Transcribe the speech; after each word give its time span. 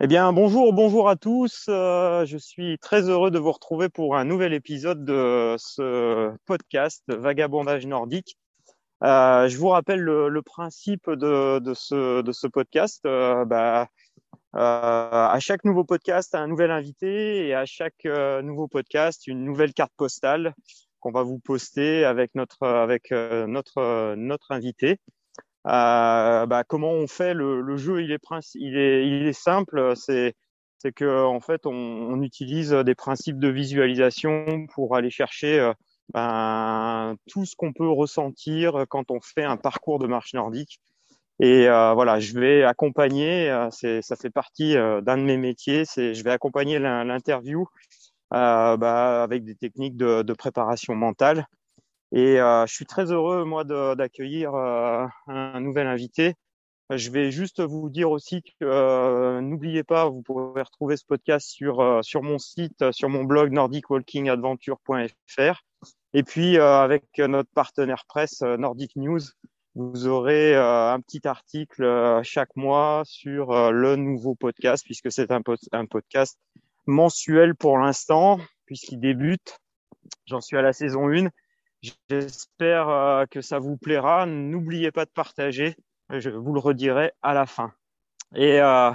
Eh 0.00 0.08
bien, 0.08 0.32
bonjour, 0.32 0.72
bonjour 0.72 1.08
à 1.08 1.14
tous. 1.14 1.66
Euh, 1.68 2.26
je 2.26 2.36
suis 2.36 2.78
très 2.80 3.08
heureux 3.08 3.30
de 3.30 3.38
vous 3.38 3.52
retrouver 3.52 3.88
pour 3.88 4.16
un 4.16 4.24
nouvel 4.24 4.52
épisode 4.52 5.04
de 5.04 5.54
ce 5.56 6.32
podcast 6.46 7.04
Vagabondage 7.06 7.86
nordique. 7.86 8.36
Euh, 9.04 9.46
je 9.46 9.56
vous 9.56 9.68
rappelle 9.68 10.00
le, 10.00 10.42
principe 10.42 11.08
de, 11.08 11.60
ce, 11.74 12.22
de 12.22 12.32
ce 12.32 12.48
podcast. 12.48 13.02
Euh, 13.06 13.44
bah, 13.44 13.86
à 14.52 15.38
chaque 15.38 15.64
nouveau 15.64 15.84
podcast, 15.84 16.34
un 16.34 16.48
nouvel 16.48 16.72
invité 16.72 17.46
et 17.46 17.54
à 17.54 17.64
chaque 17.64 18.04
nouveau 18.42 18.66
podcast, 18.66 19.28
une 19.28 19.44
nouvelle 19.44 19.74
carte 19.74 19.92
postale 19.96 20.54
qu'on 20.98 21.12
va 21.12 21.22
vous 21.22 21.38
poster 21.38 22.04
avec 22.04 22.34
notre, 22.34 22.66
avec 22.66 23.12
notre, 23.12 24.16
notre 24.16 24.50
invité. 24.50 24.98
Euh, 25.66 26.46
bah, 26.46 26.62
comment 26.64 26.92
on 26.92 27.06
fait 27.06 27.32
le, 27.34 27.60
le 27.62 27.76
jeu 27.76 28.02
il 28.02 28.12
est, 28.12 28.20
il 28.54 28.76
est, 28.76 29.06
il 29.06 29.26
est 29.26 29.32
simple, 29.32 29.94
c'est 29.96 30.34
c'est 30.78 30.92
que 30.92 31.24
en 31.24 31.40
fait 31.40 31.64
on, 31.66 31.72
on, 31.72 32.20
utilise 32.22 32.72
des 32.72 32.94
principes 32.94 33.38
de 33.38 33.48
visualisation 33.48 34.66
pour 34.74 34.96
aller 34.96 35.08
chercher 35.08 35.58
euh, 35.58 35.72
ben, 36.12 37.16
tout 37.30 37.46
ce 37.46 37.56
qu'on 37.56 37.72
peut 37.72 37.88
ressentir 37.88 38.84
quand 38.90 39.10
on 39.10 39.20
fait 39.22 39.44
un 39.44 39.56
parcours 39.56 39.98
de 39.98 40.06
marche 40.06 40.34
nordique. 40.34 40.80
Et 41.40 41.68
euh, 41.68 41.94
voilà, 41.94 42.20
je 42.20 42.38
vais 42.38 42.62
accompagner, 42.64 43.50
euh, 43.50 43.70
ça 43.70 44.16
fait 44.16 44.30
partie 44.30 44.74
d'un 44.74 45.16
de 45.18 45.22
mes 45.22 45.38
métiers, 45.38 45.84
c'est 45.86 46.14
je 46.14 46.22
vais 46.22 46.30
accompagner 46.30 46.78
l'interview 46.78 47.66
euh, 48.34 48.76
bah, 48.76 49.22
avec 49.22 49.44
des 49.44 49.54
techniques 49.54 49.96
de, 49.96 50.22
de 50.22 50.32
préparation 50.32 50.94
mentale 50.94 51.46
et 52.14 52.40
euh, 52.40 52.64
je 52.66 52.72
suis 52.72 52.86
très 52.86 53.10
heureux, 53.10 53.44
moi, 53.44 53.64
d'accueillir 53.64 54.54
euh, 54.54 55.04
un 55.26 55.60
nouvel 55.60 55.88
invité. 55.88 56.36
Je 56.90 57.10
vais 57.10 57.32
juste 57.32 57.60
vous 57.60 57.90
dire 57.90 58.08
aussi 58.08 58.42
que 58.42 58.52
euh, 58.62 59.40
n'oubliez 59.40 59.82
pas, 59.82 60.08
vous 60.08 60.22
pourrez 60.22 60.62
retrouver 60.62 60.96
ce 60.96 61.04
podcast 61.04 61.48
sur, 61.48 61.98
sur 62.04 62.22
mon 62.22 62.38
site, 62.38 62.92
sur 62.92 63.08
mon 63.08 63.24
blog 63.24 63.50
nordicwalkingadventure.fr. 63.50 65.64
Et 66.12 66.22
puis, 66.22 66.58
avec 66.58 67.18
notre 67.18 67.50
partenaire 67.50 68.04
presse 68.06 68.42
Nordic 68.42 68.94
News, 68.94 69.22
vous 69.74 70.06
aurez 70.06 70.54
un 70.54 71.00
petit 71.00 71.26
article 71.26 72.20
chaque 72.22 72.54
mois 72.54 73.02
sur 73.06 73.72
le 73.72 73.96
nouveau 73.96 74.36
podcast, 74.36 74.84
puisque 74.84 75.10
c'est 75.10 75.32
un, 75.32 75.40
un 75.72 75.86
podcast 75.86 76.38
mensuel 76.86 77.56
pour 77.56 77.78
l'instant, 77.78 78.38
puisqu'il 78.66 79.00
débute. 79.00 79.58
J'en 80.26 80.40
suis 80.40 80.56
à 80.56 80.62
la 80.62 80.72
saison 80.72 81.10
1 81.10 81.30
J'espère 82.08 82.88
euh, 82.88 83.26
que 83.26 83.40
ça 83.40 83.58
vous 83.58 83.76
plaira. 83.76 84.26
N'oubliez 84.26 84.90
pas 84.90 85.04
de 85.04 85.10
partager. 85.10 85.76
Je 86.10 86.30
vous 86.30 86.52
le 86.52 86.60
redirai 86.60 87.12
à 87.22 87.34
la 87.34 87.46
fin. 87.46 87.72
Et, 88.34 88.60
euh, 88.60 88.90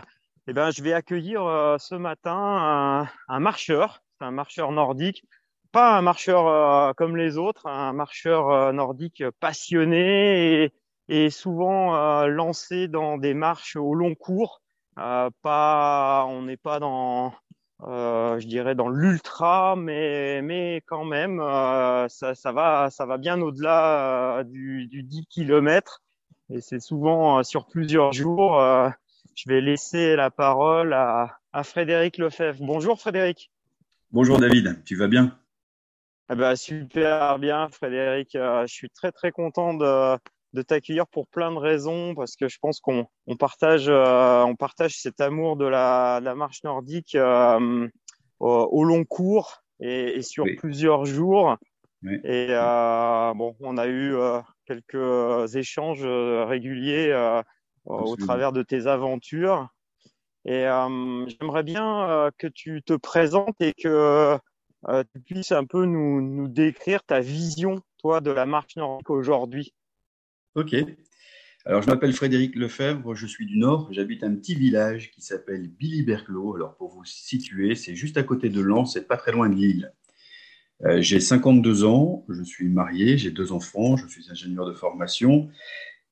eh 0.48 0.54
ben, 0.54 0.72
je 0.72 0.82
vais 0.82 0.94
accueillir 0.94 1.44
euh, 1.44 1.78
ce 1.78 1.96
matin 1.96 3.08
un, 3.28 3.40
marcheur, 3.40 4.02
un 4.20 4.32
marcheur 4.32 4.72
nordique, 4.72 5.24
pas 5.72 5.98
un 5.98 6.02
marcheur 6.02 6.48
euh, 6.48 6.94
comme 6.94 7.16
les 7.16 7.38
autres, 7.38 7.68
un 7.68 7.94
marcheur 7.94 8.74
nordique 8.74 9.24
passionné 9.40 10.64
et, 10.64 10.74
et 11.08 11.30
souvent 11.30 12.26
lancé 12.26 12.88
dans 12.88 13.18
des 13.18 13.34
marches 13.34 13.76
au 13.76 13.94
long 13.94 14.16
cours. 14.16 14.62
pas, 14.96 16.26
on 16.28 16.42
n'est 16.44 16.58
pas 16.58 16.80
dans 16.80 17.34
je 17.82 18.46
dirais 18.46 18.76
dans 18.76 18.90
l'ultra, 18.90 19.76
mais 19.76 20.42
mais 20.42 20.82
quand 20.86 21.06
même, 21.06 21.40
euh, 21.40 22.08
ça, 22.08 22.36
ça 22.36 22.52
va 22.52 22.90
ça 22.90 23.06
va 23.06 23.18
bien 23.18 23.42
au-delà 23.42 24.40
euh, 24.40 24.44
du, 24.44 24.88
du 24.88 25.04
10 25.04 25.28
km 25.28 26.02
et 26.50 26.62
c'est 26.62 26.80
souvent 26.80 27.44
sur 27.44 27.68
plusieurs 27.68 28.12
jours. 28.12 28.60
je 29.36 29.50
vais 29.50 29.62
laisser 29.62 30.16
la 30.16 30.32
parole 30.32 30.94
à, 30.94 31.40
à 31.54 31.64
Frédéric 31.64 32.18
Lefebvre. 32.18 32.60
Bonjour 32.62 33.00
Frédéric. 33.00 33.52
Bonjour 34.12 34.40
David, 34.40 34.84
tu 34.84 34.96
vas 34.96 35.08
bien? 35.08 35.38
Eh 36.32 36.36
ben, 36.36 36.56
super 36.56 37.40
bien 37.40 37.70
Frédéric. 37.70 38.32
je 38.34 38.66
suis 38.68 38.90
très 38.90 39.12
très 39.12 39.32
content 39.32 39.74
de 39.74 40.18
de 40.54 40.62
t'accueillir 40.62 41.08
pour 41.08 41.28
plein 41.28 41.52
de 41.52 41.58
raisons 41.58 42.16
parce 42.16 42.36
que 42.36 42.48
je 42.48 42.58
pense 42.60 42.80
qu'on 42.80 43.06
on 43.28 43.36
partage 43.36 43.88
euh, 43.88 44.44
on 44.44 44.56
partage 44.56 44.96
cet 44.98 45.22
amour 45.22 45.58
de 45.58 45.66
la, 45.66 46.20
de 46.20 46.26
la 46.26 46.36
marche 46.36 46.64
nordique 46.64 47.16
euh, 47.16 47.88
au, 48.40 48.50
au, 48.72 48.84
long 48.84 49.06
cours 49.06 49.62
et, 49.80 50.18
et 50.18 50.22
sur 50.22 50.46
plusieurs 50.58 51.06
jours. 51.06 51.58
Oui. 52.04 52.16
Et 52.24 52.48
euh, 52.50 53.34
bon, 53.34 53.56
on 53.60 53.78
a 53.78 53.88
eu 53.88 54.16
euh, 54.16 54.40
quelques 54.66 55.56
échanges 55.56 56.06
euh, 56.06 56.46
réguliers 56.46 57.14
au 57.86 58.16
travers 58.16 58.52
de 58.52 58.64
tes 58.64 58.88
aventures. 58.88 59.68
Et 60.46 60.66
j'aimerais 61.28 61.64
bien 61.64 62.32
que 62.38 62.48
tu 62.48 62.82
te 62.82 62.94
présentes 62.94 63.60
et 63.60 63.74
que 63.74 64.38
tu 64.88 65.20
puisses 65.22 65.52
un 65.52 65.66
peu 65.66 65.86
nous, 65.86 66.22
nous 66.22 66.48
décrire 66.48 67.04
ta 67.04 67.20
vision, 67.20 67.82
toi, 67.98 68.22
de 68.22 68.32
la 68.32 68.46
marche 68.46 68.78
nordique 68.78 69.10
aujourd'hui. 69.10 69.74
Ok. 70.56 70.76
Alors, 71.66 71.82
je 71.82 71.88
m'appelle 71.88 72.14
Frédéric 72.14 72.56
Lefebvre, 72.56 73.14
je 73.16 73.28
suis 73.28 73.46
du 73.46 73.58
Nord. 73.58 73.90
J'habite 73.92 74.24
un 74.24 74.34
petit 74.36 74.56
village 74.56 75.12
qui 75.12 75.22
s'appelle 75.22 75.68
Billy 75.68 76.04
Berclos. 76.04 76.56
Alors, 76.56 76.76
pour 76.76 76.90
vous 76.90 77.06
situer, 77.06 77.76
c'est 77.76 77.96
juste 77.96 78.18
à 78.18 78.24
côté 78.24 78.50
de 78.50 78.62
Lens, 78.62 78.94
c'est 78.94 79.08
pas 79.08 79.18
très 79.18 79.32
loin 79.32 79.50
de 79.50 79.56
Lille. 79.56 79.94
Euh, 80.86 81.02
j'ai 81.02 81.20
52 81.20 81.84
ans, 81.84 82.26
je 82.30 82.42
suis 82.42 82.70
marié, 82.70 83.18
j'ai 83.18 83.32
deux 83.32 83.52
enfants, 83.52 83.98
je 83.98 84.08
suis 84.08 84.32
ingénieur 84.32 84.66
de 84.66 84.74
formation 84.74 85.50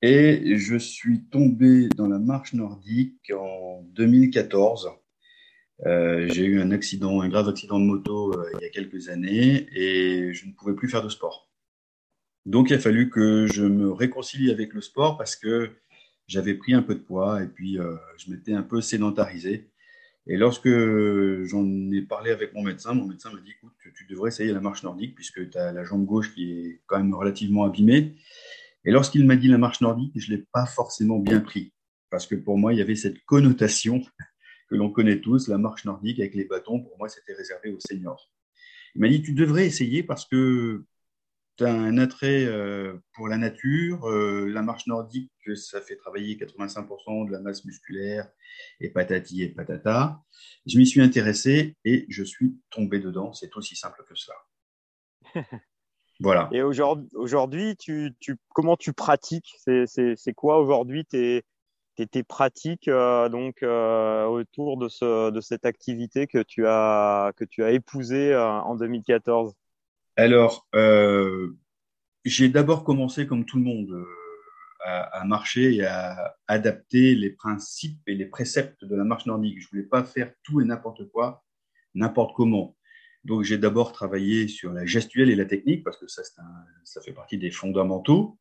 et 0.01 0.57
je 0.57 0.77
suis 0.77 1.23
tombé 1.23 1.87
dans 1.95 2.07
la 2.07 2.19
marche 2.19 2.53
nordique 2.53 3.31
en 3.35 3.81
2014. 3.93 4.91
Euh, 5.85 6.27
j'ai 6.29 6.45
eu 6.45 6.59
un 6.59 6.71
accident, 6.71 7.21
un 7.21 7.29
grave 7.29 7.47
accident 7.47 7.79
de 7.79 7.85
moto 7.85 8.33
euh, 8.33 8.45
il 8.55 8.63
y 8.63 8.65
a 8.65 8.69
quelques 8.69 9.09
années 9.09 9.67
et 9.71 10.33
je 10.33 10.47
ne 10.47 10.51
pouvais 10.51 10.73
plus 10.73 10.89
faire 10.89 11.03
de 11.03 11.09
sport. 11.09 11.46
Donc, 12.47 12.69
il 12.69 12.75
a 12.75 12.79
fallu 12.79 13.09
que 13.09 13.45
je 13.45 13.63
me 13.65 13.91
réconcilie 13.91 14.51
avec 14.51 14.73
le 14.73 14.79
sport 14.79 15.17
parce 15.17 15.35
que 15.35 15.69
j'avais 16.27 16.53
pris 16.53 16.73
un 16.73 16.81
peu 16.81 16.95
de 16.95 17.01
poids 17.01 17.43
et 17.43 17.47
puis 17.47 17.77
euh, 17.77 17.97
je 18.17 18.31
m'étais 18.31 18.53
un 18.53 18.63
peu 18.63 18.79
sédentarisé. 18.79 19.69
Et 20.27 20.37
lorsque 20.37 20.69
j'en 20.69 21.91
ai 21.91 22.01
parlé 22.01 22.31
avec 22.31 22.53
mon 22.53 22.63
médecin, 22.63 22.93
mon 22.93 23.05
médecin 23.05 23.33
m'a 23.33 23.41
dit 23.41 23.51
écoute, 23.51 23.73
tu 23.93 24.05
devrais 24.05 24.29
essayer 24.29 24.53
la 24.53 24.61
marche 24.61 24.83
nordique 24.83 25.13
puisque 25.13 25.49
tu 25.49 25.57
as 25.57 25.73
la 25.73 25.83
jambe 25.83 26.05
gauche 26.05 26.33
qui 26.33 26.51
est 26.53 26.81
quand 26.85 26.97
même 26.97 27.13
relativement 27.13 27.65
abîmée. 27.65 28.15
Et 28.85 28.91
lorsqu'il 28.91 29.25
m'a 29.25 29.35
dit 29.35 29.49
la 29.49 29.57
marche 29.57 29.81
nordique, 29.81 30.13
je 30.15 30.31
ne 30.31 30.37
l'ai 30.37 30.45
pas 30.53 30.65
forcément 30.65 31.19
bien 31.19 31.41
pris 31.41 31.73
parce 32.09 32.27
que 32.27 32.35
pour 32.35 32.57
moi, 32.57 32.71
il 32.71 32.79
y 32.79 32.81
avait 32.81 32.95
cette 32.95 33.25
connotation 33.25 34.01
que 34.69 34.75
l'on 34.75 34.89
connaît 34.89 35.19
tous, 35.19 35.49
la 35.49 35.57
marche 35.57 35.83
nordique 35.83 36.21
avec 36.21 36.33
les 36.33 36.45
bâtons. 36.45 36.79
Pour 36.81 36.97
moi, 36.97 37.09
c'était 37.09 37.33
réservé 37.33 37.71
aux 37.71 37.79
seniors. 37.81 38.31
Il 38.95 39.01
m'a 39.01 39.09
dit 39.09 39.21
tu 39.21 39.33
devrais 39.33 39.65
essayer 39.65 40.01
parce 40.01 40.25
que 40.25 40.85
un 41.61 41.97
attrait 41.97 42.45
euh, 42.45 42.97
pour 43.13 43.27
la 43.27 43.37
nature. 43.37 44.07
Euh, 44.09 44.47
la 44.47 44.61
marche 44.61 44.87
nordique, 44.87 45.31
ça 45.55 45.81
fait 45.81 45.95
travailler 45.95 46.35
85% 46.35 47.27
de 47.27 47.31
la 47.31 47.39
masse 47.39 47.65
musculaire 47.65 48.29
et 48.79 48.89
patati 48.89 49.43
et 49.43 49.49
patata. 49.49 50.21
Je 50.65 50.77
m'y 50.77 50.85
suis 50.85 51.01
intéressé 51.01 51.75
et 51.85 52.05
je 52.09 52.23
suis 52.23 52.57
tombé 52.69 52.99
dedans. 52.99 53.33
C'est 53.33 53.55
aussi 53.55 53.75
simple 53.75 54.03
que 54.07 54.15
cela. 54.15 54.35
voilà. 56.19 56.49
Et 56.51 56.61
aujourd'hui, 56.61 57.75
tu, 57.77 58.15
tu, 58.19 58.37
comment 58.49 58.77
tu 58.77 58.93
pratiques? 58.93 59.55
C'est 59.65 60.33
quoi 60.35 60.59
aujourd'hui 60.59 61.05
tes, 61.05 61.43
tes, 61.95 62.23
pratiques 62.23 62.87
euh, 62.87 63.29
donc 63.29 63.63
autour 63.63 64.77
de, 64.77 64.89
ce, 64.89 65.31
de 65.31 65.41
cette 65.41 65.65
activité 65.65 66.27
que 66.27 66.43
tu 66.43 66.67
as, 66.67 67.31
que 67.35 67.45
tu 67.45 67.63
as 67.63 67.71
épousée 67.71 68.35
en 68.35 68.75
2014 68.75 69.55
alors, 70.17 70.67
euh, 70.73 71.55
j'ai 72.25 72.49
d'abord 72.49 72.83
commencé 72.83 73.27
comme 73.27 73.45
tout 73.45 73.57
le 73.57 73.63
monde 73.63 73.91
euh, 73.91 74.05
à, 74.83 75.19
à, 75.19 75.25
marcher 75.25 75.75
et 75.75 75.85
à 75.85 76.35
adapter 76.47 77.13
les 77.13 77.29
principes 77.29 78.01
et 78.07 78.15
les 78.15 78.25
préceptes 78.25 78.83
de 78.83 78.95
la 78.95 79.03
marche 79.03 79.27
nordique. 79.27 79.61
Je 79.61 79.69
voulais 79.69 79.83
pas 79.83 80.03
faire 80.03 80.33
tout 80.43 80.59
et 80.59 80.65
n'importe 80.65 81.07
quoi, 81.09 81.43
n'importe 81.93 82.35
comment. 82.35 82.75
Donc, 83.23 83.43
j'ai 83.43 83.59
d'abord 83.59 83.91
travaillé 83.91 84.47
sur 84.47 84.73
la 84.73 84.85
gestuelle 84.85 85.29
et 85.29 85.35
la 85.35 85.45
technique 85.45 85.83
parce 85.83 85.97
que 85.97 86.07
ça, 86.07 86.23
un, 86.39 86.65
ça 86.83 87.01
fait 87.01 87.13
partie 87.13 87.37
des 87.37 87.51
fondamentaux. 87.51 88.39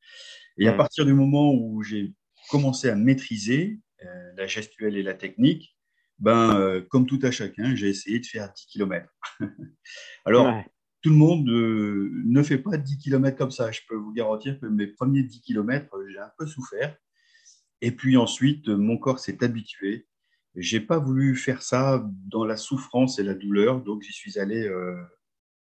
Et 0.59 0.69
à 0.69 0.73
partir 0.73 1.05
du 1.05 1.13
moment 1.13 1.53
où 1.53 1.83
j'ai 1.83 2.15
commencé 2.51 2.89
à 2.89 2.95
maîtriser 2.95 3.81
euh, 4.03 4.33
la 4.37 4.47
gestuelle 4.47 4.97
et 4.97 5.03
la 5.03 5.15
technique, 5.15 5.77
ben, 6.19 6.59
euh, 6.59 6.81
comme 6.81 7.07
tout 7.07 7.19
à 7.23 7.31
chacun, 7.31 7.75
j'ai 7.75 7.89
essayé 7.89 8.21
de 8.21 8.27
faire 8.27 8.51
10 8.51 8.67
km. 8.67 9.15
Alors, 10.25 10.47
ouais 10.47 10.65
tout 11.07 11.13
le 11.13 11.19
monde 11.19 11.49
euh, 11.49 12.11
ne 12.25 12.43
fait 12.43 12.59
pas 12.59 12.77
10 12.77 12.99
km 12.99 13.39
comme 13.39 13.53
ça. 13.53 13.71
Je 13.71 13.79
peux 13.89 13.95
vous 13.95 14.13
garantir 14.13 14.59
que 14.59 14.67
mes 14.67 14.89
premiers 14.89 15.23
10 15.23 15.41
km, 15.41 15.95
euh, 15.95 16.09
j'ai 16.09 16.19
un 16.19 16.33
peu 16.37 16.49
souffert. 16.49 16.97
Et 17.81 17.93
puis 17.93 18.17
ensuite, 18.17 18.67
mon 18.67 18.99
corps 18.99 19.21
s'est 19.21 19.45
habitué. 19.45 20.09
J'ai 20.57 20.81
pas 20.81 20.99
voulu 20.99 21.37
faire 21.37 21.63
ça 21.63 22.05
dans 22.27 22.45
la 22.45 22.57
souffrance 22.57 23.21
et 23.21 23.23
la 23.23 23.35
douleur, 23.35 23.83
donc 23.83 24.03
j'y 24.03 24.13
suis 24.13 24.41
allé 24.41 24.67
euh, 24.67 25.01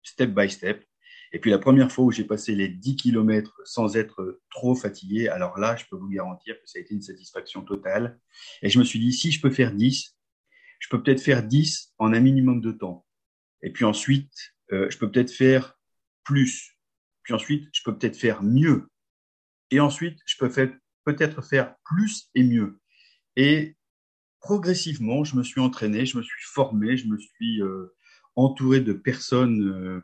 step 0.04 0.34
by 0.34 0.50
step. 0.50 0.86
Et 1.34 1.40
puis 1.40 1.52
la 1.52 1.60
première 1.60 1.92
fois 1.92 2.06
où 2.06 2.12
j'ai 2.12 2.24
passé 2.24 2.56
les 2.56 2.70
10 2.70 2.96
km 2.96 3.60
sans 3.66 3.98
être 3.98 4.40
trop 4.50 4.74
fatigué, 4.74 5.28
alors 5.28 5.60
là, 5.60 5.76
je 5.76 5.84
peux 5.92 5.98
vous 5.98 6.08
garantir 6.08 6.56
que 6.56 6.66
ça 6.66 6.80
a 6.80 6.82
été 6.82 6.94
une 6.94 7.02
satisfaction 7.02 7.62
totale. 7.62 8.22
Et 8.62 8.70
je 8.70 8.80
me 8.80 8.86
suis 8.86 9.00
dit, 9.00 9.12
si 9.12 9.32
je 9.32 9.42
peux 9.42 9.52
faire 9.52 9.74
10, 9.74 10.16
je 10.80 10.88
peux 10.88 11.04
peut-être 11.04 11.20
faire 11.20 11.44
10 11.44 11.94
en 11.98 12.14
un 12.14 12.22
minimum 12.22 12.62
de 12.62 12.72
temps. 12.72 13.06
Et 13.62 13.74
puis 13.74 13.84
ensuite, 13.84 14.55
euh, 14.72 14.90
je 14.90 14.98
peux 14.98 15.12
peut-être 15.12 15.32
faire 15.32 15.78
plus. 16.24 16.78
Puis 17.24 17.34
ensuite, 17.34 17.70
je 17.74 17.82
peux 17.84 17.98
peut-être 17.98 18.18
faire 18.18 18.44
mieux. 18.44 18.88
Et 19.72 19.80
ensuite, 19.80 20.20
je 20.26 20.36
peux 20.38 20.50
peut-être 21.06 21.42
faire 21.42 21.76
plus 21.86 22.30
et 22.36 22.44
mieux. 22.44 22.80
Et 23.36 23.76
progressivement, 24.40 25.24
je 25.24 25.36
me 25.36 25.44
suis 25.44 25.62
entraîné, 25.62 26.06
je 26.06 26.18
me 26.18 26.24
suis 26.24 26.44
formé, 26.44 26.98
je 26.98 27.08
me 27.08 27.18
suis 27.18 27.62
euh, 27.62 27.96
entouré 28.36 28.80
de 28.80 28.94
personnes 28.94 30.04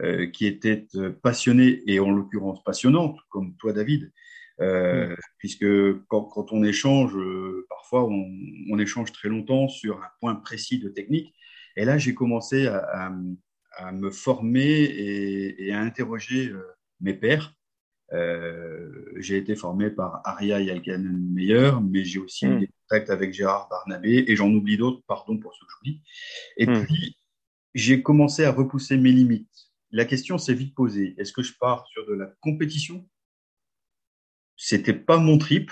euh, 0.00 0.26
qui 0.30 0.46
étaient 0.46 0.86
passionnées 1.22 1.82
et 1.86 1.98
en 1.98 2.10
l'occurrence 2.10 2.62
passionnantes, 2.62 3.18
comme 3.30 3.56
toi, 3.56 3.72
David, 3.72 4.12
euh, 4.60 5.14
puisque 5.38 5.66
quand, 6.06 6.22
quand, 6.22 6.52
on 6.52 6.62
échange, 6.62 7.16
euh, 7.16 7.66
parfois 7.68 8.04
on, 8.04 8.26
on, 8.70 8.78
échange 8.78 9.10
très 9.10 9.28
longtemps 9.28 9.66
sur 9.66 10.02
un 10.02 10.08
point 10.20 10.36
précis 10.36 10.78
de 10.78 10.88
technique. 10.88 11.34
Et 11.76 11.84
là, 11.84 11.98
j'ai 11.98 12.14
commencé 12.14 12.68
à, 12.68 12.78
à, 12.78 13.12
à, 13.78 13.92
me 13.92 14.10
former 14.10 14.62
et, 14.62 15.66
et 15.66 15.72
à 15.72 15.80
interroger 15.80 16.48
euh, 16.48 16.62
mes 17.00 17.14
pairs. 17.14 17.54
Euh, 18.12 18.88
j'ai 19.16 19.36
été 19.36 19.54
formé 19.54 19.90
par 19.90 20.22
Aria 20.24 20.60
Yalkanen-Meyer, 20.60 21.72
mais 21.82 22.04
j'ai 22.04 22.18
aussi 22.18 22.46
eu 22.46 22.54
mm. 22.54 22.60
des 22.60 22.68
contacts 22.68 23.10
avec 23.10 23.34
Gérard 23.34 23.68
Barnabé, 23.68 24.24
et 24.26 24.36
j'en 24.36 24.50
oublie 24.50 24.76
d'autres, 24.76 25.02
pardon 25.06 25.36
pour 25.36 25.54
ce 25.54 25.60
que 25.60 25.66
j'oublie. 25.70 26.02
Et 26.56 26.66
mm. 26.66 26.84
puis, 26.84 27.16
j'ai 27.74 28.02
commencé 28.02 28.44
à 28.44 28.52
repousser 28.52 28.96
mes 28.96 29.12
limites. 29.12 29.48
La 29.90 30.04
question 30.04 30.38
s'est 30.38 30.54
vite 30.54 30.74
posée. 30.74 31.14
Est-ce 31.18 31.32
que 31.32 31.42
je 31.42 31.54
pars 31.58 31.86
sur 31.88 32.06
de 32.06 32.14
la 32.14 32.26
compétition? 32.40 33.06
C'était 34.56 34.94
pas 34.94 35.18
mon 35.18 35.38
trip. 35.38 35.70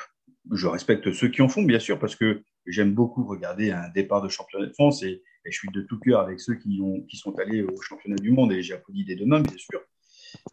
Je 0.53 0.67
respecte 0.67 1.13
ceux 1.13 1.29
qui 1.29 1.43
en 1.43 1.49
font, 1.49 1.63
bien 1.63 1.81
sûr, 1.81 1.99
parce 1.99 2.17
que 2.17 2.43
j'aime 2.67 2.95
beaucoup 2.95 3.27
regarder 3.27 3.73
un 3.73 3.89
départ 3.89 4.23
de 4.23 4.29
championnat 4.29 4.67
de 4.67 4.73
France 4.73 5.03
et, 5.03 5.23
je 5.51 5.59
suis 5.59 5.69
de 5.69 5.83
tout 5.83 5.99
cœur 5.99 6.21
avec 6.21 6.41
ceux 6.41 6.55
qui, 6.55 6.81
ont, 6.83 7.03
qui 7.03 7.17
sont 7.17 7.39
allés 7.39 7.63
au 7.63 7.81
championnat 7.81 8.17
du 8.17 8.31
monde 8.31 8.53
et 8.53 8.63
j'applaudis 8.63 9.05
des 9.05 9.17
deux 9.17 9.27
mains, 9.27 9.41
bien 9.41 9.57
sûr. 9.57 9.81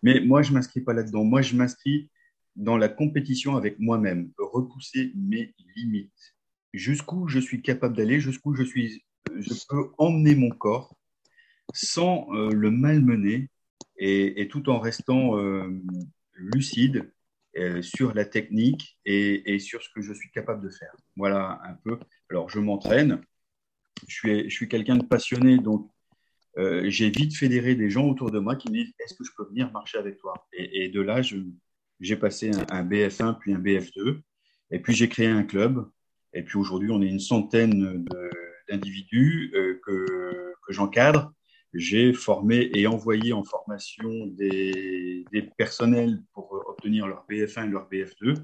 Mais 0.01 0.19
moi, 0.19 0.41
je 0.41 0.53
m'inscris 0.53 0.81
pas 0.81 0.93
là-dedans. 0.93 1.23
Moi, 1.23 1.41
je 1.41 1.55
m'inscris 1.55 2.09
dans 2.55 2.77
la 2.77 2.89
compétition 2.89 3.55
avec 3.55 3.79
moi-même, 3.79 4.31
repousser 4.37 5.11
mes 5.15 5.53
limites. 5.75 6.35
Jusqu'où 6.73 7.27
je 7.27 7.39
suis 7.39 7.61
capable 7.61 7.95
d'aller, 7.95 8.19
jusqu'où 8.19 8.55
je 8.55 8.63
je 8.63 9.53
peux 9.69 9.91
emmener 9.97 10.35
mon 10.35 10.49
corps 10.49 10.95
sans 11.73 12.27
euh, 12.33 12.51
le 12.51 12.71
malmener 12.71 13.49
et, 13.97 14.41
et, 14.41 14.47
tout 14.47 14.69
en 14.69 14.79
restant 14.79 15.37
euh, 15.37 15.69
lucide 16.33 17.11
euh, 17.57 17.81
sur 17.81 18.13
la 18.13 18.25
technique 18.25 18.99
et, 19.05 19.53
et, 19.53 19.59
sur 19.59 19.81
ce 19.81 19.89
que 19.93 20.01
je 20.01 20.13
suis 20.13 20.31
capable 20.31 20.63
de 20.63 20.69
faire. 20.69 20.95
Voilà 21.15 21.61
un 21.63 21.75
peu. 21.83 21.99
Alors, 22.29 22.49
je 22.49 22.59
m'entraîne. 22.59 23.21
Je 24.07 24.13
suis, 24.13 24.49
je 24.49 24.55
suis 24.55 24.67
quelqu'un 24.67 24.97
de 24.97 25.05
passionné, 25.05 25.57
donc 25.57 25.89
euh, 26.57 26.89
j'ai 26.89 27.09
vite 27.09 27.35
fédéré 27.35 27.75
des 27.75 27.89
gens 27.89 28.07
autour 28.07 28.31
de 28.31 28.39
moi 28.39 28.55
qui 28.55 28.69
me 28.69 28.75
disent 28.75 28.93
Est-ce 28.99 29.15
que 29.15 29.23
je 29.23 29.31
peux 29.35 29.47
venir 29.47 29.71
marcher 29.71 29.97
avec 29.97 30.17
toi? 30.17 30.33
Et, 30.53 30.89
de 30.89 31.01
là, 31.01 31.21
j'ai 31.99 32.15
passé 32.15 32.51
un, 32.51 32.65
un, 32.69 32.83
BF1 32.83 33.39
puis 33.39 33.53
un 33.53 33.59
BF2. 33.59 34.21
Et 34.71 34.79
puis, 34.79 34.93
j'ai 34.93 35.09
créé 35.09 35.27
un 35.27 35.43
club. 35.43 35.89
Et 36.33 36.43
puis, 36.43 36.57
aujourd'hui, 36.57 36.91
on 36.91 37.01
est 37.01 37.07
une 37.07 37.19
centaine 37.19 38.05
d'individus 38.69 39.51
euh, 39.55 39.79
que, 39.85 40.53
que 40.65 40.73
j'encadre 40.73 41.33
j'ai 41.73 42.13
formé 42.13 42.69
et 42.73 42.87
envoyé 42.87 43.33
en 43.33 43.43
formation 43.43 44.27
des, 44.27 45.25
des, 45.31 45.41
personnels 45.41 46.21
pour 46.33 46.63
obtenir 46.67 47.07
leur 47.07 47.25
BF1 47.29 47.65
et 47.65 47.69
leur 47.69 47.89
BF2. 47.89 48.35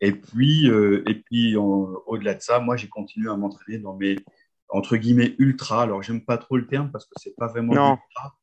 Et 0.00 0.12
puis, 0.12 0.70
euh, 0.70 1.02
et 1.08 1.14
puis 1.14 1.56
au-delà 1.56 2.34
de 2.34 2.42
ça, 2.42 2.60
moi, 2.60 2.76
j'ai 2.76 2.88
continué 2.88 3.30
à 3.30 3.36
m'entraîner 3.36 3.78
dans 3.78 3.96
mes, 3.96 4.16
entre 4.68 4.96
guillemets, 4.96 5.34
ultra. 5.38 5.82
Alors, 5.82 6.02
j'aime 6.02 6.24
pas 6.24 6.38
trop 6.38 6.56
le 6.56 6.66
terme 6.66 6.90
parce 6.90 7.06
que 7.06 7.12
c'est 7.16 7.34
pas 7.36 7.48
vraiment 7.48 7.74
non. 7.74 7.90
ultra. 7.92 8.36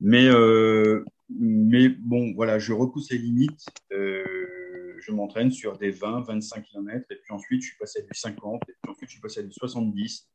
Mais, 0.00 0.26
euh, 0.26 1.04
mais 1.30 1.88
bon, 1.88 2.32
voilà, 2.34 2.58
je 2.58 2.72
repousse 2.72 3.10
les 3.10 3.18
limites. 3.18 3.66
Euh, 3.92 4.96
je 4.98 5.12
m'entraîne 5.12 5.50
sur 5.50 5.78
des 5.78 5.90
20, 5.90 6.22
25 6.22 6.62
km. 6.64 7.06
Et 7.10 7.16
puis 7.16 7.32
ensuite, 7.32 7.62
je 7.62 7.68
suis 7.68 7.78
passé 7.78 8.00
à 8.00 8.02
du 8.02 8.14
50. 8.18 8.62
Et 8.68 8.72
puis 8.82 8.90
ensuite, 8.90 9.08
je 9.08 9.14
suis 9.14 9.20
passé 9.20 9.40
à 9.40 9.42
du 9.42 9.52
70. 9.52 10.28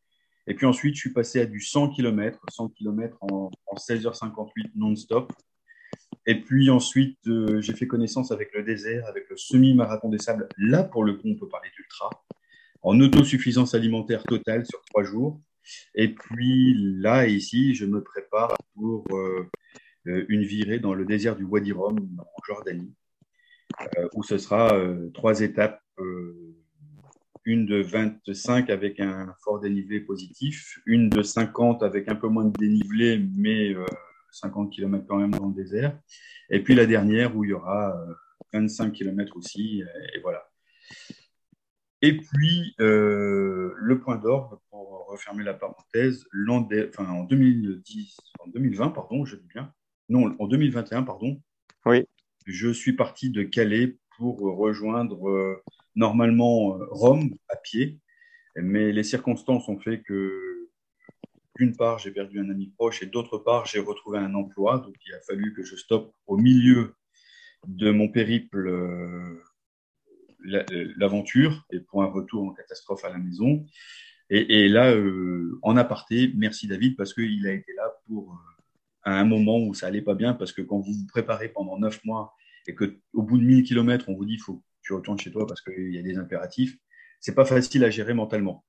Et 0.47 0.53
puis 0.53 0.65
ensuite, 0.65 0.95
je 0.95 0.99
suis 0.99 1.13
passé 1.13 1.41
à 1.41 1.45
du 1.45 1.59
100 1.59 1.89
km, 1.89 2.39
100 2.49 2.69
km 2.69 3.17
en, 3.21 3.51
en 3.65 3.75
16h58 3.75 4.71
non-stop. 4.75 5.33
Et 6.25 6.41
puis 6.41 6.69
ensuite, 6.69 7.19
euh, 7.27 7.61
j'ai 7.61 7.73
fait 7.73 7.87
connaissance 7.87 8.31
avec 8.31 8.53
le 8.53 8.63
désert, 8.63 9.05
avec 9.07 9.29
le 9.29 9.37
semi-marathon 9.37 10.09
des 10.09 10.19
sables. 10.19 10.47
Là, 10.57 10.83
pour 10.83 11.03
le 11.03 11.13
coup, 11.13 11.27
on 11.29 11.35
peut 11.35 11.47
parler 11.47 11.69
d'ultra, 11.75 12.09
en 12.81 13.00
autosuffisance 13.00 13.74
alimentaire 13.74 14.24
totale 14.24 14.65
sur 14.65 14.81
trois 14.85 15.03
jours. 15.03 15.41
Et 15.95 16.13
puis 16.13 16.74
là, 17.00 17.27
ici, 17.27 17.75
je 17.75 17.85
me 17.85 18.01
prépare 18.01 18.56
pour 18.75 19.06
euh, 19.12 19.50
euh 20.07 20.25
une 20.29 20.44
virée 20.44 20.79
dans 20.79 20.94
le 20.94 21.06
désert 21.06 21.35
du 21.35 21.44
Wadi 21.44 21.74
Rum, 21.74 21.97
en 22.19 22.44
Jordanie, 22.45 22.94
euh, 23.81 24.07
où 24.13 24.24
ce 24.24 24.38
sera 24.38 24.71
trois 25.13 25.41
étapes 25.41 25.81
une 27.47 27.65
de 27.65 27.81
25 27.81 28.69
avec 28.69 29.00
un 29.00 29.33
fort 29.41 29.62
dénivelé 29.62 30.01
positif, 30.01 30.80
une 30.85 31.09
de 31.09 31.23
50 31.23 31.81
avec 31.81 32.09
un 32.09 32.15
peu 32.15 32.27
moins 32.27 32.44
de 32.44 32.51
dénivelé, 32.51 33.25
mais 33.38 33.73
euh, 33.73 33.85
50 34.31 34.73
km 34.73 35.06
quand 35.07 35.15
même 35.15 35.31
dans 35.31 35.47
le 35.47 35.56
désert, 35.56 35.97
et 36.50 36.62
puis 36.62 36.75
la 36.75 36.85
dernière 36.85 37.35
où 37.38 37.45
il 37.45 37.51
y 37.51 37.53
aura 37.53 37.95
euh, 37.95 38.13
25 38.51 38.91
km 38.91 39.38
aussi, 39.38 39.81
et, 40.13 40.19
voilà. 40.21 40.45
Et 42.01 42.17
puis, 42.17 42.75
euh, 42.79 43.73
le 43.75 43.99
point 43.99 44.17
d'orgue, 44.17 44.59
pour 44.69 45.07
refermer 45.09 45.44
la 45.44 45.55
parenthèse, 45.55 46.25
enfin, 46.89 47.09
en 47.09 47.23
2010, 47.23 48.17
en 48.39 48.47
2020, 48.47 48.89
pardon, 48.89 49.25
je 49.25 49.35
dis 49.35 49.47
bien, 49.47 49.73
non, 50.09 50.35
en 50.39 50.47
2021, 50.47 51.03
pardon, 51.03 51.41
oui. 51.85 52.05
je 52.45 52.69
suis 52.69 52.94
parti 52.94 53.31
de 53.31 53.41
Calais 53.41 53.97
pour 54.17 54.39
rejoindre 54.39 55.27
euh, 55.29 55.63
normalement 55.95 56.77
euh, 56.77 56.85
Rome 56.91 57.35
à 57.49 57.55
pied, 57.55 57.99
mais 58.55 58.91
les 58.91 59.03
circonstances 59.03 59.67
ont 59.67 59.79
fait 59.79 60.01
que, 60.01 60.69
d'une 61.57 61.75
part, 61.75 61.97
j'ai 61.97 62.11
perdu 62.11 62.39
un 62.39 62.49
ami 62.51 62.67
proche 62.77 63.01
et 63.01 63.07
d'autre 63.07 63.39
part, 63.39 63.65
j'ai 63.65 63.79
retrouvé 63.79 64.19
un 64.19 64.35
emploi. 64.35 64.77
Donc, 64.77 64.95
il 65.07 65.13
a 65.15 65.21
fallu 65.21 65.53
que 65.55 65.63
je 65.63 65.75
stoppe 65.75 66.13
au 66.27 66.38
milieu 66.38 66.94
de 67.65 67.89
mon 67.89 68.07
périple 68.07 68.67
euh, 68.67 69.44
l'aventure 70.43 71.65
et 71.71 71.79
pour 71.79 72.03
un 72.03 72.07
retour 72.07 72.43
en 72.43 72.53
catastrophe 72.53 73.03
à 73.06 73.09
la 73.09 73.17
maison. 73.17 73.65
Et, 74.29 74.65
et 74.65 74.69
là, 74.69 74.91
euh, 74.91 75.57
en 75.61 75.77
aparté, 75.77 76.31
merci 76.35 76.67
David 76.67 76.97
parce 76.97 77.13
qu'il 77.13 77.47
a 77.47 77.53
été 77.53 77.73
là 77.73 77.94
pour 78.07 78.33
euh, 78.33 78.63
à 79.03 79.19
un 79.19 79.23
moment 79.23 79.59
où 79.59 79.73
ça 79.73 79.87
allait 79.87 80.01
pas 80.01 80.15
bien 80.15 80.33
parce 80.33 80.51
que 80.51 80.61
quand 80.61 80.79
vous 80.79 80.94
vous 80.94 81.07
préparez 81.07 81.49
pendant 81.49 81.79
neuf 81.79 82.03
mois 82.03 82.33
et 82.67 82.75
que 82.75 82.97
au 83.13 83.23
bout 83.23 83.37
de 83.37 83.44
1000 83.44 83.63
km, 83.63 84.09
on 84.09 84.15
vous 84.15 84.25
dit 84.25 84.37
faut 84.37 84.61
tu 84.81 84.94
retournes 84.94 85.19
chez 85.19 85.31
toi 85.31 85.45
parce 85.45 85.61
qu'il 85.61 85.94
y 85.94 85.97
a 85.97 86.01
des 86.01 86.17
impératifs. 86.17 86.77
C'est 87.19 87.35
pas 87.35 87.45
facile 87.45 87.83
à 87.83 87.89
gérer 87.89 88.13
mentalement. 88.13 88.63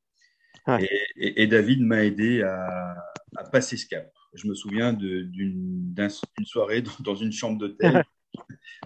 Ouais. 0.66 0.84
Et, 0.84 1.28
et, 1.28 1.42
et, 1.42 1.46
David 1.46 1.80
m'a 1.80 2.04
aidé 2.04 2.42
à, 2.42 2.96
à, 3.36 3.44
passer 3.44 3.76
ce 3.76 3.86
cap. 3.86 4.10
Je 4.34 4.48
me 4.48 4.54
souviens 4.54 4.92
d'une 4.92 5.94
un, 5.96 6.08
soirée 6.44 6.82
dans, 6.82 6.92
dans, 7.00 7.14
une 7.14 7.32
chambre 7.32 7.58
d'hôtel 7.58 8.04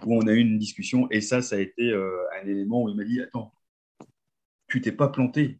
où 0.05 0.15
on 0.15 0.27
a 0.27 0.33
eu 0.33 0.39
une 0.39 0.57
discussion 0.57 1.07
et 1.11 1.21
ça, 1.21 1.41
ça 1.41 1.55
a 1.55 1.59
été 1.59 1.91
euh, 1.91 2.17
un 2.41 2.47
élément 2.47 2.83
où 2.83 2.89
il 2.89 2.95
m'a 2.95 3.03
dit 3.03 3.21
Attends, 3.21 3.53
tu 4.67 4.81
t'es 4.81 4.91
pas 4.91 5.09
planté, 5.09 5.59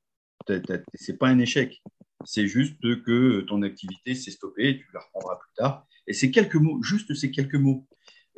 c'est 0.95 1.17
pas 1.17 1.27
un 1.27 1.39
échec. 1.39 1.81
C'est 2.25 2.47
juste 2.47 2.79
que 3.03 3.41
ton 3.41 3.61
activité 3.63 4.15
s'est 4.15 4.31
stoppée, 4.31 4.77
tu 4.77 4.87
la 4.93 5.01
reprendras 5.01 5.35
plus 5.35 5.53
tard. 5.55 5.87
Et 6.07 6.13
c'est 6.13 6.31
quelques 6.31 6.55
mots, 6.55 6.81
juste 6.81 7.13
ces 7.13 7.31
quelques 7.31 7.55
mots. 7.55 7.87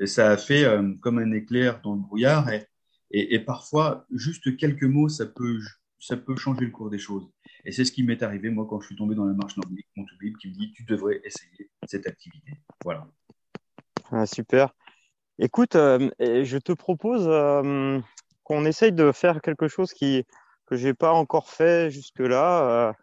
Ça 0.05 0.31
a 0.31 0.37
fait 0.37 0.65
euh, 0.65 0.93
comme 1.01 1.19
un 1.19 1.31
éclair 1.31 1.81
dans 1.81 1.93
le 1.93 2.01
brouillard. 2.01 2.49
Et, 3.11 3.39
parfois, 3.39 4.05
juste 4.11 4.57
quelques 4.57 4.83
mots, 4.83 5.07
ça 5.07 5.25
peut, 5.25 5.59
ça 5.99 6.17
peut 6.17 6.35
changer 6.35 6.65
le 6.65 6.71
cours 6.71 6.89
des 6.89 6.97
choses. 6.97 7.29
Et 7.63 7.71
c'est 7.71 7.85
ce 7.85 7.91
qui 7.91 8.03
m'est 8.03 8.21
arrivé, 8.21 8.49
moi, 8.49 8.67
quand 8.69 8.81
je 8.81 8.87
suis 8.87 8.95
tombé 8.95 9.15
dans 9.15 9.25
la 9.25 9.33
marche 9.33 9.55
nordique, 9.55 9.87
mon 9.95 10.05
tout 10.05 10.15
qui 10.39 10.49
me 10.49 10.53
dit 10.53 10.71
Tu 10.73 10.83
devrais 10.83 11.21
essayer 11.23 11.69
cette 11.87 12.07
activité. 12.07 12.51
Voilà. 12.83 13.07
Ah, 14.11 14.25
super. 14.25 14.73
Écoute, 15.37 15.75
euh, 15.75 16.09
je 16.19 16.57
te 16.57 16.71
propose 16.71 17.27
euh, 17.27 17.99
qu'on 18.43 18.65
essaye 18.65 18.93
de 18.93 19.11
faire 19.11 19.41
quelque 19.41 19.67
chose 19.67 19.91
qui, 19.91 20.25
que 20.65 20.77
je 20.77 20.87
n'ai 20.87 20.93
pas 20.93 21.11
encore 21.11 21.49
fait 21.49 21.91
jusque-là. 21.91 22.89
Euh, 22.89 22.93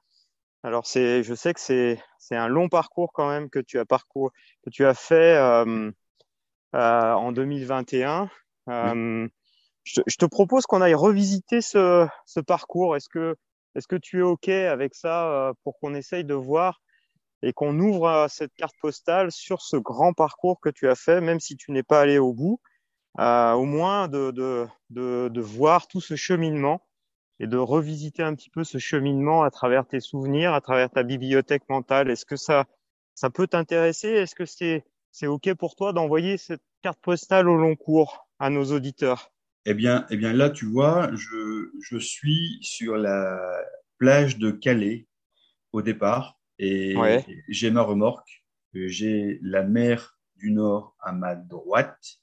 alors, 0.63 0.87
c'est, 0.87 1.23
je 1.23 1.35
sais 1.35 1.53
que 1.53 1.61
c'est, 1.61 2.01
c'est 2.19 2.37
un 2.37 2.49
long 2.49 2.71
parcours 2.71 3.13
quand 3.13 3.29
même 3.29 3.51
que 3.51 3.59
tu 3.59 3.79
as, 3.79 3.85
parcours, 3.85 4.33
que 4.65 4.71
tu 4.71 4.87
as 4.87 4.95
fait 4.95 5.39
en 6.73 7.33
2021. 7.33 8.31
Oui 8.67 9.29
je, 9.85 10.01
je 10.07 10.17
te 10.17 10.27
propose 10.27 10.65
qu'on 10.65 10.81
aille 10.81 10.95
revisiter 10.95 11.61
ce, 11.61 12.07
ce 12.25 12.39
parcours. 12.39 12.95
Est-ce 12.95 13.09
que, 13.09 13.37
est-ce 13.75 13.89
que 13.89 13.97
tu 13.97 14.21
es 14.21 14.23
OK 14.23 14.49
avec 14.49 14.95
ça 14.95 15.53
pour 15.65 15.77
qu'on 15.81 15.95
essaye 15.95 16.25
de 16.25 16.35
voir 16.35 16.81
et 17.43 17.53
qu'on 17.53 17.79
ouvre 17.79 18.09
euh, 18.09 18.29
cette 18.29 18.55
carte 18.55 18.77
postale 18.81 19.31
sur 19.33 19.63
ce 19.63 19.77
grand 19.77 20.13
parcours 20.13 20.61
que 20.61 20.69
tu 20.69 20.89
as 20.89 20.95
fait, 20.95 21.21
même 21.21 21.41
si 21.41 21.57
tu 21.57 21.73
n'es 21.73 21.83
pas 21.83 22.01
allé 22.01 22.19
au 22.19 22.33
bout, 22.33 22.61
euh, 23.19 23.53
au 23.53 23.65
moins 23.65 24.09
de, 24.09 24.31
de, 24.31 24.67
de, 24.91 25.29
de, 25.29 25.41
voir 25.41 25.87
tout 25.89 26.01
ce 26.01 26.17
cheminement 26.17 26.87
et 27.41 27.47
de 27.47 27.57
revisiter 27.57 28.23
un 28.23 28.35
petit 28.35 28.51
peu 28.51 28.65
ce 28.65 28.79
cheminement 28.79 29.43
à 29.43 29.51
travers 29.51 29.87
tes 29.87 30.01
souvenirs, 30.01 30.55
à 30.55 30.61
travers 30.61 30.91
ta 30.91 31.03
bibliothèque 31.03 31.69
mentale. 31.69 32.11
Est-ce 32.11 32.25
que 32.25 32.37
ça, 32.37 32.67
ça 33.15 33.29
peut 33.29 33.47
t'intéresser? 33.47 34.09
Est-ce 34.09 34.35
que 34.35 34.47
c'est 34.47 34.85
c'est 35.11 35.27
OK 35.27 35.53
pour 35.55 35.77
toi 35.77 35.93
d'envoyer 35.93 36.39
cette 36.39 36.63
carte 36.81 36.99
postale 37.03 37.49
au 37.49 37.57
long 37.57 37.77
cours 37.77 38.27
à 38.39 38.49
nos 38.49 38.65
auditeurs? 38.73 39.31
Eh 39.67 39.75
bien, 39.75 40.07
eh 40.09 40.17
bien 40.17 40.33
là, 40.33 40.49
tu 40.49 40.65
vois, 40.65 41.11
je, 41.15 41.71
je 41.81 41.99
suis 41.99 42.59
sur 42.63 42.97
la 42.97 43.39
plage 43.99 44.39
de 44.39 44.51
Calais 44.51 45.07
au 45.73 45.83
départ 45.83 46.39
et 46.63 46.97
j'ai 47.49 47.71
ma 47.71 47.83
remorque. 47.83 48.45
J'ai 48.73 49.39
la 49.43 49.65
mer 49.65 50.17
du 50.37 50.53
Nord 50.53 50.97
à 51.01 51.13
ma 51.13 51.35
droite. 51.35 52.19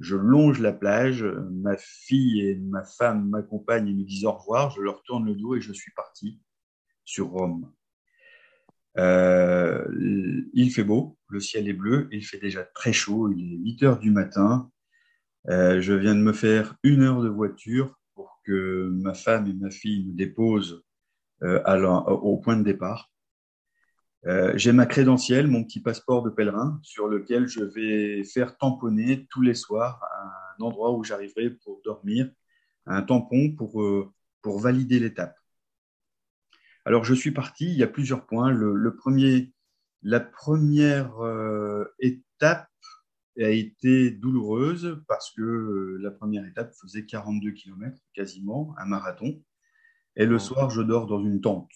Je 0.00 0.16
longe 0.16 0.60
la 0.60 0.72
plage. 0.72 1.22
Ma 1.22 1.76
fille 1.76 2.40
et 2.40 2.56
ma 2.56 2.82
femme 2.82 3.28
m'accompagnent 3.28 3.88
et 3.88 3.94
me 3.94 4.04
disent 4.04 4.24
au 4.24 4.32
revoir. 4.32 4.70
Je 4.70 4.80
leur 4.80 5.02
tourne 5.02 5.26
le 5.26 5.34
dos 5.34 5.54
et 5.54 5.60
je 5.60 5.72
suis 5.72 5.92
parti 5.92 6.40
sur 7.04 7.28
Rome. 7.28 7.70
Euh, 8.96 9.84
il 10.54 10.70
fait 10.72 10.82
beau, 10.82 11.18
le 11.28 11.38
ciel 11.38 11.68
est 11.68 11.74
bleu, 11.74 12.08
il 12.10 12.24
fait 12.24 12.38
déjà 12.38 12.64
très 12.64 12.92
chaud, 12.92 13.30
il 13.30 13.54
est 13.54 13.58
8 13.58 13.82
heures 13.84 13.98
du 13.98 14.10
matin. 14.10 14.70
Euh, 15.48 15.80
je 15.80 15.92
viens 15.92 16.14
de 16.14 16.20
me 16.20 16.32
faire 16.32 16.74
une 16.82 17.02
heure 17.02 17.22
de 17.22 17.28
voiture 17.28 17.98
pour 18.14 18.40
que 18.44 18.88
ma 18.90 19.14
femme 19.14 19.46
et 19.46 19.52
ma 19.52 19.70
fille 19.70 20.06
me 20.06 20.12
déposent 20.14 20.82
euh, 21.42 21.62
au 22.06 22.38
point 22.38 22.56
de 22.56 22.64
départ. 22.64 23.10
J'ai 24.54 24.72
ma 24.72 24.84
crédentielle, 24.84 25.46
mon 25.46 25.64
petit 25.64 25.80
passeport 25.80 26.22
de 26.22 26.28
pèlerin, 26.28 26.78
sur 26.82 27.08
lequel 27.08 27.46
je 27.48 27.64
vais 27.64 28.24
faire 28.24 28.58
tamponner 28.58 29.26
tous 29.30 29.40
les 29.40 29.54
soirs 29.54 30.02
un 30.58 30.64
endroit 30.64 30.92
où 30.92 31.02
j'arriverai 31.02 31.50
pour 31.50 31.80
dormir, 31.82 32.30
un 32.84 33.00
tampon 33.02 33.52
pour, 33.52 33.82
pour 34.42 34.60
valider 34.60 35.00
l'étape. 35.00 35.38
Alors, 36.88 37.04
je 37.04 37.12
suis 37.12 37.32
parti, 37.32 37.66
il 37.66 37.76
y 37.76 37.82
a 37.82 37.86
plusieurs 37.86 38.24
points. 38.24 38.50
Le, 38.50 38.96
premier, 38.96 39.52
la 40.00 40.20
première 40.20 41.20
euh, 41.20 41.84
étape 41.98 42.70
a 43.38 43.50
été 43.50 44.10
douloureuse 44.10 44.98
parce 45.06 45.30
que 45.32 45.42
euh, 45.42 45.98
la 46.00 46.10
première 46.10 46.46
étape 46.46 46.72
faisait 46.80 47.04
42 47.04 47.50
km 47.50 47.94
quasiment, 48.14 48.74
un 48.78 48.86
marathon. 48.86 49.42
Et 50.16 50.24
le 50.24 50.38
soir, 50.38 50.70
je 50.70 50.80
dors 50.80 51.06
dans 51.06 51.22
une 51.22 51.42
tente. 51.42 51.70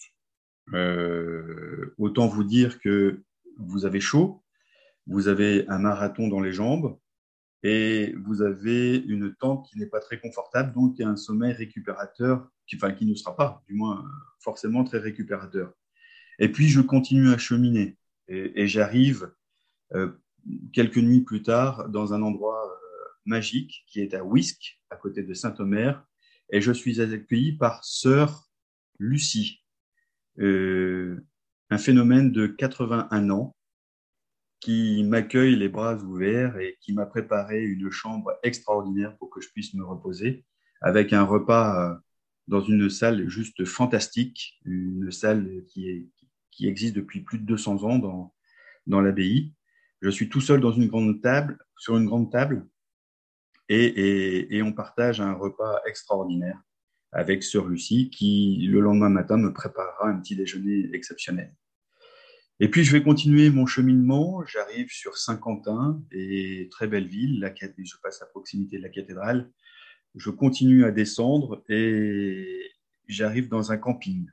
Euh, 0.73 1.93
autant 1.97 2.27
vous 2.27 2.43
dire 2.43 2.79
que 2.79 3.21
vous 3.57 3.85
avez 3.85 3.99
chaud, 3.99 4.43
vous 5.07 5.27
avez 5.27 5.67
un 5.67 5.79
marathon 5.79 6.27
dans 6.27 6.39
les 6.39 6.53
jambes 6.53 6.97
et 7.63 8.13
vous 8.25 8.41
avez 8.41 8.97
une 8.97 9.35
tente 9.35 9.67
qui 9.67 9.77
n'est 9.77 9.87
pas 9.87 9.99
très 9.99 10.19
confortable, 10.19 10.73
donc 10.73 10.99
un 10.99 11.15
sommeil 11.15 11.53
récupérateur 11.53 12.49
qui, 12.67 12.75
enfin, 12.77 12.91
qui 12.91 13.05
ne 13.05 13.15
sera 13.15 13.35
pas, 13.35 13.63
du 13.67 13.73
moins, 13.73 14.05
forcément 14.39 14.83
très 14.83 14.99
récupérateur. 14.99 15.73
Et 16.39 16.51
puis, 16.51 16.67
je 16.67 16.81
continue 16.81 17.31
à 17.31 17.37
cheminer 17.37 17.97
et, 18.27 18.67
j'arrive 18.67 19.31
euh, 19.93 20.11
quelques 20.71 20.97
nuits 20.97 21.21
plus 21.21 21.43
tard 21.43 21.89
dans 21.89 22.13
un 22.13 22.21
endroit 22.21 22.65
euh, 22.65 23.09
magique 23.25 23.85
qui 23.87 24.01
est 24.01 24.13
à 24.13 24.23
Whisk, 24.23 24.79
à 24.89 24.95
côté 24.95 25.23
de 25.23 25.33
Saint-Omer, 25.33 26.03
et 26.51 26.61
je 26.61 26.71
suis 26.71 27.01
accueilli 27.01 27.53
par 27.53 27.83
sœur 27.83 28.49
Lucie, 28.99 29.62
euh, 29.62 29.62
un 30.39 31.77
phénomène 31.77 32.31
de 32.31 32.47
81 32.47 33.29
ans 33.29 33.55
qui 34.59 35.03
m'accueille 35.03 35.55
les 35.55 35.69
bras 35.69 35.97
ouverts 35.97 36.57
et 36.57 36.77
qui 36.79 36.93
m'a 36.93 37.05
préparé 37.05 37.61
une 37.61 37.91
chambre 37.91 38.31
extraordinaire 38.43 39.17
pour 39.17 39.29
que 39.29 39.41
je 39.41 39.49
puisse 39.49 39.73
me 39.73 39.83
reposer, 39.83 40.45
avec 40.81 41.11
un 41.11 41.23
repas 41.23 41.99
dans 42.47 42.61
une 42.61 42.89
salle 42.89 43.27
juste 43.27 43.65
fantastique, 43.65 44.59
une 44.65 45.11
salle 45.11 45.63
qui, 45.67 46.09
existe 46.61 46.95
depuis 46.95 47.21
plus 47.21 47.39
de 47.39 47.45
200 47.45 47.83
ans 47.83 47.99
dans, 47.99 48.33
dans 48.87 49.01
l'abbaye. 49.01 49.53
Je 50.01 50.09
suis 50.09 50.29
tout 50.29 50.41
seul 50.41 50.61
dans 50.61 50.71
une 50.71 50.87
grande 50.87 51.21
table, 51.21 51.57
sur 51.77 51.97
une 51.97 52.05
grande 52.05 52.31
table, 52.31 52.67
et 53.69 54.61
on 54.63 54.71
partage 54.71 55.19
un 55.19 55.33
repas 55.33 55.79
extraordinaire 55.85 56.61
avec 57.13 57.43
Sœur 57.43 57.67
Lucie 57.67 58.09
qui, 58.09 58.67
le 58.69 58.79
lendemain 58.79 59.09
matin, 59.09 59.37
me 59.37 59.53
préparera 59.53 60.09
un 60.09 60.19
petit 60.19 60.35
déjeuner 60.35 60.89
exceptionnel. 60.93 61.53
Et 62.59 62.69
puis, 62.69 62.83
je 62.83 62.91
vais 62.91 63.03
continuer 63.03 63.49
mon 63.49 63.65
cheminement. 63.65 64.43
J'arrive 64.45 64.89
sur 64.89 65.17
Saint-Quentin, 65.17 66.01
et 66.11 66.67
très 66.71 66.87
belle 66.87 67.07
ville. 67.07 67.53
Je 67.77 67.95
passe 68.01 68.21
à 68.21 68.25
proximité 68.25 68.77
de 68.77 68.83
la 68.83 68.89
cathédrale 68.89 69.49
je 70.15 70.29
continue 70.29 70.85
à 70.85 70.91
descendre 70.91 71.63
et 71.69 72.71
j'arrive 73.07 73.49
dans 73.49 73.71
un 73.71 73.77
camping. 73.77 74.29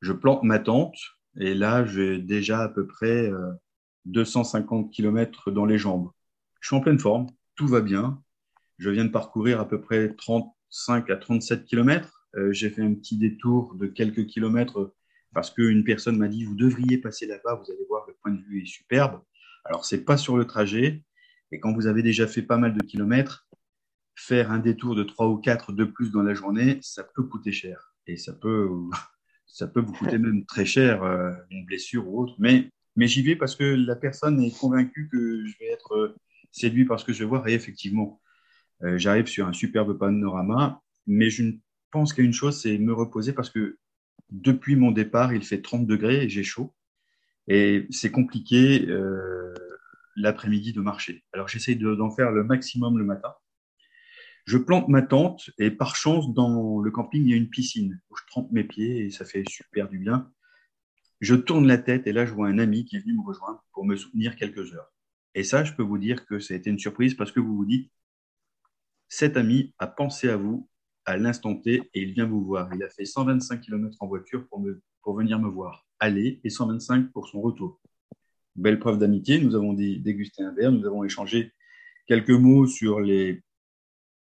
Je 0.00 0.12
plante 0.12 0.42
ma 0.42 0.58
tente 0.58 0.98
et 1.36 1.54
là, 1.54 1.84
j'ai 1.84 2.18
déjà 2.18 2.62
à 2.62 2.68
peu 2.68 2.86
près 2.86 3.30
250 4.06 4.86
euh, 4.86 4.90
km 4.90 5.50
dans 5.50 5.66
les 5.66 5.78
jambes. 5.78 6.10
Je 6.60 6.68
suis 6.68 6.76
en 6.76 6.80
pleine 6.80 6.98
forme, 6.98 7.26
tout 7.54 7.66
va 7.66 7.80
bien. 7.80 8.22
Je 8.78 8.90
viens 8.90 9.04
de 9.04 9.10
parcourir 9.10 9.60
à 9.60 9.68
peu 9.68 9.80
près 9.80 10.14
35 10.70 11.10
à 11.10 11.16
37 11.16 11.64
km. 11.64 12.26
Euh, 12.36 12.52
j'ai 12.52 12.70
fait 12.70 12.82
un 12.82 12.94
petit 12.94 13.16
détour 13.16 13.74
de 13.74 13.86
quelques 13.86 14.26
kilomètres 14.26 14.94
parce 15.32 15.50
qu'une 15.50 15.84
personne 15.84 16.16
m'a 16.16 16.28
dit, 16.28 16.44
vous 16.44 16.56
devriez 16.56 16.98
passer 16.98 17.26
là-bas, 17.26 17.54
vous 17.54 17.70
allez 17.70 17.84
voir, 17.88 18.04
le 18.08 18.14
point 18.22 18.32
de 18.32 18.42
vue 18.42 18.62
est 18.62 18.66
superbe. 18.66 19.20
Alors, 19.64 19.84
c'est 19.84 20.04
pas 20.04 20.16
sur 20.16 20.36
le 20.36 20.46
trajet. 20.46 21.02
Et 21.52 21.60
quand 21.60 21.72
vous 21.72 21.86
avez 21.86 22.02
déjà 22.02 22.26
fait 22.26 22.42
pas 22.42 22.56
mal 22.56 22.74
de 22.74 22.82
kilomètres, 22.84 23.48
faire 24.16 24.50
un 24.50 24.58
détour 24.58 24.94
de 24.94 25.02
3 25.02 25.28
ou 25.28 25.36
4 25.38 25.72
de 25.72 25.84
plus 25.84 26.10
dans 26.10 26.22
la 26.22 26.34
journée, 26.34 26.78
ça 26.82 27.04
peut 27.04 27.22
coûter 27.22 27.52
cher. 27.52 27.94
Et 28.06 28.16
ça 28.16 28.32
peut, 28.32 28.68
ça 29.46 29.66
peut 29.66 29.80
vous 29.80 29.92
coûter 29.92 30.18
même 30.18 30.44
très 30.46 30.64
cher, 30.64 31.02
euh, 31.02 31.32
une 31.50 31.64
blessure 31.66 32.08
ou 32.08 32.22
autre. 32.22 32.34
Mais, 32.38 32.70
mais 32.96 33.06
j'y 33.06 33.22
vais 33.22 33.36
parce 33.36 33.54
que 33.54 33.64
la 33.64 33.96
personne 33.96 34.40
est 34.40 34.56
convaincue 34.58 35.08
que 35.10 35.44
je 35.46 35.58
vais 35.58 35.70
être 35.70 35.94
euh, 35.94 36.16
séduit 36.50 36.84
par 36.84 36.98
ce 36.98 37.04
que 37.04 37.12
je 37.12 37.20
vais 37.20 37.28
voir. 37.28 37.46
Et 37.48 37.54
effectivement, 37.54 38.20
euh, 38.82 38.98
j'arrive 38.98 39.26
sur 39.26 39.46
un 39.46 39.52
superbe 39.52 39.98
panorama. 39.98 40.82
Mais 41.06 41.30
je 41.30 41.44
pense 41.90 42.12
qu'il 42.12 42.24
y 42.24 42.26
a 42.26 42.28
une 42.28 42.34
chose, 42.34 42.60
c'est 42.60 42.78
me 42.78 42.92
reposer 42.92 43.32
parce 43.32 43.50
que 43.50 43.78
depuis 44.30 44.76
mon 44.76 44.90
départ, 44.90 45.32
il 45.34 45.42
fait 45.42 45.60
30 45.60 45.86
degrés 45.86 46.24
et 46.24 46.28
j'ai 46.28 46.44
chaud. 46.44 46.74
Et 47.48 47.86
c'est 47.90 48.10
compliqué 48.10 48.86
l'après-midi 50.16 50.72
de 50.72 50.80
marcher. 50.80 51.24
Alors 51.32 51.48
j'essaye 51.48 51.76
d'en 51.76 52.10
faire 52.10 52.30
le 52.30 52.44
maximum 52.44 52.98
le 52.98 53.04
matin. 53.04 53.34
Je 54.46 54.58
plante 54.58 54.88
ma 54.88 55.02
tente 55.02 55.50
et 55.58 55.70
par 55.70 55.96
chance, 55.96 56.32
dans 56.32 56.80
le 56.80 56.90
camping, 56.90 57.22
il 57.24 57.30
y 57.30 57.34
a 57.34 57.36
une 57.36 57.50
piscine 57.50 58.00
où 58.10 58.16
je 58.16 58.22
trempe 58.26 58.50
mes 58.52 58.64
pieds 58.64 59.04
et 59.04 59.10
ça 59.10 59.24
fait 59.24 59.44
super 59.48 59.88
du 59.88 59.98
bien. 59.98 60.30
Je 61.20 61.34
tourne 61.34 61.66
la 61.66 61.78
tête 61.78 62.06
et 62.06 62.12
là, 62.12 62.24
je 62.24 62.32
vois 62.32 62.48
un 62.48 62.58
ami 62.58 62.84
qui 62.84 62.96
est 62.96 63.00
venu 63.00 63.14
me 63.14 63.22
rejoindre 63.22 63.62
pour 63.72 63.84
me 63.84 63.96
soutenir 63.96 64.36
quelques 64.36 64.74
heures. 64.74 64.92
Et 65.34 65.44
ça, 65.44 65.64
je 65.64 65.74
peux 65.74 65.82
vous 65.82 65.98
dire 65.98 66.26
que 66.26 66.38
ça 66.38 66.54
a 66.54 66.56
été 66.56 66.70
une 66.70 66.78
surprise 66.78 67.14
parce 67.14 67.30
que 67.30 67.40
vous 67.40 67.54
vous 67.54 67.66
dites, 67.66 67.90
cet 69.10 69.36
ami 69.36 69.74
a 69.78 69.88
pensé 69.88 70.30
à 70.30 70.36
vous 70.36 70.68
à 71.04 71.16
l'instant 71.16 71.56
T 71.56 71.82
et 71.92 72.00
il 72.00 72.12
vient 72.12 72.26
vous 72.26 72.44
voir. 72.44 72.72
Il 72.72 72.82
a 72.82 72.88
fait 72.88 73.04
125 73.04 73.60
km 73.60 73.96
en 74.00 74.06
voiture 74.06 74.46
pour, 74.48 74.60
me, 74.60 74.80
pour 75.02 75.16
venir 75.16 75.38
me 75.38 75.48
voir, 75.48 75.86
aller 75.98 76.40
et 76.44 76.48
125 76.48 77.10
pour 77.12 77.28
son 77.28 77.42
retour. 77.42 77.80
Belle 78.54 78.78
preuve 78.78 78.98
d'amitié. 78.98 79.40
Nous 79.40 79.56
avons 79.56 79.74
dégusté 79.74 80.42
un 80.44 80.54
verre, 80.54 80.70
nous 80.70 80.86
avons 80.86 81.02
échangé 81.02 81.52
quelques 82.06 82.30
mots 82.30 82.66
sur 82.66 83.00
les 83.00 83.42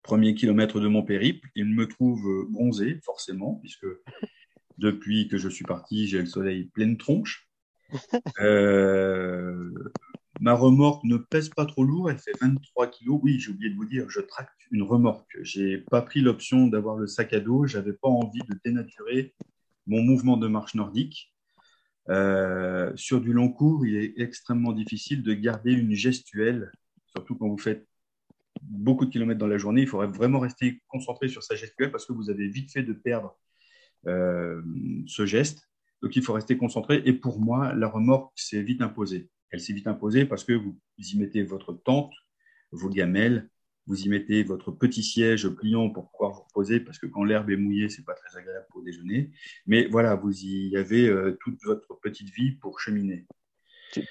premier 0.03 0.36
kilomètre 0.36 0.79
de 0.79 0.88
mon 0.88 1.03
périple. 1.03 1.50
Il 1.56 1.65
me 1.65 1.86
trouve 1.86 2.25
euh, 2.25 2.46
bronzé, 2.50 3.00
forcément, 3.03 3.56
puisque 3.56 3.86
depuis 4.77 5.27
que 5.27 5.38
je 5.38 5.50
suis 5.50 5.65
parti, 5.65 6.08
j'ai 6.08 6.20
le 6.20 6.25
soleil 6.25 6.65
pleine 6.65 6.98
tronche. 6.98 7.48
Euh, 8.41 9.72
ma 10.39 10.53
remorque 10.53 11.03
ne 11.03 11.17
pèse 11.17 11.50
pas 11.50 11.65
trop 11.65 11.84
lourd, 11.84 12.10
elle 12.10 12.20
fait 12.20 12.38
23 12.39 12.88
kilos. 12.88 13.20
Oui, 13.24 13.39
j'ai 13.39 13.51
oublié 13.51 13.72
de 13.72 13.75
vous 13.75 13.86
dire, 13.86 14.10
je 14.10 14.20
tracte 14.22 14.60
une 14.72 14.84
remorque. 14.84 15.38
J'ai 15.41 15.77
pas 15.77 16.01
pris 16.01 16.22
l'option 16.22 16.67
d'avoir 16.67 16.98
le 16.98 17.08
sac 17.08 17.34
à 17.34 17.39
dos. 17.39 17.65
J'avais 17.65 17.94
pas 17.94 18.10
envie 18.10 18.41
de 18.48 18.56
dénaturer 18.63 19.34
mon 19.88 20.01
mouvement 20.01 20.38
de 20.38 20.48
marche 20.48 20.75
nordique. 20.75 21.34
Euh, 22.10 22.91
sur 22.96 23.20
du 23.20 23.34
long 23.34 23.50
cours, 23.50 23.86
il 23.86 23.96
est 23.96 24.13
extrêmement 24.17 24.72
difficile 24.72 25.24
de 25.24 25.34
garder 25.34 25.74
une 25.74 25.94
gestuelle, 25.94 26.72
surtout 27.13 27.36
quand 27.36 27.50
vous 27.50 27.58
faites 27.58 27.86
beaucoup 28.62 29.06
de 29.06 29.12
kilomètres 29.12 29.39
dans 29.39 29.48
la 29.48 29.58
journée, 29.58 29.82
il 29.82 29.88
faudrait 29.88 30.08
vraiment 30.08 30.39
rester 30.39 30.82
concentré 30.88 31.27
sur 31.27 31.44
sa 31.44 31.56
gestuelle 31.56 31.91
parce 31.91 32.06
que 32.06 32.13
vous 32.13 32.29
avez 32.29 32.48
vite 32.48 32.72
fait 32.72 32.84
de 32.84 32.94
perdre 32.94 33.38
euh, 34.08 34.62
ce 35.08 35.25
geste. 35.25 35.70
Donc 36.01 36.15
il 36.15 36.24
faut 36.24 36.34
rester 36.34 36.58
concentré. 36.58 37.01
Et 37.06 37.13
pour 37.13 37.39
moi, 37.39 37.74
la 37.74 37.88
remorque 37.88 38.32
s'est 38.36 38.62
vite 38.62 38.82
imposée. 38.82 39.29
Elle 39.51 39.59
s'est 39.59 39.73
vite 39.73 39.87
imposée 39.87 40.25
parce 40.25 40.43
que 40.43 40.53
vous 40.53 40.77
y 40.97 41.17
mettez 41.17 41.43
votre 41.43 41.73
tente, 41.73 42.13
vos 42.71 42.89
gamelles, 42.89 43.49
vous 43.87 44.01
y 44.01 44.09
mettez 44.09 44.43
votre 44.43 44.71
petit 44.71 45.03
siège 45.03 45.47
pliant 45.49 45.89
pour 45.89 46.11
pouvoir 46.11 46.33
vous 46.33 46.41
reposer 46.41 46.79
parce 46.79 46.99
que 46.99 47.07
quand 47.07 47.23
l'herbe 47.23 47.49
est 47.49 47.57
mouillée, 47.57 47.89
c'est 47.89 48.03
pas 48.03 48.13
très 48.13 48.37
agréable 48.37 48.65
pour 48.69 48.83
déjeuner. 48.83 49.31
Mais 49.65 49.87
voilà, 49.87 50.15
vous 50.15 50.33
y 50.43 50.75
avez 50.75 51.07
euh, 51.07 51.37
toute 51.41 51.63
votre 51.63 51.97
petite 52.01 52.29
vie 52.29 52.51
pour 52.51 52.79
cheminer. 52.79 53.25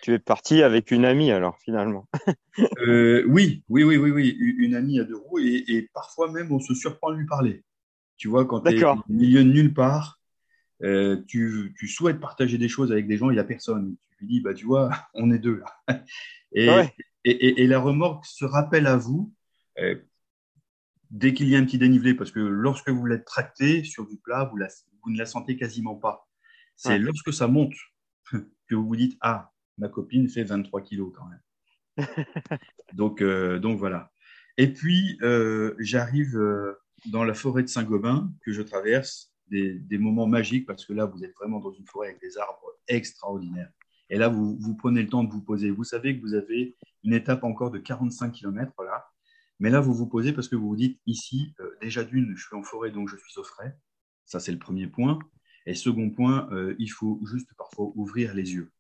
Tu, 0.03 0.15
es 0.15 0.19
parti 0.19 0.63
avec 0.63 0.91
une 0.91 1.05
amie 1.05 1.31
alors 1.31 1.59
finalement. 1.59 2.09
euh, 2.87 3.25
oui, 3.29 3.63
oui, 3.69 3.85
oui, 3.85 3.99
oui, 3.99 4.11
oui, 4.11 4.37
une 4.59 4.75
amie 4.75 4.99
à 4.99 5.05
deux 5.05 5.17
roues 5.17 5.39
et, 5.39 5.65
et, 5.69 5.83
parfois 5.93 6.33
même 6.33 6.51
on 6.51 6.59
se 6.59 6.75
surprend 6.75 7.11
à 7.11 7.15
lui 7.15 7.27
parler. 7.27 7.63
Tu 8.17 8.29
vois, 8.29 8.47
quand 8.47 8.63
tu 8.63 8.79
es 8.79 8.85
au 8.85 8.97
milieu 9.09 9.45
de 9.45 9.51
nulle 9.51 9.75
part, 9.75 10.19
euh, 10.83 11.23
tu, 11.29 11.75
tu, 11.79 11.89
souhaites 11.89 12.21
partager 12.21 12.57
des 12.57 12.69
choses 12.69 12.91
avec 12.91 13.07
des 13.07 13.19
gens, 13.19 13.31
il 13.31 13.35
n'y 13.35 13.41
a 13.41 13.45
personne. 13.45 13.97
Lui 14.19 14.29
dis, 14.29 14.41
bah, 14.41 14.55
tu 14.55 14.67
vois, 14.67 14.91
on 15.15 15.31
est 15.31 15.39
deux 15.39 15.61
là. 15.61 16.05
Et, 16.53 16.69
et, 17.25 17.63
et, 17.63 17.67
la 17.67 17.79
remorque 17.81 18.25
se 18.25 18.45
rappelle 18.45 18.87
à 18.87 18.97
vous 18.97 19.35
euh, 19.79 19.97
dès 21.11 21.35
qu'il 21.35 21.49
y 21.49 21.57
a 21.57 21.59
un 21.59 21.65
petit 21.65 21.79
dénivelé, 21.79 22.15
parce 22.15 22.31
que 22.31 22.41
lorsque 22.41 22.89
vous 22.89 23.05
l'êtes 23.05 23.25
tracté 23.25 23.85
sur 23.85 24.07
du 24.07 24.17
plat, 24.17 24.45
vous, 24.45 24.57
la, 24.57 24.69
vous, 25.03 25.11
ne 25.11 25.19
la 25.19 25.27
sentez 25.27 25.57
quasiment 25.57 25.97
pas. 25.97 26.29
C'est 26.77 26.99
lorsque 26.99 27.33
ça 27.33 27.49
monte 27.49 27.75
que 28.33 28.75
vous 28.75 28.87
vous 28.87 28.97
dites, 28.97 29.17
ah, 29.21 29.53
ma 29.79 29.89
copine 29.89 30.29
fait 30.29 30.45
23 30.45 30.83
kilos 30.83 31.13
quand 31.15 31.27
même. 31.27 32.07
donc, 32.95 33.23
euh, 33.23 33.59
donc 33.59 33.79
voilà. 33.79 34.13
Et 34.57 34.73
puis, 34.73 35.19
euh, 35.23 35.75
j'arrive 35.79 36.39
dans 37.07 37.25
la 37.25 37.35
forêt 37.35 37.63
de 37.63 37.69
Saint-Gobain 37.69 38.33
que 38.45 38.53
je 38.53 38.63
traverse, 38.63 39.33
des, 39.49 39.79
des, 39.79 39.99
moments 39.99 40.27
magiques 40.27 40.67
parce 40.67 40.85
que 40.85 40.93
là, 40.93 41.05
vous 41.05 41.23
êtes 41.23 41.35
vraiment 41.35 41.61
dans 41.61 41.73
une 41.73 41.87
forêt 41.87 42.09
avec 42.09 42.21
des 42.21 42.37
arbres 42.37 42.73
extraordinaires. 42.89 43.71
Et 44.11 44.19
là, 44.19 44.29
vous, 44.29 44.57
vous 44.59 44.75
prenez 44.77 45.03
le 45.03 45.09
temps 45.09 45.25
de 45.25 45.31
vous 45.31 45.43
poser. 45.43 45.71
Vous 45.71 45.85
savez 45.85 46.17
que 46.17 46.23
vous 46.23 46.35
avez 46.35 46.77
une 47.05 47.13
étape 47.13 47.45
encore 47.45 47.71
de 47.71 47.79
45 47.79 48.33
km 48.33 48.73
là. 48.85 49.07
Mais 49.59 49.71
là, 49.71 49.81
vous 49.81 49.95
vous 49.95 50.07
posez 50.07 50.33
parce 50.33 50.49
que 50.49 50.57
vous 50.57 50.69
vous 50.69 50.77
dites, 50.77 51.01
ici, 51.07 51.55
euh, 51.61 51.77
déjà 51.81 52.05
d'une, 52.05 52.37
je 52.37 52.47
suis 52.47 52.57
en 52.57 52.63
forêt, 52.63 52.91
donc 52.91 53.09
je 53.09 53.17
suis 53.17 53.39
au 53.39 53.43
frais. 53.43 53.77
Ça, 54.27 54.39
c'est 54.39 54.53
le 54.53 54.59
premier 54.59 54.87
point. 54.87 55.19
Et 55.65 55.75
second 55.75 56.11
point, 56.11 56.49
il 56.79 56.89
faut 56.89 57.21
juste 57.25 57.49
parfois 57.57 57.91
ouvrir 57.97 58.35
les 58.35 58.55
yeux 58.55 58.71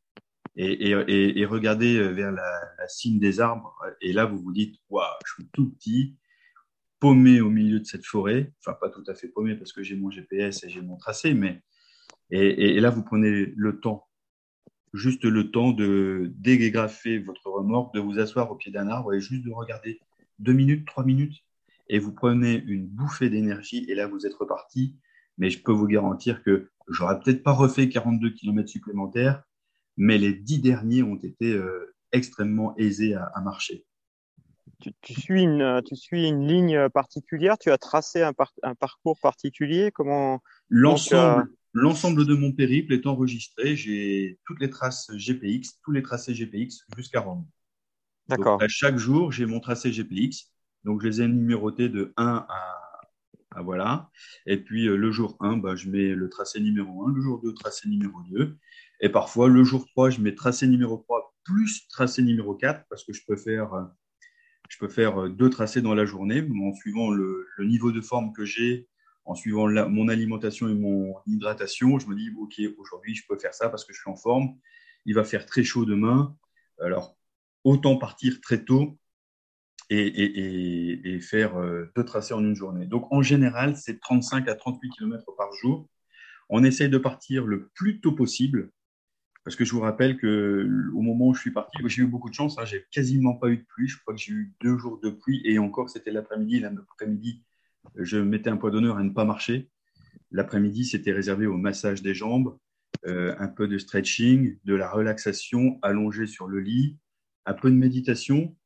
et, 0.56 0.90
et, 0.90 1.40
et, 1.40 1.47
regarder 1.47 1.99
euh, 1.99 2.09
vers 2.12 2.33
la, 2.33 2.88
cime 2.88 3.18
des 3.18 3.40
arbres. 3.40 3.76
Et 4.00 4.12
là, 4.12 4.25
vous 4.25 4.38
vous 4.38 4.52
dites, 4.52 4.76
waouh, 4.88 5.04
je 5.26 5.35
suis 5.35 5.49
tout 5.52 5.71
petit, 5.71 6.16
paumé 6.99 7.40
au 7.40 7.50
milieu 7.50 7.78
de 7.80 7.85
cette 7.85 8.06
forêt. 8.06 8.52
Enfin, 8.61 8.76
pas 8.80 8.88
tout 8.88 9.04
à 9.06 9.14
fait 9.14 9.28
paumé 9.28 9.54
parce 9.54 9.73
que 9.73 9.83
j'ai 9.83 9.97
mon 9.97 10.11
GPS 10.11 10.64
et 10.64 10.71
j'ai 10.71 10.80
mon 10.80 10.97
tracé, 10.97 11.35
mais 11.35 11.62
et, 12.30 12.80
là, 12.80 12.90
vous 12.90 13.04
prenez 13.04 13.52
le 13.54 13.78
temps, 13.78 14.05
juste 14.97 15.25
le 15.25 15.50
temps 15.50 15.73
de 15.73 16.33
dégrafer 16.37 17.19
votre 17.19 17.47
remorque, 17.47 17.95
de 17.95 18.00
vous 18.00 18.19
asseoir 18.19 18.50
au 18.50 18.57
pied 18.57 18.73
d'un 18.73 18.88
arbre 18.88 19.15
et 19.15 19.21
juste 19.21 19.45
de 19.45 19.53
regarder 19.53 20.00
deux 20.38 20.53
minutes, 20.53 20.87
trois 20.87 21.05
minutes, 21.05 21.45
et 21.88 21.99
vous 21.99 22.12
prenez 22.12 22.62
une 22.67 22.87
bouffée 22.87 23.31
d'énergie 23.31 23.85
et 23.88 23.95
là, 23.95 24.07
vous 24.07 24.26
êtes 24.26 24.35
reparti. 24.35 24.97
Mais 25.38 25.50
je 25.50 25.62
peux 25.62 25.73
vous 25.73 25.87
garantir 25.87 26.43
que 26.43 26.71
j'aurais 26.88 27.19
peut-être 27.21 27.43
pas 27.43 27.53
refait 27.53 27.88
42 27.88 28.31
km 28.31 28.69
supplémentaires, 28.69 29.43
mais 29.97 30.19
les 30.19 30.33
dix 30.33 30.61
derniers 30.61 31.03
ont 31.03 31.17
été 31.17 31.53
euh, 31.53 31.95
extrêmement 32.12 32.75
aisés 32.76 33.15
à, 33.15 33.41
marcher. 33.43 33.85
Tu, 34.81 35.15
suis 35.15 35.43
une, 35.43 35.83
tu 35.87 35.95
suis 35.95 36.26
une 36.26 36.47
ligne 36.47 36.88
particulière? 36.88 37.59
Tu 37.59 37.71
as 37.71 37.79
tracé 37.79 38.23
un, 38.23 38.33
un 38.62 38.75
parcours 38.75 39.19
particulier? 39.21 39.91
Comment 39.93 40.41
L'ensemble 40.69 41.49
L'ensemble 41.78 42.25
de 42.25 42.35
mon 42.35 42.52
périple 42.52 42.95
est 42.95 43.06
enregistré. 43.06 43.76
J'ai 43.76 44.38
toutes 44.47 44.61
les 44.61 44.71
traces 44.71 45.11
GPX, 45.14 45.78
tous 45.85 45.92
les 45.92 46.02
tracés 46.02 46.33
GPX 46.33 46.87
jusqu'à 46.97 47.21
Rome. 47.21 47.47
D'accord. 48.28 48.62
À 48.62 48.66
chaque 48.66 48.97
jour, 48.97 49.30
j'ai 49.30 49.45
mon 49.45 49.61
tracé 49.61 49.92
GPX. 49.92 50.50
Donc, 50.85 51.02
je 51.02 51.06
les 51.06 51.21
ai 51.21 51.28
numérotés 51.28 51.90
de 51.90 52.14
1 52.16 52.47
à, 52.49 53.62
voilà. 53.62 54.09
Et 54.47 54.56
puis, 54.56 54.88
euh, 54.88 54.97
le 54.97 55.11
jour 55.11 55.37
1, 55.40 55.59
bah, 55.59 55.76
je 55.76 55.90
mets 55.90 56.14
le 56.14 56.30
tracé 56.30 56.61
numéro 56.61 57.06
1, 57.09 57.12
le 57.12 57.21
jour 57.21 57.42
2, 57.42 57.52
tracé 57.52 57.90
numéro 57.90 58.23
2. 58.30 58.56
Et 59.02 59.11
parfois, 59.11 59.50
le 59.50 59.62
jour 59.62 59.87
3, 59.87 60.09
je 60.09 60.23
mets 60.23 60.35
tracé 60.35 60.66
numéro 60.66 60.97
3 60.97 61.35
plus 61.45 61.87
tracé 61.88 62.23
numéro 62.23 62.54
4 62.54 62.87
parce 62.88 63.04
que 63.04 63.12
je 63.12 63.21
peux 63.28 63.37
faire, 63.37 63.75
euh, 63.75 63.85
je 64.71 64.78
peux 64.78 64.88
faire 64.88 65.25
euh, 65.25 65.28
deux 65.28 65.50
tracés 65.50 65.83
dans 65.83 65.95
la 65.95 66.06
journée 66.06 66.42
en 66.42 66.73
suivant 66.73 67.11
le, 67.11 67.47
niveau 67.59 67.92
de 67.92 68.00
forme 68.00 68.33
que 68.33 68.47
j'ai, 68.47 68.88
en 69.26 69.35
suivant 69.35 69.68
mon 69.88 70.09
alimentation 70.09 70.68
et 70.68 70.75
mon 70.75 71.16
hydratation. 71.26 71.99
Je 71.99 72.06
me 72.06 72.14
dis, 72.14 72.30
OK, 72.38 72.61
aujourd'hui, 72.78 73.14
je 73.14 73.25
peux 73.28 73.36
faire 73.36 73.54
ça 73.54 73.69
parce 73.69 73.84
que 73.84 73.93
je 73.93 73.99
suis 74.00 74.10
en 74.10 74.17
forme. 74.17 74.56
Il 75.04 75.15
va 75.15 75.25
faire 75.25 75.47
très 75.47 75.65
chaud 75.65 75.84
demain. 75.84 76.36
Alors, 76.80 77.17
autant 77.65 77.97
partir 77.97 78.41
très 78.41 78.65
tôt 78.65 78.99
et, 79.91 81.19
faire 81.21 81.56
euh, 81.56 81.91
deux 81.97 82.04
tracés 82.04 82.34
en 82.34 82.45
une 82.45 82.54
journée. 82.54 82.86
Donc, 82.86 83.12
en 83.12 83.23
général, 83.23 83.76
c'est 83.76 84.00
35 84.00 84.49
à 84.49 84.54
38 84.54 84.91
km 84.91 85.25
par 85.36 85.52
jour. 85.60 85.89
On 86.49 86.62
essaye 86.62 86.89
de 86.89 86.99
partir 86.99 87.45
le 87.47 87.69
plus 87.75 88.00
tôt 88.00 88.12
possible 88.12 88.71
parce 89.47 89.54
que 89.54 89.65
je 89.65 89.73
vous 89.73 89.80
rappelle 89.80 90.17
que 90.17 90.69
au 90.93 91.02
moment 91.02 91.28
où 91.28 91.34
je 91.34 91.41
suis 91.41 91.52
parti, 91.52 91.78
j'ai 91.86 92.02
eu 92.02 92.06
beaucoup 92.06 92.28
de 92.28 92.34
chance. 92.34 92.58
Hein, 92.58 92.65
j'ai 92.65 92.84
quasiment 92.91 93.34
pas 93.34 93.49
eu 93.49 93.58
de 93.58 93.65
pluie. 93.65 93.86
Je 93.86 93.97
crois 94.00 94.12
que 94.12 94.21
j'ai 94.21 94.32
eu 94.32 94.52
deux 94.60 94.76
jours 94.76 94.99
de 95.00 95.08
pluie 95.08 95.41
et 95.45 95.60
encore 95.60 95.89
c'était 95.89 96.10
l'après-midi. 96.10 96.58
L'après-midi, 96.58 97.45
je 97.94 98.18
mettais 98.18 98.50
un 98.50 98.56
point 98.56 98.70
d'honneur 98.70 98.96
à 98.96 99.02
ne 99.02 99.10
pas 99.10 99.25
marcher. 99.25 99.70
L'après-midi, 100.30 100.84
c'était 100.84 101.12
réservé 101.12 101.46
au 101.46 101.56
massage 101.56 102.02
des 102.02 102.14
jambes, 102.14 102.58
euh, 103.06 103.34
un 103.38 103.49
peu 103.49 103.68
de 103.68 103.78
stretching, 103.78 104.58
de 104.64 104.75
la 104.75 104.90
relaxation, 104.90 105.78
allongé 105.82 106.26
sur 106.26 106.46
le 106.46 106.60
lit, 106.60 106.99
un 107.44 107.54
peu 107.54 107.70
de 107.70 107.76
méditation. 107.76 108.56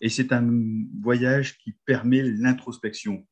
Et 0.00 0.08
c'est 0.08 0.32
un 0.32 0.48
voyage 1.00 1.58
qui 1.58 1.72
permet 1.84 2.22
l'introspection. 2.22 3.26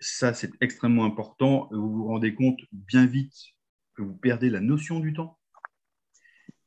Ça, 0.00 0.32
c'est 0.32 0.52
extrêmement 0.60 1.04
important. 1.04 1.68
Vous 1.72 1.92
vous 1.92 2.06
rendez 2.06 2.34
compte 2.34 2.60
bien 2.72 3.06
vite 3.06 3.34
que 3.94 4.02
vous 4.02 4.16
perdez 4.16 4.48
la 4.48 4.60
notion 4.60 5.00
du 5.00 5.12
temps 5.12 5.38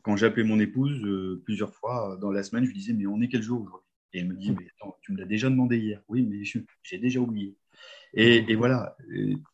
quand 0.01 0.15
j'appelais 0.15 0.43
mon 0.43 0.59
épouse 0.59 1.03
euh, 1.03 1.41
plusieurs 1.45 1.73
fois 1.73 2.17
dans 2.21 2.31
la 2.31 2.43
semaine, 2.43 2.63
je 2.63 2.69
lui 2.69 2.77
disais, 2.77 2.93
mais 2.93 3.05
on 3.05 3.21
est 3.21 3.27
quel 3.27 3.41
jour 3.41 3.61
aujourd'hui? 3.61 3.87
Et 4.13 4.19
elle 4.19 4.27
me 4.27 4.35
dit, 4.35 4.51
mais 4.51 4.67
attends, 4.75 4.97
tu 5.01 5.13
me 5.13 5.17
l'as 5.17 5.25
déjà 5.25 5.49
demandé 5.49 5.77
hier. 5.77 6.01
Oui, 6.09 6.21
mais 6.23 6.43
j'ai 6.43 6.97
déjà 6.97 7.19
oublié. 7.19 7.55
Et, 8.13 8.55
voilà, 8.55 8.95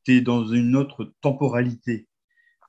tu 0.04 0.14
es 0.14 0.22
dans 0.22 0.46
une 0.46 0.76
autre 0.76 1.14
temporalité. 1.22 2.08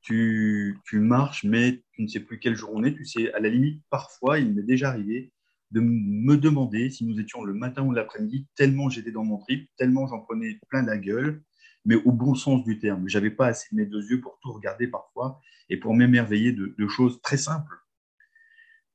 Tu, 0.03 0.79
tu, 0.85 1.01
marches, 1.01 1.44
mais 1.44 1.83
tu 1.92 2.03
ne 2.03 2.09
sais 2.09 2.21
plus 2.21 2.38
quelle 2.38 2.57
journée. 2.57 2.94
Tu 2.94 3.05
sais, 3.05 3.33
à 3.33 3.40
la 3.40 3.49
limite, 3.49 3.83
parfois, 3.90 4.38
il 4.38 4.55
m'est 4.55 4.62
déjà 4.62 4.90
arrivé 4.90 5.33
de 5.71 5.81
me 5.81 6.37
demander 6.37 6.90
si 6.90 7.05
nous 7.05 7.21
étions 7.21 7.44
le 7.44 7.55
matin 7.55 7.83
ou 7.83 7.92
l'après-midi, 7.92 8.47
tellement 8.55 8.88
j'étais 8.88 9.11
dans 9.11 9.25
mon 9.25 9.38
trip, 9.38 9.68
tellement 9.77 10.07
j'en 10.07 10.21
prenais 10.21 10.59
plein 10.68 10.83
la 10.83 10.97
gueule, 10.97 11.42
mais 11.85 11.97
au 11.97 12.12
bon 12.12 12.35
sens 12.35 12.64
du 12.64 12.79
terme. 12.79 13.09
J'avais 13.09 13.31
pas 13.31 13.49
assez 13.49 13.68
de 13.73 13.77
mes 13.77 13.87
deux 13.87 14.03
yeux 14.11 14.21
pour 14.21 14.38
tout 14.42 14.53
regarder 14.53 14.88
parfois 14.88 15.40
et 15.68 15.77
pour 15.77 15.94
m'émerveiller 15.94 16.53
de, 16.53 16.88
choses 16.88 17.21
très 17.23 17.37
simples. 17.37 17.77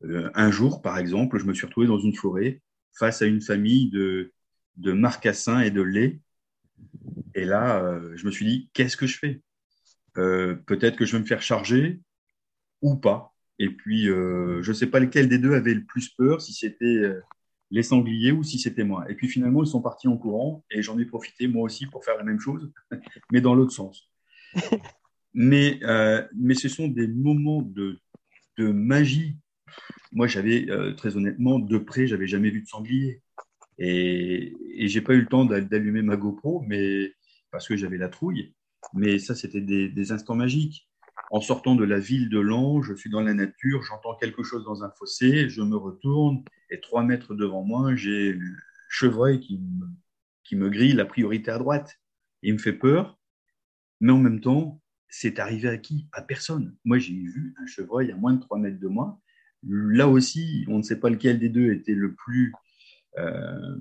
Euh, 0.04 0.32
un 0.34 0.52
jour, 0.52 0.82
par 0.82 0.98
exemple, 0.98 1.38
je 1.38 1.46
me 1.46 1.54
suis 1.54 1.66
retrouvé 1.66 1.88
dans 1.88 2.00
une 2.00 2.16
forêt 2.16 2.62
face 2.98 3.22
à 3.22 3.26
une 3.26 3.42
famille 3.42 3.90
de, 3.90 4.34
de 4.78 4.92
marcassins 4.92 5.62
et 5.62 5.72
de 5.72 5.82
lait. 5.82 6.20
Et 7.36 7.46
là, 7.46 7.84
euh, 7.84 8.14
je 8.16 8.26
me 8.26 8.32
suis 8.32 8.46
dit, 8.46 8.70
qu'est-ce 8.74 8.98
que 8.98 9.08
je 9.08 9.18
fais? 9.18 9.42
Euh, 10.18 10.56
Peut-être 10.66 10.98
que 10.98 11.06
je 11.06 11.14
vais 11.14 11.20
me 11.22 11.28
faire 11.28 11.42
charger 11.42 12.02
ou 12.82 12.96
pas. 12.98 13.34
Et 13.60 13.70
puis, 13.70 14.06
je 14.06 14.68
ne 14.68 14.74
sais 14.74 14.88
pas 14.88 15.00
lequel 15.00 15.30
des 15.30 15.38
deux 15.38 15.54
avait 15.54 15.74
le 15.74 15.86
plus 15.86 16.10
peur, 16.10 16.42
si 16.42 16.54
c'était 16.54 17.02
les 17.74 17.84
sangliers 17.84 18.32
ou 18.32 18.44
si 18.44 18.60
c'était 18.60 18.84
moi. 18.84 19.04
Et 19.10 19.16
puis 19.16 19.28
finalement, 19.28 19.64
ils 19.64 19.68
sont 19.68 19.82
partis 19.82 20.08
en 20.08 20.18
courant 20.18 20.64
et 20.70 20.82
j'en 20.82 20.98
ai 21.00 21.06
profité 21.06 21.48
moi 21.48 21.64
aussi 21.64 21.88
pour 21.88 22.06
faire 22.06 22.18
la 22.18 22.24
même 22.24 22.40
chose, 22.40 22.72
mais 23.32 23.42
dans 23.42 23.56
l'autre 23.56 23.74
sens. 23.74 24.10
Mais, 25.36 25.80
euh, 25.84 26.24
mais 26.36 26.54
ce 26.54 26.70
sont 26.70 26.88
des 26.88 27.08
moments 27.08 27.64
de, 27.64 28.00
de 28.60 28.68
magie. 28.68 29.36
Moi, 30.12 30.28
j'avais, 30.28 30.70
euh, 30.70 30.94
très 30.94 31.18
honnêtement, 31.18 31.60
de 31.60 31.78
près, 31.80 32.06
j'avais 32.06 32.28
jamais 32.28 32.52
vu 32.52 32.62
de 32.62 32.68
sanglier. 32.68 33.22
Et, 33.80 34.56
j'ai 34.88 35.02
pas 35.02 35.14
eu 35.14 35.22
le 35.22 35.28
temps 35.28 35.46
d'allumer 35.46 36.02
ma 36.02 36.18
GoPro, 36.18 36.64
mais 36.68 37.14
parce 37.52 37.68
que 37.68 37.76
j'avais 37.76 37.98
la 37.98 38.10
trouille. 38.10 38.54
Mais 38.94 39.20
ça, 39.20 39.36
c'était 39.36 39.62
des, 39.62 40.12
instants 40.12 40.36
magiques. 40.36 40.90
En 41.32 41.42
sortant 41.42 41.76
de 41.76 41.84
la 41.84 42.00
ville 42.00 42.30
de 42.30 42.40
Lange, 42.40 42.88
je 42.88 42.94
suis 42.94 43.10
dans 43.10 43.22
la 43.22 43.34
nature, 43.34 43.82
j'entends 43.84 44.16
quelque 44.16 44.44
chose 44.44 44.64
dans 44.66 44.84
un 44.84 44.92
fossé, 44.92 45.50
je 45.50 45.62
me 45.62 45.76
retourne 45.76 46.44
et 46.70 46.80
trois 46.80 47.04
mètres 47.04 47.34
devant 47.34 47.64
moi, 47.64 47.96
j'ai 47.96 48.34
le 48.34 48.56
chevreuil 48.90 49.40
qui 49.40 49.60
me, 49.60 49.88
qui 50.44 50.56
me 50.56 50.70
grille 50.70 50.94
la 50.94 51.06
priorité 51.06 51.52
à 51.52 51.58
droite. 51.58 52.00
Il 52.42 52.54
me 52.54 52.60
fait 52.60 52.74
peur, 52.74 53.20
mais 54.00 54.12
en 54.12 54.18
même 54.18 54.42
temps, 54.42 54.82
c'est 55.08 55.40
arrivé 55.40 55.70
à 55.70 55.78
qui? 55.78 56.08
À 56.12 56.22
personne. 56.22 56.76
Moi, 56.84 56.98
j'ai 56.98 57.14
vu 57.14 57.54
un 57.62 57.68
chevreuil 57.68 58.12
à 58.12 58.16
moins 58.16 58.34
de 58.34 58.42
3 58.42 58.58
mètres 58.58 58.80
de 58.80 58.88
moi. 58.88 59.20
Là 59.64 60.08
aussi, 60.08 60.66
on 60.68 60.80
ne 60.80 60.84
sait 60.84 61.00
pas 61.00 61.10
lequel 61.10 61.40
des 61.40 61.50
deux 61.50 61.72
était 61.72 61.94
le 61.94 62.14
plus 62.16 62.52
euh, 63.18 63.78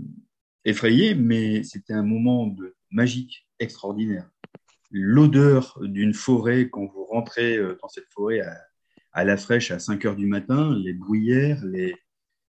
effrayé, 0.64 1.14
mais 1.14 1.62
c'était 1.64 1.92
un 1.92 2.02
moment 2.02 2.46
de 2.46 2.74
magique, 2.90 3.46
extraordinaire. 3.58 4.28
L'odeur 4.90 5.78
d'une 5.82 6.14
forêt, 6.14 6.68
quand 6.68 6.86
vous 6.86 7.04
rentrez 7.04 7.56
euh, 7.56 7.78
dans 7.80 7.88
cette 7.88 8.10
forêt 8.12 8.42
à, 9.12 9.24
la 9.24 9.36
fraîche 9.36 9.70
à 9.70 9.78
5 9.78 10.04
heures 10.04 10.16
du 10.16 10.26
matin, 10.26 10.74
les 10.76 10.92
bruyères, 10.92 11.64
les, 11.64 11.94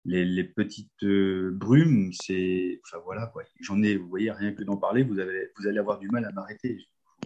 les, 0.05 0.45
petites 0.45 1.03
euh, 1.03 1.51
brumes, 1.53 2.13
c'est. 2.13 2.81
Enfin 2.85 3.03
voilà, 3.05 3.33
J'en 3.61 3.83
ai, 3.83 3.97
vous 3.97 4.09
voyez, 4.09 4.31
rien 4.31 4.53
que 4.53 4.63
d'en 4.63 4.77
parler, 4.77 5.03
vous, 5.03 5.19
avez, 5.19 5.51
vous 5.59 5.67
allez 5.67 5.79
avoir 5.79 5.99
du 5.99 6.09
mal 6.09 6.25
à 6.25 6.33
m'arrêter. 6.33 6.79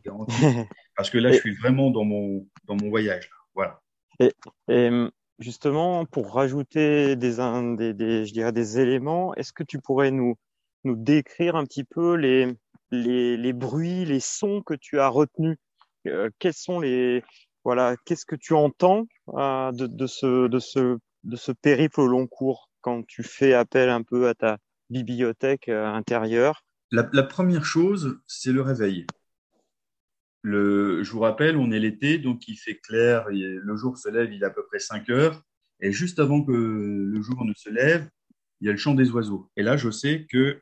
Parce 0.96 1.10
que 1.10 1.18
là, 1.18 1.32
je 1.32 1.38
suis 1.38 1.54
vraiment 1.54 1.90
dans 1.90 2.04
mon, 2.04 2.48
dans 2.64 2.76
mon 2.76 2.88
voyage. 2.88 3.28
Voilà. 3.54 3.82
Et, 4.20 4.30
justement, 5.40 6.04
pour 6.04 6.34
rajouter 6.34 7.16
des, 7.16 7.32
je 7.32 8.32
dirais 8.32 8.52
des 8.52 8.78
éléments, 8.78 9.34
est-ce 9.34 9.52
que 9.52 9.64
tu 9.64 9.80
pourrais 9.80 10.10
nous, 10.10 10.36
nous 10.84 10.96
décrire 10.96 11.56
un 11.56 11.64
petit 11.64 11.84
peu 11.84 12.14
les, 12.14 12.54
les, 12.90 13.52
bruits, 13.52 14.04
les 14.04 14.20
sons 14.20 14.62
que 14.62 14.74
tu 14.74 15.00
as 15.00 15.08
retenus? 15.08 15.56
Quels 16.38 16.54
sont 16.54 16.80
les 16.80 17.22
voilà, 17.64 17.94
qu'est-ce 18.06 18.24
que 18.24 18.36
tu 18.36 18.54
entends 18.54 19.06
de, 19.28 19.86
de, 19.86 20.06
ce, 20.06 20.48
de, 20.48 20.58
ce, 20.58 20.96
de 21.24 21.36
ce 21.36 21.52
périple 21.52 22.00
au 22.00 22.06
long 22.06 22.26
cours 22.26 22.70
quand 22.80 23.06
tu 23.06 23.22
fais 23.22 23.52
appel 23.52 23.90
un 23.90 24.02
peu 24.02 24.28
à 24.28 24.34
ta 24.34 24.58
bibliothèque 24.88 25.68
intérieure? 25.68 26.64
La, 26.90 27.08
la, 27.12 27.22
première 27.22 27.64
chose, 27.64 28.18
c'est 28.26 28.52
le 28.52 28.62
réveil. 28.62 29.06
Le, 30.42 31.02
je 31.02 31.10
vous 31.12 31.20
rappelle, 31.20 31.56
on 31.56 31.70
est 31.70 31.78
l'été, 31.78 32.18
donc 32.18 32.48
il 32.48 32.56
fait 32.56 32.76
clair, 32.76 33.26
le 33.28 33.76
jour 33.76 33.98
se 33.98 34.08
lève, 34.08 34.32
il 34.32 34.42
est 34.42 34.46
à 34.46 34.50
peu 34.50 34.64
près 34.66 34.78
5 34.78 35.08
heures, 35.10 35.42
et 35.80 35.92
juste 35.92 36.18
avant 36.18 36.42
que 36.42 36.52
le 36.52 37.22
jour 37.22 37.44
ne 37.44 37.52
se 37.54 37.68
lève, 37.68 38.08
il 38.60 38.66
y 38.66 38.68
a 38.68 38.72
le 38.72 38.78
chant 38.78 38.94
des 38.94 39.10
oiseaux. 39.10 39.50
Et 39.56 39.62
là, 39.62 39.76
je 39.76 39.90
sais 39.90 40.26
que 40.30 40.60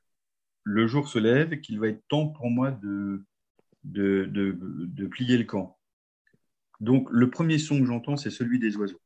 le 0.64 0.86
jour 0.86 1.08
se 1.08 1.18
lève 1.18 1.52
et 1.52 1.60
qu'il 1.60 1.80
va 1.80 1.88
être 1.88 2.02
temps 2.08 2.28
pour 2.28 2.50
moi 2.50 2.70
de, 2.70 3.24
de, 3.84 4.24
de, 4.26 4.56
de, 4.60 5.06
plier 5.06 5.38
le 5.38 5.44
camp. 5.44 5.78
Donc, 6.80 7.08
le 7.10 7.30
premier 7.30 7.58
son 7.58 7.80
que 7.80 7.86
j'entends, 7.86 8.16
c'est 8.16 8.30
celui 8.30 8.58
des 8.58 8.76
oiseaux. 8.76 9.00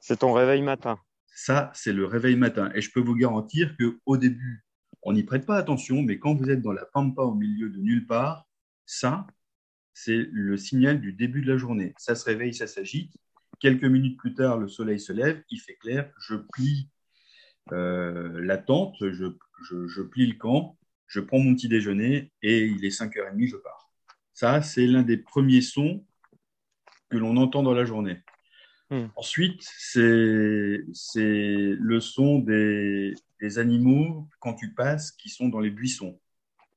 C'est 0.00 0.20
ton 0.20 0.32
réveil 0.32 0.62
matin. 0.62 0.98
Ça, 1.34 1.70
c'est 1.74 1.92
le 1.92 2.06
réveil 2.06 2.36
matin. 2.36 2.70
Et 2.74 2.80
je 2.80 2.90
peux 2.90 3.00
vous 3.00 3.14
garantir 3.14 3.76
qu'au 3.76 4.16
début, 4.16 4.64
on 5.02 5.12
n'y 5.12 5.22
prête 5.22 5.46
pas 5.46 5.56
attention, 5.56 6.02
mais 6.02 6.18
quand 6.18 6.34
vous 6.34 6.50
êtes 6.50 6.62
dans 6.62 6.72
la 6.72 6.86
pampa 6.86 7.22
au 7.22 7.34
milieu 7.34 7.68
de 7.68 7.78
nulle 7.78 8.06
part, 8.06 8.48
ça, 8.86 9.26
c'est 9.94 10.28
le 10.30 10.56
signal 10.56 11.00
du 11.00 11.12
début 11.12 11.42
de 11.42 11.50
la 11.50 11.58
journée. 11.58 11.94
Ça 11.98 12.14
se 12.14 12.24
réveille, 12.24 12.54
ça 12.54 12.66
s'agite. 12.66 13.12
Quelques 13.60 13.84
minutes 13.84 14.18
plus 14.18 14.34
tard, 14.34 14.58
le 14.58 14.68
soleil 14.68 14.98
se 14.98 15.12
lève, 15.12 15.42
il 15.50 15.60
fait 15.60 15.76
clair, 15.76 16.10
je 16.18 16.36
plie 16.52 16.88
euh, 17.70 18.40
la 18.42 18.58
tente, 18.58 18.96
je, 19.00 19.26
je, 19.86 20.02
plie 20.02 20.26
le 20.26 20.34
camp, 20.34 20.76
je 21.06 21.20
prends 21.20 21.38
mon 21.38 21.54
petit 21.54 21.68
déjeuner 21.68 22.32
et 22.42 22.64
il 22.64 22.84
est 22.84 22.88
5h30, 22.88 23.48
je 23.48 23.56
pars. 23.56 23.92
Ça, 24.34 24.62
c'est 24.62 24.86
l'un 24.86 25.02
des 25.02 25.18
premiers 25.18 25.60
sons 25.60 26.04
que 27.10 27.18
l'on 27.18 27.36
entend 27.36 27.62
dans 27.62 27.74
la 27.74 27.84
journée. 27.84 28.20
Hmm. 28.90 29.06
Ensuite, 29.14 29.62
c'est 29.62 30.02
le 30.88 32.00
son 32.00 32.40
des, 32.40 33.14
des, 33.40 33.58
animaux 33.58 34.28
quand 34.40 34.54
tu 34.54 34.74
passes 34.74 35.12
qui 35.12 35.28
sont 35.28 35.48
dans 35.48 35.60
les 35.60 35.70
buissons 35.70 36.18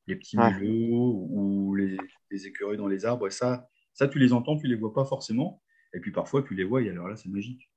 les 0.08 0.16
petits 0.16 0.38
mulots 0.38 1.28
ou 1.30 1.76
les, 1.76 1.98
écureuils 2.32 2.78
dans 2.78 2.88
les 2.88 3.06
arbres. 3.06 3.30
ça, 3.30 3.68
ça, 3.94 4.08
tu 4.08 4.20
les 4.20 4.34
entends, 4.34 4.58
tu 4.58 4.68
les 4.68 4.76
vois 4.76 4.94
pas 4.94 5.06
forcément. 5.06 5.62
Et 5.94 6.00
puis 6.00 6.12
parfois, 6.12 6.44
tu 6.44 6.54
les 6.54 6.66
vois 6.66 6.82
et 6.82 6.90
alors 6.90 7.08
là, 7.08 7.16
c'est 7.16 7.30
magique. 7.30 7.72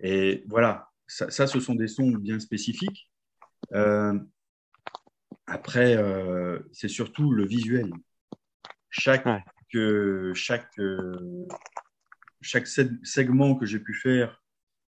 Et 0.00 0.44
voilà, 0.48 0.90
ça, 1.06 1.46
ce 1.46 1.60
sont 1.60 1.74
des 1.74 1.88
sons 1.88 2.10
bien 2.10 2.38
spécifiques. 2.38 3.10
Euh, 3.72 4.18
après, 5.46 5.96
euh, 5.96 6.60
c'est 6.72 6.88
surtout 6.88 7.32
le 7.32 7.46
visuel. 7.46 7.92
Chaque, 8.90 9.26
chaque, 10.34 10.78
euh, 10.78 11.46
chaque 12.40 12.66
segment 12.68 13.56
que 13.56 13.66
j'ai 13.66 13.80
pu 13.80 13.94
faire 13.94 14.43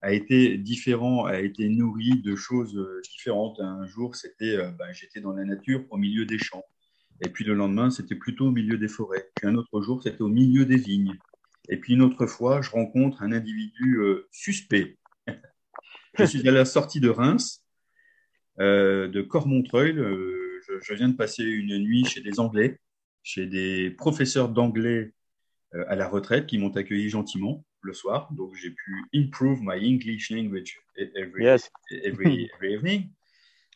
a 0.04 0.12
été 0.12 0.58
différent, 0.58 1.26
a 1.26 1.40
été 1.40 1.70
nourri 1.70 2.22
de 2.22 2.36
choses 2.36 2.78
euh, 2.78 3.02
différentes. 3.10 3.62
Un 3.62 3.88
jour, 3.88 4.18
c'était, 4.18 4.58
euh, 4.58 4.70
ben, 4.72 4.92
j'étais 4.92 5.22
dans 5.22 5.32
la 5.32 5.46
nature, 5.46 5.86
au 5.92 5.98
milieu 5.98 6.26
des 6.26 6.38
champs. 6.38 6.66
Et 7.22 7.30
puis 7.30 7.46
le 7.46 7.54
lendemain, 7.54 7.90
c'était 7.90 8.16
plutôt 8.16 8.48
au 8.48 8.52
milieu 8.52 8.78
des 8.78 8.90
forêts. 8.90 9.30
Puis 9.34 9.48
un 9.48 9.56
autre 9.56 9.82
jour, 9.82 10.04
c'était 10.04 10.22
au 10.22 10.28
milieu 10.28 10.66
des 10.66 10.76
vignes. 10.76 11.18
Et 11.70 11.78
puis 11.78 11.94
une 11.94 12.02
autre 12.02 12.26
fois, 12.26 12.62
je 12.62 12.70
rencontre 12.70 13.24
un 13.24 13.32
individu 13.32 14.00
euh, 14.00 14.28
suspect. 14.30 14.98
je 16.20 16.26
suis 16.26 16.46
à 16.50 16.52
la 16.52 16.66
sortie 16.66 17.00
de 17.00 17.10
Reims, 17.10 17.64
de 18.60 19.22
Cormontreuil. 19.22 19.96
Je, 19.96 20.80
je, 20.82 20.94
viens 20.96 21.08
de 21.08 21.16
passer 21.16 21.44
une 21.44 21.78
nuit 21.78 22.04
chez 22.04 22.20
des 22.20 22.42
Anglais, 22.42 22.78
chez 23.24 23.46
des 23.46 23.90
professeurs 23.90 24.50
d'anglais 24.50 25.14
à 25.88 25.96
la 25.96 26.10
retraite 26.10 26.46
qui 26.46 26.58
m'ont 26.58 26.76
accueilli 26.76 27.08
gentiment 27.10 27.64
le 27.84 27.94
soir. 27.94 28.32
Donc, 28.34 28.54
j'ai 28.56 28.72
pu 28.72 29.06
improve 29.14 29.60
my 29.62 29.78
English 29.78 30.32
language 30.32 30.80
every, 30.98 31.46
every, 32.04 32.50
evening. 32.62 33.10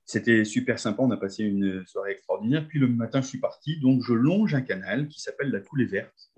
C'était 0.05 0.45
super 0.45 0.79
sympa. 0.79 1.03
On 1.03 1.11
a 1.11 1.17
passé 1.17 1.43
une 1.43 1.85
soirée 1.85 2.11
extraordinaire. 2.11 2.67
Puis 2.67 2.79
le 2.79 2.87
matin, 2.87 3.21
je 3.21 3.27
suis 3.27 3.39
parti. 3.39 3.79
Donc, 3.79 4.03
je 4.03 4.13
longe 4.13 4.55
un 4.55 4.61
canal 4.61 5.07
qui 5.07 5.19
s'appelle 5.19 5.51
la 5.51 5.59
Coulée 5.59 5.85
Verte. 5.85 6.31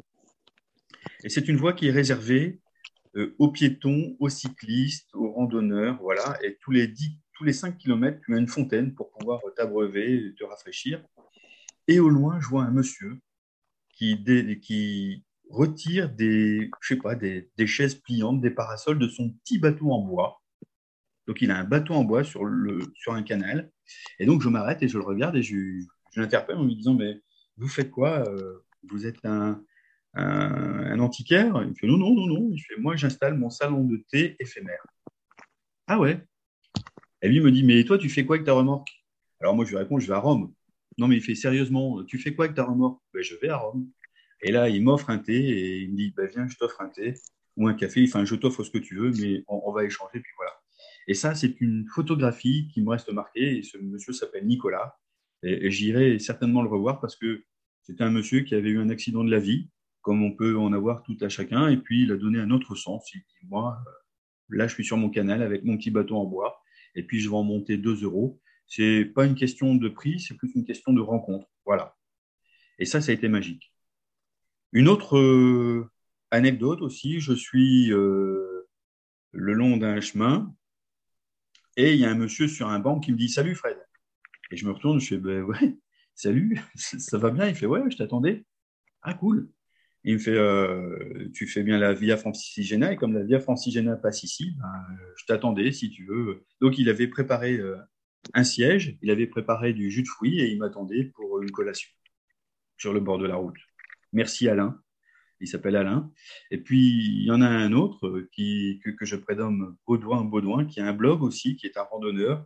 Et 1.23 1.29
c'est 1.29 1.47
une 1.47 1.57
voie 1.57 1.73
qui 1.73 1.87
est 1.87 1.91
réservée 1.91 2.59
euh, 3.15 3.35
aux 3.39 3.51
piétons, 3.51 4.15
aux 4.19 4.29
cyclistes, 4.29 5.09
aux 5.13 5.31
randonneurs. 5.31 5.99
Voilà. 6.01 6.37
Et 6.43 6.57
tous 6.61 6.71
les, 6.71 6.87
10, 6.87 7.11
tous 7.33 7.43
les 7.43 7.53
5 7.53 7.77
km, 7.77 8.19
tu 8.25 8.33
as 8.33 8.37
une 8.37 8.47
fontaine 8.47 8.93
pour 8.93 9.11
pouvoir 9.11 9.41
t'abreuver, 9.55 10.33
te 10.37 10.43
rafraîchir. 10.43 11.03
Et 11.87 11.99
au 11.99 12.09
loin, 12.09 12.39
je 12.39 12.47
vois 12.47 12.63
un 12.63 12.71
monsieur 12.71 13.19
qui, 13.99 14.23
qui, 14.61 15.25
retire 15.49 16.09
des, 16.09 16.69
je 16.81 16.87
sais 16.87 16.99
pas, 16.99 17.15
des, 17.15 17.49
chaises 17.65 17.95
pliantes, 17.95 18.41
des 18.41 18.51
parasols 18.51 18.99
de 18.99 19.07
son 19.07 19.31
petit 19.31 19.59
bateau 19.59 19.91
en 19.91 20.01
bois. 20.01 20.41
Donc 21.27 21.41
il 21.41 21.51
a 21.51 21.57
un 21.57 21.63
bateau 21.63 21.93
en 21.93 22.03
bois 22.03 22.23
sur, 22.23 22.45
le, 22.45 22.79
sur 22.95 23.13
un 23.13 23.23
canal. 23.23 23.71
Et 24.19 24.25
donc 24.25 24.41
je 24.41 24.49
m'arrête 24.49 24.81
et 24.83 24.87
je 24.87 24.97
le 24.97 25.03
regarde 25.03 25.35
et 25.35 25.43
je, 25.43 25.57
je 26.13 26.21
l'interpelle 26.21 26.57
en 26.57 26.65
lui 26.65 26.75
disant, 26.75 26.93
mais 26.93 27.21
vous 27.57 27.67
faites 27.67 27.91
quoi 27.91 28.27
euh, 28.27 28.63
Vous 28.89 29.05
êtes 29.05 29.23
un, 29.25 29.61
un, 30.13 30.99
antiquaire? 30.99 31.61
Il 31.63 31.69
me 31.69 31.75
fait, 31.75 31.87
non, 31.87 31.97
non, 31.97 32.13
non, 32.13 32.27
non. 32.27 32.49
Il 32.53 32.59
fait, 32.59 32.77
moi 32.77 32.95
j'installe 32.95 33.37
mon 33.37 33.49
salon 33.49 33.83
de 33.83 34.03
thé 34.11 34.35
éphémère. 34.39 34.85
Ah 35.87 35.99
ouais? 35.99 36.23
Et 37.21 37.27
lui 37.27 37.41
me 37.41 37.51
dit, 37.51 37.63
mais 37.63 37.83
toi 37.83 37.97
tu 37.97 38.09
fais 38.09 38.25
quoi 38.25 38.35
avec 38.35 38.45
ta 38.45 38.53
remorque? 38.53 38.89
Alors 39.41 39.55
moi 39.55 39.65
je 39.65 39.71
lui 39.71 39.77
réponds, 39.77 39.99
je 39.99 40.07
vais 40.07 40.13
à 40.13 40.19
Rome. 40.19 40.53
Non 40.97 41.07
mais 41.07 41.17
il 41.17 41.23
fait, 41.23 41.35
sérieusement, 41.35 42.03
tu 42.03 42.19
fais 42.19 42.35
quoi 42.35 42.45
avec 42.45 42.55
ta 42.55 42.65
remorque? 42.65 43.01
Ben, 43.13 43.23
Je 43.23 43.35
vais 43.35 43.49
à 43.49 43.57
Rome. 43.57 43.89
Et 44.41 44.51
là, 44.51 44.69
il 44.69 44.83
m'offre 44.83 45.09
un 45.09 45.17
thé 45.17 45.35
et 45.35 45.79
il 45.79 45.91
me 45.91 45.97
dit 45.97 46.13
bah, 46.15 46.25
Viens, 46.25 46.47
je 46.47 46.57
t'offre 46.57 46.81
un 46.81 46.89
thé 46.89 47.15
ou 47.57 47.67
un 47.67 47.73
café. 47.73 48.03
Enfin, 48.07 48.25
je 48.25 48.35
t'offre 48.35 48.63
ce 48.63 48.71
que 48.71 48.77
tu 48.77 48.95
veux, 48.95 49.11
mais 49.19 49.43
on, 49.47 49.71
va 49.71 49.83
échanger. 49.83 50.19
Puis 50.19 50.31
voilà. 50.37 50.53
Et 51.07 51.13
ça, 51.13 51.35
c'est 51.35 51.59
une 51.59 51.85
photographie 51.87 52.69
qui 52.73 52.81
me 52.81 52.89
reste 52.89 53.11
marquée. 53.11 53.57
Et 53.57 53.63
ce 53.63 53.77
monsieur 53.77 54.13
s'appelle 54.13 54.45
Nicolas. 54.45 54.97
Et, 55.43 55.69
j'irai 55.71 56.19
certainement 56.19 56.61
le 56.61 56.69
revoir 56.69 56.99
parce 56.99 57.15
que 57.15 57.43
c'était 57.83 58.03
un 58.03 58.11
monsieur 58.11 58.41
qui 58.41 58.55
avait 58.55 58.69
eu 58.69 58.79
un 58.79 58.89
accident 58.89 59.23
de 59.23 59.31
la 59.31 59.39
vie, 59.39 59.69
comme 60.01 60.23
on 60.23 60.31
peut 60.31 60.57
en 60.57 60.73
avoir 60.73 61.03
tout 61.03 61.17
à 61.21 61.29
chacun. 61.29 61.67
Et 61.69 61.77
puis, 61.77 62.03
il 62.03 62.11
a 62.11 62.17
donné 62.17 62.39
un 62.39 62.51
autre 62.51 62.75
sens. 62.75 63.13
Il 63.13 63.19
dit 63.19 63.47
Moi, 63.49 63.77
euh, 63.85 63.91
là, 64.49 64.67
je 64.67 64.73
suis 64.73 64.85
sur 64.85 64.97
mon 64.97 65.09
canal 65.09 65.41
avec 65.41 65.63
mon 65.63 65.77
petit 65.77 65.91
bateau 65.91 66.15
en 66.15 66.25
bois. 66.25 66.61
Et 66.95 67.03
puis, 67.03 67.19
je 67.19 67.29
vais 67.29 67.35
en 67.35 67.43
monter 67.43 67.77
2 67.77 68.03
euros. 68.03 68.39
C'est 68.67 69.03
pas 69.03 69.25
une 69.25 69.35
question 69.35 69.75
de 69.75 69.89
prix, 69.89 70.19
c'est 70.19 70.35
plus 70.35 70.51
une 70.55 70.63
question 70.63 70.93
de 70.93 71.01
rencontre. 71.01 71.47
Voilà. 71.65 71.97
Et 72.77 72.85
ça, 72.85 73.01
ça 73.01 73.11
a 73.11 73.15
été 73.15 73.27
magique. 73.27 73.73
Une 74.71 74.87
autre 74.87 75.17
euh, 75.17 75.89
anecdote 76.31 76.81
aussi, 76.81 77.19
je 77.19 77.33
suis 77.33 77.91
euh, 77.91 78.67
le 79.31 79.53
long 79.53 79.77
d'un 79.77 79.99
chemin 79.99 80.53
et 81.75 81.93
il 81.93 81.99
y 81.99 82.05
a 82.05 82.11
un 82.11 82.15
monsieur 82.15 82.47
sur 82.47 82.67
un 82.67 82.79
banc 82.79 82.99
qui 82.99 83.11
me 83.11 83.17
dit 83.17 83.29
Salut 83.29 83.55
Fred. 83.55 83.77
Et 84.51 84.57
je 84.57 84.65
me 84.65 84.71
retourne, 84.71 84.99
je 84.99 85.07
fais 85.07 85.17
ben 85.17 85.43
ouais, 85.43 85.77
salut, 86.15 86.59
ça 86.75 87.17
va 87.17 87.31
bien? 87.31 87.47
Il 87.47 87.55
fait 87.55 87.65
Ouais, 87.65 87.81
je 87.89 87.97
t'attendais. 87.97 88.45
Ah 89.01 89.13
cool. 89.15 89.49
il 90.03 90.15
me 90.15 90.19
fait 90.19 90.37
euh, 90.37 91.29
Tu 91.33 91.47
fais 91.47 91.63
bien 91.63 91.79
la 91.79 91.93
Via 91.93 92.17
Francigena 92.17 92.93
et 92.93 92.95
comme 92.95 93.13
la 93.13 93.23
Via 93.23 93.39
Francigena 93.39 93.95
passe 93.95 94.23
ici, 94.23 94.51
ben, 94.59 94.97
je 95.17 95.25
t'attendais 95.25 95.71
si 95.71 95.89
tu 95.89 96.05
veux. 96.05 96.45
Donc 96.61 96.77
il 96.77 96.89
avait 96.89 97.07
préparé 97.07 97.59
un 98.33 98.43
siège, 98.43 98.97
il 99.01 99.09
avait 99.11 99.27
préparé 99.27 99.73
du 99.73 99.89
jus 99.89 100.03
de 100.03 100.07
fruits 100.07 100.39
et 100.41 100.51
il 100.51 100.59
m'attendait 100.59 101.05
pour 101.15 101.41
une 101.41 101.51
collation 101.51 101.89
sur 102.77 102.93
le 102.93 102.99
bord 102.99 103.17
de 103.17 103.25
la 103.25 103.35
route. 103.35 103.57
Merci 104.13 104.47
Alain. 104.47 104.79
Il 105.41 105.47
s'appelle 105.47 105.75
Alain. 105.75 106.11
Et 106.51 106.57
puis, 106.57 106.79
il 106.79 107.23
y 107.23 107.31
en 107.31 107.41
a 107.41 107.47
un 107.47 107.71
autre 107.71 108.27
qui, 108.33 108.81
que, 108.83 109.05
je 109.05 109.15
prénomme 109.15 109.77
Baudouin 109.87 110.25
Baudouin, 110.25 110.65
qui 110.65 110.81
a 110.81 110.87
un 110.87 110.93
blog 110.93 111.23
aussi, 111.23 111.55
qui 111.55 111.65
est 111.65 111.77
un 111.77 111.83
randonneur, 111.83 112.45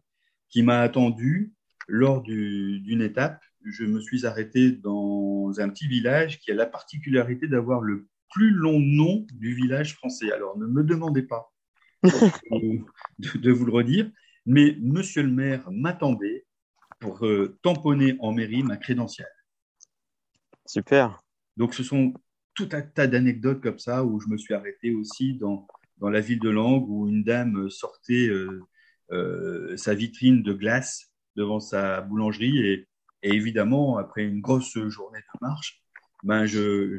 qui 0.49 0.61
m'a 0.61 0.79
attendu 0.79 1.53
lors 1.87 2.21
d'une 2.21 3.01
étape. 3.01 3.43
Je 3.65 3.85
me 3.85 3.99
suis 3.99 4.25
arrêté 4.25 4.71
dans 4.71 5.51
un 5.57 5.69
petit 5.69 5.87
village 5.87 6.39
qui 6.39 6.51
a 6.51 6.55
la 6.55 6.67
particularité 6.67 7.47
d'avoir 7.47 7.81
le 7.81 8.07
plus 8.31 8.51
long 8.51 8.79
nom 8.79 9.25
du 9.33 9.55
village 9.55 9.95
français. 9.95 10.31
Alors, 10.31 10.57
ne 10.57 10.67
me 10.67 10.83
demandez 10.83 11.23
pas 11.23 11.51
de, 12.03 13.37
de 13.37 13.51
vous 13.51 13.65
le 13.65 13.71
redire, 13.71 14.11
mais 14.45 14.77
monsieur 14.81 15.23
le 15.23 15.31
maire 15.31 15.63
m'attendait 15.71 16.45
pour 16.99 17.25
euh, 17.25 17.57
tamponner 17.61 18.15
en 18.19 18.31
mairie 18.31 18.63
ma 18.63 18.77
crédentiale. 18.77 19.27
Super. 20.65 21.22
Donc, 21.57 21.73
ce 21.73 21.83
sont 21.83 22.13
tout 22.55 22.69
un 22.71 22.81
tas 22.81 23.07
d'anecdotes 23.07 23.61
comme 23.61 23.79
ça 23.79 24.03
où 24.03 24.19
je 24.19 24.27
me 24.27 24.37
suis 24.37 24.53
arrêté 24.53 24.93
aussi 24.93 25.35
dans, 25.35 25.67
dans 25.97 26.09
la 26.09 26.21
ville 26.21 26.39
de 26.39 26.49
Langres 26.49 26.89
où 26.89 27.07
une 27.07 27.23
dame 27.23 27.69
sortait 27.69 28.27
euh, 28.27 28.61
euh, 29.11 29.75
sa 29.77 29.93
vitrine 29.93 30.43
de 30.43 30.53
glace 30.53 31.11
devant 31.35 31.59
sa 31.59 32.01
boulangerie 32.01 32.59
et, 32.59 32.87
évidemment, 33.23 33.97
après 33.97 34.23
une 34.23 34.41
grosse 34.41 34.77
journée 34.89 35.19
de 35.19 35.39
marche, 35.41 35.81
ben 36.23 36.45
je, 36.45 36.97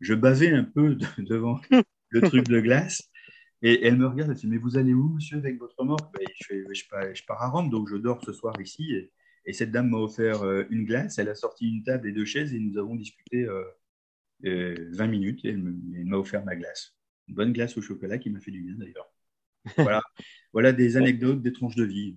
je, 0.00 0.14
bavais 0.14 0.52
un 0.52 0.64
peu 0.64 0.96
devant 1.18 1.60
le 2.10 2.20
truc 2.22 2.46
de 2.48 2.60
glace. 2.60 3.02
Et 3.62 3.84
elle 3.86 3.96
me 3.96 4.06
regarde, 4.06 4.30
elle 4.30 4.36
dit 4.36 4.46
Mais 4.46 4.58
vous 4.58 4.76
allez 4.78 4.94
où, 4.94 5.08
monsieur, 5.08 5.38
avec 5.38 5.58
votre 5.58 5.82
mort? 5.84 6.12
Ben, 6.14 6.24
je, 6.40 6.54
je, 6.72 7.22
pars, 7.26 7.42
à 7.42 7.48
Rome, 7.48 7.68
donc 7.68 7.88
je 7.88 7.96
dors 7.96 8.22
ce 8.24 8.32
soir 8.32 8.54
ici. 8.60 8.94
Et, 8.94 9.10
Et 9.46 9.52
cette 9.52 9.72
dame 9.72 9.90
m'a 9.90 9.98
offert 9.98 10.44
une 10.70 10.84
glace. 10.84 11.18
Elle 11.18 11.28
a 11.28 11.34
sorti 11.34 11.68
une 11.68 11.82
table 11.82 12.08
et 12.08 12.12
deux 12.12 12.24
chaises 12.24 12.54
et 12.54 12.60
nous 12.60 12.78
avons 12.78 12.94
discuté 12.94 13.46
20 14.42 15.06
minutes 15.06 15.44
et 15.44 15.48
elle 15.50 15.58
m'a 15.58 16.16
offert 16.16 16.44
ma 16.44 16.56
glace. 16.56 16.94
Une 17.28 17.34
bonne 17.34 17.52
glace 17.52 17.76
au 17.76 17.82
chocolat 17.82 18.18
qui 18.18 18.30
m'a 18.30 18.40
fait 18.40 18.50
du 18.50 18.62
bien 18.62 18.74
d'ailleurs. 18.76 19.10
Voilà, 19.76 20.00
voilà 20.52 20.72
des 20.72 20.96
anecdotes, 20.96 21.42
des 21.42 21.52
tranches 21.52 21.74
de 21.74 21.84
vie. 21.84 22.16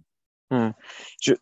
Hum. 0.51 0.71
Je, 1.19 1.33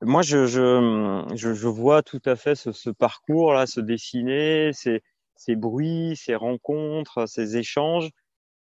moi, 0.00 0.22
je, 0.22 0.46
je, 0.46 1.34
je, 1.36 1.68
vois 1.68 2.02
tout 2.02 2.20
à 2.24 2.34
fait 2.34 2.56
ce, 2.56 2.72
ce 2.72 2.90
parcours-là 2.90 3.66
se 3.66 3.80
dessiner, 3.80 4.72
ces, 4.72 5.02
ces, 5.36 5.54
bruits, 5.54 6.16
ces 6.16 6.34
rencontres, 6.34 7.28
ces 7.28 7.56
échanges. 7.56 8.10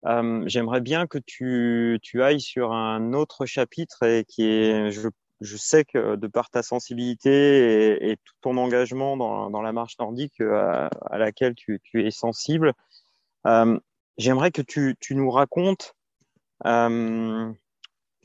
Euh, 0.05 0.43
J'aimerais 0.47 0.81
bien 0.81 1.05
que 1.05 1.19
tu, 1.19 1.99
tu 2.01 2.23
ailles 2.23 2.41
sur 2.41 2.71
un 2.73 3.13
autre 3.13 3.45
chapitre 3.45 4.03
et 4.03 4.25
qui 4.27 4.43
est, 4.43 4.89
je, 4.89 5.09
je 5.41 5.57
sais 5.57 5.85
que 5.85 6.15
de 6.15 6.27
par 6.27 6.49
ta 6.49 6.63
sensibilité 6.63 8.11
et, 8.11 8.17
tout 8.17 8.33
ton 8.41 8.57
engagement 8.57 9.17
dans, 9.17 9.61
la 9.61 9.71
marche 9.71 9.97
nordique 9.99 10.41
à, 10.41 10.43
euh, 10.43 10.89
à 11.09 11.17
laquelle 11.17 11.55
tu, 11.55 11.81
es 11.93 12.11
sensible, 12.11 12.73
euh, 13.47 13.79
j'aimerais 14.17 14.51
que 14.51 14.61
tu, 14.61 14.95
nous 15.11 15.31
racontes 15.31 15.95
euh, 16.65 17.51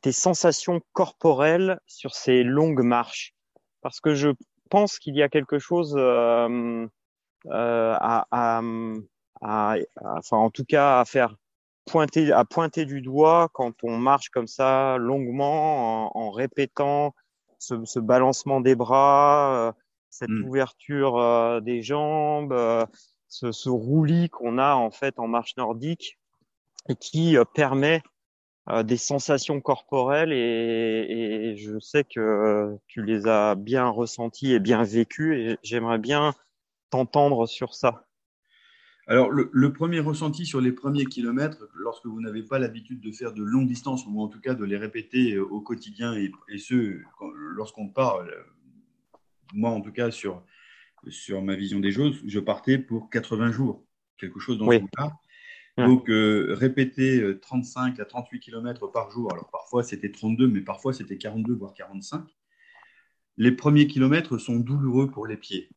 tes 0.02 0.12
sensations 0.12 0.80
corporelles 0.92 1.78
sur 1.86 2.14
ces 2.14 2.42
longues 2.42 2.82
marches. 2.82 3.34
Parce 3.80 4.00
que 4.00 4.14
je 4.14 4.30
pense 4.70 4.98
qu'il 4.98 5.14
y 5.14 5.22
a 5.22 5.28
quelque 5.28 5.58
chose 5.58 5.96
à, 5.96 6.48
en 9.40 10.50
tout 10.50 10.64
cas 10.64 11.00
à 11.00 11.04
faire 11.04 11.36
pointer, 11.86 12.32
à 12.32 12.44
pointer 12.44 12.84
du 12.84 13.00
doigt 13.00 13.48
quand 13.52 13.74
on 13.82 13.96
marche 13.96 14.28
comme 14.30 14.46
ça 14.46 14.96
longuement 14.98 16.06
en, 16.16 16.26
en 16.26 16.30
répétant 16.30 17.14
ce, 17.58 17.84
ce, 17.84 17.98
balancement 17.98 18.60
des 18.60 18.74
bras, 18.74 19.68
euh, 19.68 19.72
cette 20.10 20.30
mmh. 20.30 20.44
ouverture 20.44 21.18
euh, 21.18 21.60
des 21.60 21.82
jambes, 21.82 22.52
euh, 22.52 22.84
ce, 23.28 23.52
ce 23.52 23.68
roulis 23.68 24.28
qu'on 24.30 24.58
a 24.58 24.74
en 24.74 24.90
fait 24.90 25.18
en 25.18 25.26
marche 25.26 25.56
nordique 25.56 26.18
et 26.88 26.94
qui 26.94 27.36
permet 27.54 28.02
euh, 28.70 28.82
des 28.82 28.96
sensations 28.96 29.60
corporelles 29.60 30.32
et, 30.32 30.36
et, 30.38 31.56
je 31.56 31.78
sais 31.78 32.04
que 32.04 32.78
tu 32.86 33.02
les 33.02 33.26
as 33.26 33.56
bien 33.56 33.88
ressenties 33.88 34.52
et 34.52 34.60
bien 34.60 34.82
vécues 34.82 35.38
et 35.38 35.58
j'aimerais 35.62 35.98
bien 35.98 36.34
t'entendre 36.90 37.46
sur 37.46 37.74
ça. 37.74 38.06
Alors, 39.06 39.30
le, 39.30 39.50
le, 39.52 39.72
premier 39.72 40.00
ressenti 40.00 40.46
sur 40.46 40.60
les 40.60 40.72
premiers 40.72 41.04
kilomètres, 41.04 41.68
lorsque 41.74 42.06
vous 42.06 42.20
n'avez 42.20 42.42
pas 42.42 42.58
l'habitude 42.58 43.00
de 43.00 43.12
faire 43.12 43.34
de 43.34 43.42
longues 43.42 43.66
distances, 43.66 44.06
ou 44.06 44.22
en 44.22 44.28
tout 44.28 44.40
cas 44.40 44.54
de 44.54 44.64
les 44.64 44.78
répéter 44.78 45.38
au 45.38 45.60
quotidien, 45.60 46.14
et, 46.14 46.32
et 46.48 46.58
ce, 46.58 47.00
lorsqu'on 47.54 47.88
part, 47.88 48.24
moi 49.52 49.70
en 49.70 49.80
tout 49.80 49.92
cas, 49.92 50.10
sur, 50.10 50.42
sur 51.08 51.42
ma 51.42 51.54
vision 51.54 51.80
des 51.80 51.92
choses, 51.92 52.22
je 52.26 52.40
partais 52.40 52.78
pour 52.78 53.10
80 53.10 53.52
jours, 53.52 53.84
quelque 54.18 54.40
chose 54.40 54.58
dans 54.58 54.66
oui. 54.66 54.80
ce 54.80 54.96
cas. 54.96 55.12
Donc, 55.76 56.08
euh, 56.08 56.54
répéter 56.54 57.38
35 57.40 57.98
euh, 57.98 58.02
à 58.02 58.06
38 58.06 58.38
km 58.38 58.86
par 58.86 59.10
jour, 59.10 59.32
alors 59.32 59.50
parfois 59.50 59.82
c'était 59.82 60.10
32, 60.10 60.46
mais 60.46 60.60
parfois 60.60 60.92
c'était 60.92 61.18
42, 61.18 61.54
voire 61.54 61.74
45. 61.74 62.24
Les 63.36 63.50
premiers 63.50 63.88
kilomètres 63.88 64.38
sont 64.38 64.56
douloureux 64.56 65.10
pour 65.10 65.26
les 65.26 65.36
pieds. 65.36 65.68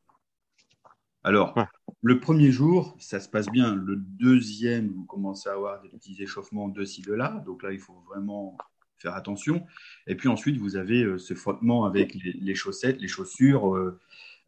Alors, 1.24 1.58
ouais. 1.58 1.66
Le 2.02 2.20
premier 2.20 2.52
jour, 2.52 2.96
ça 3.00 3.20
se 3.20 3.28
passe 3.28 3.48
bien. 3.48 3.76
Le 3.76 3.96
deuxième, 3.96 4.90
vous 4.90 5.06
commencez 5.06 5.50
à 5.50 5.54
avoir 5.54 5.82
des 5.82 5.90
petits 5.90 6.22
échauffements 6.22 6.68
de 6.68 6.86
ci, 6.86 7.02
de 7.02 7.14
là. 7.14 7.42
Donc 7.46 7.64
là, 7.64 7.72
il 7.72 7.80
faut 7.80 8.04
vraiment 8.08 8.58
faire 8.98 9.16
attention. 9.16 9.66
Et 10.08 10.16
puis 10.16 10.28
ensuite, 10.28 10.58
vous 10.58 10.76
avez 10.76 11.04
euh, 11.04 11.18
ce 11.18 11.34
frottement 11.34 11.86
avec 11.86 12.14
les, 12.14 12.34
les 12.34 12.56
chaussettes, 12.56 13.00
les 13.00 13.08
chaussures, 13.08 13.76
euh, 13.76 14.00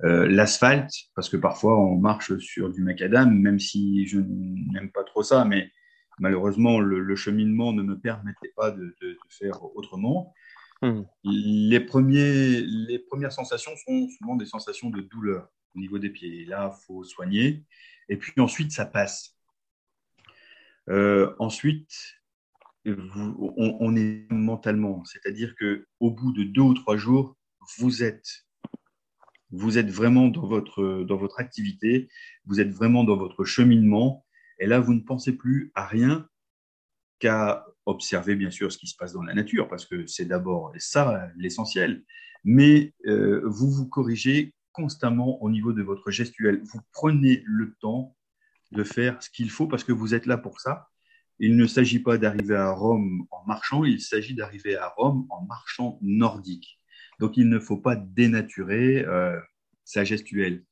euh, 0.04 0.28
l'asphalte, 0.28 0.94
parce 1.14 1.30
que 1.30 1.38
parfois 1.38 1.78
on 1.78 1.98
marche 1.98 2.38
sur 2.38 2.70
du 2.70 2.82
macadam, 2.82 3.38
même 3.38 3.60
si 3.60 4.08
je 4.08 4.20
n'aime 4.20 4.92
pas 4.92 5.04
trop 5.04 5.24
ça, 5.24 5.44
mais 5.44 5.72
malheureusement 6.20 6.80
le, 6.80 7.02
le, 7.02 7.16
cheminement 7.18 7.74
ne 7.74 7.84
me 7.84 8.00
permettait 8.00 8.54
pas 8.56 8.72
de, 8.72 8.96
de, 9.02 9.10
de 9.10 9.18
faire 9.30 9.62
autrement. 9.76 10.34
Mmh. 10.82 11.02
Les, 11.26 11.80
premiers, 11.82 12.62
les 12.62 12.98
premières 13.00 13.34
sensations 13.34 13.72
sont 13.86 14.08
souvent 14.18 14.38
des 14.38 14.46
sensations 14.46 14.90
de 14.90 15.02
douleur 15.02 15.50
au 15.76 15.80
niveau 15.80 16.00
des 16.00 16.10
pieds. 16.10 16.46
Là, 16.46 16.74
il 16.74 16.86
faut 16.86 17.04
soigner. 17.04 17.64
Et 18.10 18.18
puis 18.18 18.34
ensuite, 18.40 18.72
ça 18.72 18.86
passe. 18.86 19.36
Euh, 20.90 21.36
ensuite, 21.40 22.20
on, 22.86 23.96
est 23.96 24.26
mentalement, 24.32 25.04
c'est-à-dire 25.06 25.56
que 25.56 25.88
au 26.00 26.12
bout 26.12 26.32
de 26.32 26.44
deux 26.44 26.62
ou 26.62 26.74
trois 26.74 26.98
jours, 26.98 27.38
vous 27.78 28.04
êtes 28.04 28.46
vous 29.52 29.78
êtes 29.80 29.90
vraiment 29.90 30.28
dans 30.28 30.46
votre, 30.46 31.04
dans 31.04 31.18
votre 31.18 31.40
activité, 31.40 32.08
vous 32.46 32.60
êtes 32.62 32.70
vraiment 32.70 33.04
dans 33.04 33.18
votre 33.18 33.46
cheminement, 33.46 34.24
et 34.60 34.68
là, 34.68 34.80
vous 34.80 34.94
ne 34.94 35.00
pensez 35.00 35.36
plus 35.36 35.72
à 35.74 35.88
rien 35.88 36.28
qu'à 37.18 37.66
observer, 37.86 38.36
bien 38.36 38.52
sûr, 38.52 38.72
ce 38.72 38.78
qui 38.78 38.86
se 38.86 38.96
passe 38.96 39.14
dans 39.14 39.24
la 39.24 39.34
nature, 39.34 39.68
parce 39.68 39.86
que 39.88 40.06
c'est 40.06 40.26
d'abord 40.26 40.72
ça 40.78 41.30
l'essentiel, 41.36 42.04
mais 42.44 42.94
euh, 43.08 43.42
vous 43.46 43.72
vous 43.72 43.88
corrigez 43.88 44.54
constamment 44.80 45.42
au 45.44 45.50
niveau 45.50 45.74
de 45.74 45.84
votre 45.84 46.10
gestuelle. 46.12 46.62
Vous 46.64 46.80
prenez 46.94 47.44
le 47.46 47.76
temps 47.82 48.16
de 48.72 48.84
faire 48.84 49.22
ce 49.22 49.30
qu'il 49.30 49.50
faut, 49.50 49.68
parce 49.68 49.84
que 49.84 49.92
vous 49.92 50.14
êtes 50.14 50.26
là 50.26 50.38
pour 50.38 50.60
ça. 50.62 50.90
Il 51.40 51.56
ne 51.56 51.68
s'agit 51.68 52.00
pas 52.00 52.18
d'arriver 52.18 52.56
à 52.56 52.72
Rome 52.72 53.26
en 53.32 53.46
marchant, 53.46 53.84
il 53.84 54.02
s'agit 54.02 54.36
d'arriver 54.36 54.76
à 54.76 54.88
Rome 54.90 55.26
en 55.30 55.44
marchant 55.46 55.98
nordique. 56.02 56.80
Donc, 57.20 57.36
il 57.38 57.50
ne 57.50 57.60
faut 57.60 57.78
pas 57.78 57.96
dénaturer 57.96 59.06
euh, 59.06 59.40
sa 59.84 60.04
gestuelle. 60.04 60.64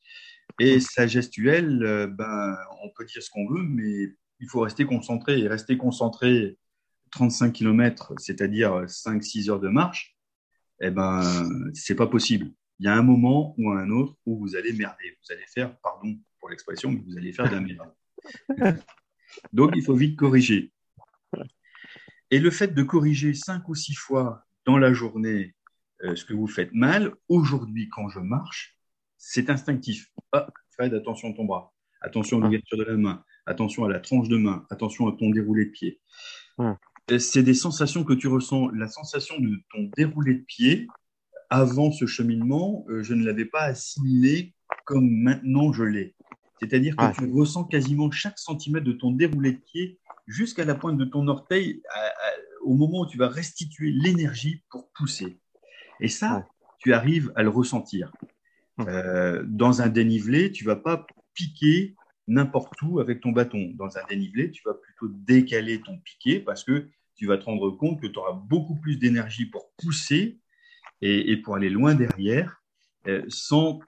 Et 0.59 0.79
sa 0.79 1.05
gestuelle, 1.07 1.83
euh, 1.83 2.07
ben, 2.07 2.57
on 2.83 2.89
peut 2.95 3.05
dire 3.05 3.21
ce 3.21 3.29
qu'on 3.29 3.47
veut, 3.47 3.63
mais 3.63 4.15
il 4.39 4.49
faut 4.49 4.61
rester 4.61 4.85
concentré. 4.85 5.39
Et 5.39 5.47
rester 5.47 5.77
concentré 5.77 6.57
35 7.11 7.51
km, 7.51 8.13
c'est-à-dire 8.17 8.85
5-6 8.85 9.49
heures 9.49 9.59
de 9.59 9.69
marche, 9.69 10.17
eh 10.81 10.91
ben, 10.91 11.21
c'est 11.73 11.95
pas 11.95 12.07
possible. 12.07 12.51
Il 12.79 12.85
y 12.85 12.89
a 12.89 12.95
un 12.95 13.01
moment 13.01 13.55
ou 13.57 13.71
un 13.71 13.89
autre 13.89 14.15
où 14.25 14.37
vous 14.37 14.55
allez 14.55 14.73
merder. 14.73 15.17
Vous 15.21 15.33
allez 15.33 15.45
faire, 15.47 15.77
pardon 15.79 16.17
pour 16.39 16.49
l'expression, 16.49 16.91
mais 16.91 17.01
vous 17.07 17.17
allez 17.17 17.33
faire 17.33 17.49
de 17.49 17.55
la 17.55 17.61
merde. 17.61 17.93
Donc, 19.53 19.71
il 19.75 19.83
faut 19.83 19.95
vite 19.95 20.17
corriger. 20.17 20.71
Et 22.29 22.39
le 22.39 22.51
fait 22.51 22.73
de 22.73 22.83
corriger 22.83 23.33
cinq 23.33 23.67
ou 23.69 23.75
six 23.75 23.95
fois 23.95 24.45
dans 24.65 24.77
la 24.77 24.93
journée 24.93 25.55
euh, 26.03 26.15
ce 26.15 26.25
que 26.25 26.33
vous 26.33 26.47
faites 26.47 26.73
mal. 26.73 27.13
Aujourd'hui, 27.27 27.89
quand 27.89 28.07
je 28.09 28.19
marche, 28.19 28.77
c'est 29.17 29.49
instinctif. 29.49 30.11
Ah, 30.31 30.47
Fred, 30.71 30.93
attention 30.93 31.31
à 31.31 31.33
ton 31.33 31.45
bras, 31.45 31.73
attention 32.01 32.39
à 32.39 32.45
l'ouverture 32.45 32.77
de 32.77 32.83
la 32.83 32.97
main, 32.97 33.23
attention 33.47 33.85
à 33.85 33.89
la 33.89 33.99
tranche 33.99 34.29
de 34.29 34.37
main, 34.37 34.65
attention 34.69 35.07
à 35.07 35.13
ton 35.17 35.31
déroulé 35.31 35.65
de 35.65 35.71
pied. 35.71 35.99
Hum. 36.59 36.77
C'est 37.19 37.41
des 37.41 37.53
sensations 37.53 38.03
que 38.03 38.13
tu 38.13 38.27
ressens. 38.27 38.69
La 38.71 38.87
sensation 38.87 39.39
de 39.39 39.63
ton 39.71 39.89
déroulé 39.95 40.35
de 40.35 40.43
pied, 40.43 40.87
avant 41.49 41.91
ce 41.91 42.05
cheminement, 42.05 42.85
euh, 42.89 43.03
je 43.03 43.13
ne 43.13 43.25
l'avais 43.25 43.45
pas 43.45 43.63
assimilé 43.63 44.53
comme 44.85 45.09
maintenant 45.09 45.71
je 45.73 45.83
l'ai. 45.83 46.15
C'est-à-dire 46.59 46.95
que 46.95 47.03
ah. 47.03 47.13
tu 47.17 47.31
ressens 47.31 47.65
quasiment 47.65 48.09
chaque 48.11 48.39
centimètre 48.39 48.85
de 48.85 48.93
ton 48.93 49.11
déroulé 49.11 49.53
de 49.53 49.59
pied 49.59 49.99
jusqu'à 50.25 50.65
la 50.65 50.75
pointe 50.75 50.97
de 50.97 51.05
ton 51.05 51.27
orteil 51.27 51.81
à, 51.89 51.99
à, 51.99 52.31
au 52.63 52.73
moment 52.73 53.01
où 53.01 53.07
tu 53.07 53.17
vas 53.17 53.29
restituer 53.29 53.91
l'énergie 53.91 54.63
pour 54.69 54.91
pousser. 54.93 55.39
Et 55.99 56.07
ça, 56.07 56.37
ouais. 56.37 56.43
tu 56.79 56.93
arrives 56.93 57.31
à 57.35 57.43
le 57.43 57.49
ressentir. 57.49 58.11
Euh, 58.81 59.43
dans 59.47 59.81
un 59.81 59.87
dénivelé, 59.87 60.51
tu 60.51 60.63
vas 60.63 60.75
pas 60.75 61.05
piquer 61.33 61.95
n'importe 62.27 62.79
où 62.81 62.99
avec 62.99 63.21
ton 63.21 63.31
bâton. 63.31 63.71
Dans 63.75 63.97
un 63.97 64.05
dénivelé, 64.09 64.51
tu 64.51 64.61
vas 64.65 64.73
plutôt 64.73 65.07
décaler 65.13 65.81
ton 65.81 65.97
piqué 65.99 66.39
parce 66.39 66.63
que 66.63 66.89
tu 67.15 67.25
vas 67.25 67.37
te 67.37 67.45
rendre 67.45 67.71
compte 67.71 68.01
que 68.01 68.07
tu 68.07 68.19
auras 68.19 68.33
beaucoup 68.33 68.75
plus 68.75 68.97
d'énergie 68.97 69.45
pour 69.45 69.71
pousser 69.77 70.39
et, 71.01 71.31
et, 71.31 71.37
pour 71.37 71.55
aller 71.55 71.69
loin 71.69 71.95
derrière, 71.95 72.61
euh, 73.07 73.23
sans, 73.27 73.79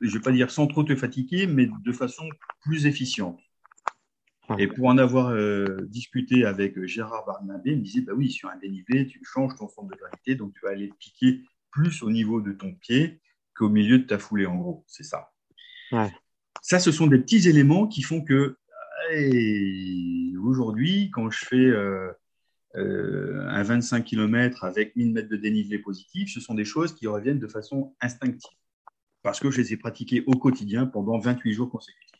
je 0.00 0.12
vais 0.12 0.20
pas 0.20 0.32
dire 0.32 0.50
sans 0.50 0.66
trop 0.66 0.84
te 0.84 0.94
fatiguer, 0.94 1.46
mais 1.46 1.68
de 1.84 1.92
façon 1.92 2.28
plus 2.62 2.86
efficiente. 2.86 3.40
Et 4.58 4.66
pour 4.66 4.86
en 4.86 4.98
avoir 4.98 5.30
euh, 5.30 5.78
discuté 5.88 6.44
avec 6.44 6.84
Gérard 6.84 7.24
Barnabé, 7.24 7.70
il 7.70 7.78
me 7.78 7.82
disait, 7.82 8.02
bah 8.02 8.12
oui, 8.14 8.30
sur 8.30 8.50
un 8.50 8.58
dénivelé, 8.58 9.06
tu 9.06 9.20
changes 9.24 9.54
ton 9.56 9.68
centre 9.68 9.88
de 9.88 9.96
gravité, 9.96 10.34
donc 10.34 10.52
tu 10.52 10.60
vas 10.62 10.72
aller 10.72 10.92
piquer 10.98 11.40
plus 11.70 12.02
au 12.02 12.10
niveau 12.10 12.42
de 12.42 12.52
ton 12.52 12.74
pied 12.74 13.20
qu'au 13.56 13.70
milieu 13.70 13.98
de 13.98 14.04
ta 14.04 14.18
foulée, 14.18 14.44
en 14.44 14.56
gros. 14.56 14.84
C'est 14.86 15.04
ça. 15.04 15.32
Ouais. 15.90 16.12
Ça, 16.60 16.80
ce 16.80 16.92
sont 16.92 17.06
des 17.06 17.18
petits 17.18 17.48
éléments 17.48 17.86
qui 17.86 18.02
font 18.02 18.22
que 18.22 18.56
aujourd'hui, 20.42 21.10
quand 21.10 21.30
je 21.30 21.44
fais 21.44 21.56
euh, 21.56 22.12
euh, 22.76 23.46
un 23.48 23.62
25 23.62 24.04
km 24.04 24.64
avec 24.64 24.96
1000 24.96 25.12
mètres 25.12 25.28
de 25.28 25.36
dénivelé 25.36 25.78
positif, 25.78 26.32
ce 26.32 26.40
sont 26.40 26.54
des 26.54 26.64
choses 26.64 26.94
qui 26.94 27.06
reviennent 27.06 27.38
de 27.38 27.48
façon 27.48 27.94
instinctive 28.00 28.56
parce 29.22 29.38
que 29.38 29.50
je 29.50 29.60
les 29.60 29.72
ai 29.72 29.76
pratiquées 29.76 30.24
au 30.26 30.32
quotidien 30.32 30.86
pendant 30.86 31.18
28 31.18 31.52
jours 31.52 31.70
consécutifs. 31.70 32.10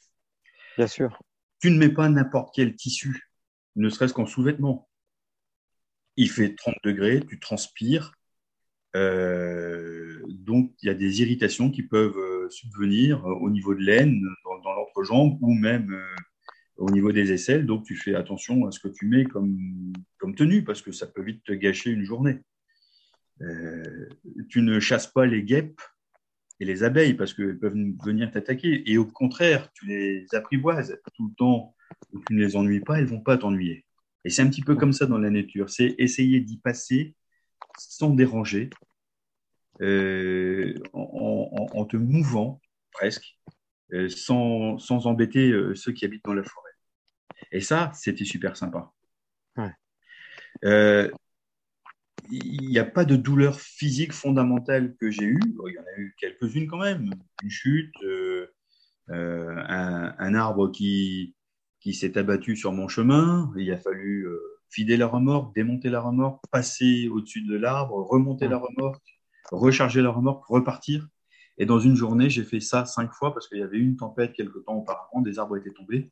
Bien 0.76 0.86
sûr. 0.86 1.18
Tu 1.60 1.70
ne 1.70 1.78
mets 1.78 1.88
pas 1.88 2.08
n'importe 2.08 2.54
quel 2.54 2.76
tissu, 2.76 3.30
ne 3.76 3.88
serait-ce 3.88 4.14
qu'en 4.14 4.26
sous-vêtements. 4.26 4.88
Il 6.16 6.30
fait 6.30 6.54
30 6.54 6.74
degrés, 6.84 7.20
tu 7.26 7.40
transpires, 7.40 8.12
donc, 8.94 10.72
il 10.82 10.86
y 10.86 10.90
a 10.90 10.94
des 10.94 11.22
irritations 11.22 11.70
qui 11.70 11.82
peuvent 11.82 12.48
subvenir 12.50 13.24
au 13.24 13.50
niveau 13.50 13.74
de 13.74 13.80
l'aine, 13.80 14.20
dans, 14.44 14.58
dans 14.58 14.72
l'entrejambe 14.74 15.38
ou 15.40 15.54
même 15.54 15.96
au 16.76 16.90
niveau 16.90 17.12
des 17.12 17.32
aisselles. 17.32 17.66
Donc, 17.66 17.84
tu 17.84 17.96
fais 17.96 18.14
attention 18.14 18.66
à 18.66 18.70
ce 18.70 18.80
que 18.80 18.88
tu 18.88 19.06
mets 19.06 19.24
comme, 19.24 19.92
tenue 20.36 20.64
parce 20.64 20.82
que 20.82 20.92
ça 20.92 21.06
peut 21.06 21.22
vite 21.22 21.42
te 21.44 21.52
gâcher 21.52 21.90
une 21.90 22.04
journée. 22.04 22.38
Euh, 23.40 24.08
tu 24.48 24.62
ne 24.62 24.78
chasses 24.80 25.06
pas 25.06 25.26
les 25.26 25.42
guêpes 25.42 25.80
et 26.60 26.64
les 26.64 26.84
abeilles 26.84 27.14
parce 27.14 27.34
qu'elles 27.34 27.58
peuvent 27.58 27.76
venir 28.04 28.30
t'attaquer. 28.30 28.90
Et 28.90 28.98
au 28.98 29.06
contraire, 29.06 29.70
tu 29.72 29.86
les 29.86 30.26
apprivoises 30.34 30.98
tout 31.14 31.28
le 31.28 31.34
temps 31.34 31.74
tu 32.26 32.34
ne 32.34 32.44
les 32.44 32.56
ennuies 32.56 32.80
pas, 32.80 32.98
elles 32.98 33.06
vont 33.06 33.20
pas 33.20 33.38
t'ennuyer. 33.38 33.84
Et 34.24 34.30
c'est 34.30 34.42
un 34.42 34.48
petit 34.48 34.62
peu 34.62 34.76
comme 34.76 34.92
ça 34.92 35.06
dans 35.06 35.18
la 35.18 35.30
nature. 35.30 35.70
C'est 35.70 35.94
essayer 35.98 36.40
d'y 36.40 36.58
passer 36.58 37.14
sans 37.78 38.10
déranger, 38.10 38.70
euh, 39.80 40.74
en, 40.92 41.84
te 41.86 41.96
mouvant 41.96 42.60
presque, 42.92 43.38
sans, 44.08 44.78
sans, 44.78 45.06
embêter 45.06 45.52
ceux 45.74 45.92
qui 45.92 46.04
habitent 46.04 46.24
dans 46.24 46.34
la 46.34 46.44
forêt. 46.44 46.70
Et 47.50 47.60
ça, 47.60 47.90
c'était 47.94 48.24
super 48.24 48.56
sympa. 48.56 48.92
Ouais 49.56 49.72
il 52.30 52.68
n'y 52.68 52.78
a 52.78 52.84
pas 52.84 53.04
de 53.04 53.16
douleur 53.16 53.60
physique 53.60 54.12
fondamentale 54.12 54.94
que 54.96 55.10
j'ai 55.10 55.24
eue. 55.24 55.40
Il 55.44 55.74
y 55.74 55.78
en 55.78 55.82
a 55.82 56.00
eu 56.00 56.14
quelques-unes 56.18 56.66
quand 56.66 56.78
même. 56.78 57.10
Une 57.42 57.50
chute, 57.50 57.94
euh, 58.04 58.46
euh, 59.10 59.56
un, 59.66 60.34
arbre 60.34 60.70
qui, 60.70 61.34
qui 61.80 61.94
s'est 61.94 62.16
abattu 62.16 62.56
sur 62.56 62.72
mon 62.72 62.88
chemin. 62.88 63.52
Il 63.56 63.70
a 63.72 63.76
fallu 63.76 64.26
euh, 64.26 64.38
vider 64.74 64.96
la 64.96 65.06
remorque, 65.06 65.54
démonter 65.54 65.90
la 65.90 66.00
remorque, 66.00 66.42
passer 66.50 67.08
au-dessus 67.08 67.42
de 67.42 67.56
l'arbre, 67.56 67.96
remonter 68.08 68.48
la 68.48 68.58
remorque, 68.58 69.20
recharger 69.50 70.00
la 70.00 70.10
remorque, 70.10 70.46
repartir. 70.46 71.08
Et 71.58 71.66
dans 71.66 71.78
une 71.78 71.96
journée, 71.96 72.30
j'ai 72.30 72.44
fait 72.44 72.60
ça 72.60 72.86
cinq 72.86 73.12
fois 73.12 73.34
parce 73.34 73.48
qu'il 73.48 73.58
y 73.58 73.62
avait 73.62 73.78
une 73.78 73.96
tempête 73.96 74.32
quelque 74.32 74.58
temps 74.60 74.76
auparavant, 74.76 75.20
des 75.20 75.38
arbres 75.38 75.56
étaient 75.56 75.72
tombés 75.72 76.10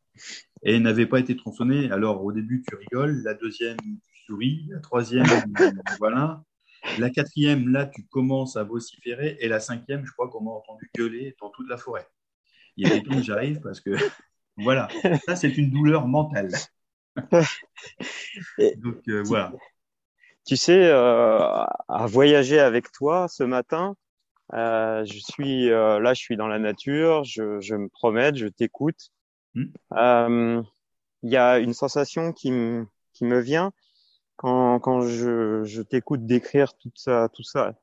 et 0.62 0.78
n'avaient 0.80 1.06
pas 1.06 1.18
été 1.18 1.36
tronçonnés. 1.36 1.90
Alors 1.90 2.22
au 2.24 2.32
début, 2.32 2.62
tu 2.68 2.74
rigoles, 2.76 3.22
la 3.24 3.34
deuxième, 3.34 3.76
la 4.68 4.80
troisième, 4.80 5.24
voilà. 5.98 6.42
La 6.98 7.10
quatrième, 7.10 7.68
là, 7.68 7.86
tu 7.86 8.06
commences 8.06 8.56
à 8.56 8.64
vociférer. 8.64 9.36
Et 9.40 9.48
la 9.48 9.60
cinquième, 9.60 10.06
je 10.06 10.12
crois 10.12 10.28
qu'on 10.28 10.42
m'a 10.42 10.50
entendu 10.50 10.90
gueuler 10.96 11.36
dans 11.40 11.50
toute 11.50 11.68
la 11.68 11.76
forêt. 11.76 12.06
Il 12.76 12.88
y 12.88 12.90
a 12.90 12.94
des 12.94 13.02
temps 13.02 13.20
j'arrive 13.22 13.60
parce 13.60 13.80
que, 13.80 13.90
voilà, 14.56 14.88
ça, 15.26 15.36
c'est 15.36 15.56
une 15.58 15.70
douleur 15.70 16.06
mentale. 16.06 16.50
Donc, 18.76 19.06
euh, 19.08 19.22
voilà. 19.24 19.52
Tu 20.46 20.56
sais, 20.56 20.86
euh, 20.86 21.38
à 21.40 22.06
voyager 22.06 22.58
avec 22.58 22.90
toi 22.92 23.28
ce 23.28 23.42
matin, 23.42 23.94
euh, 24.54 25.04
je 25.04 25.18
suis 25.18 25.68
là, 25.68 26.14
je 26.14 26.20
suis 26.20 26.36
dans 26.36 26.48
la 26.48 26.58
nature, 26.58 27.24
je, 27.24 27.60
je 27.60 27.74
me 27.74 27.88
promène, 27.88 28.36
je 28.36 28.46
t'écoute. 28.46 29.10
Hmm. 29.54 30.62
Il 31.22 31.30
y 31.30 31.36
a 31.36 31.58
une 31.58 31.74
sensation 31.74 32.32
qui, 32.32 32.50
qui 33.12 33.24
me 33.24 33.40
vient 33.40 33.72
quand, 34.36 34.80
quand 34.80 35.02
je, 35.02 35.64
je 35.64 35.82
t'écoute 35.82 36.24
décrire 36.24 36.74
tout 36.78 36.90
ça, 36.94 37.28
tout 37.34 37.42
ça. 37.42 37.74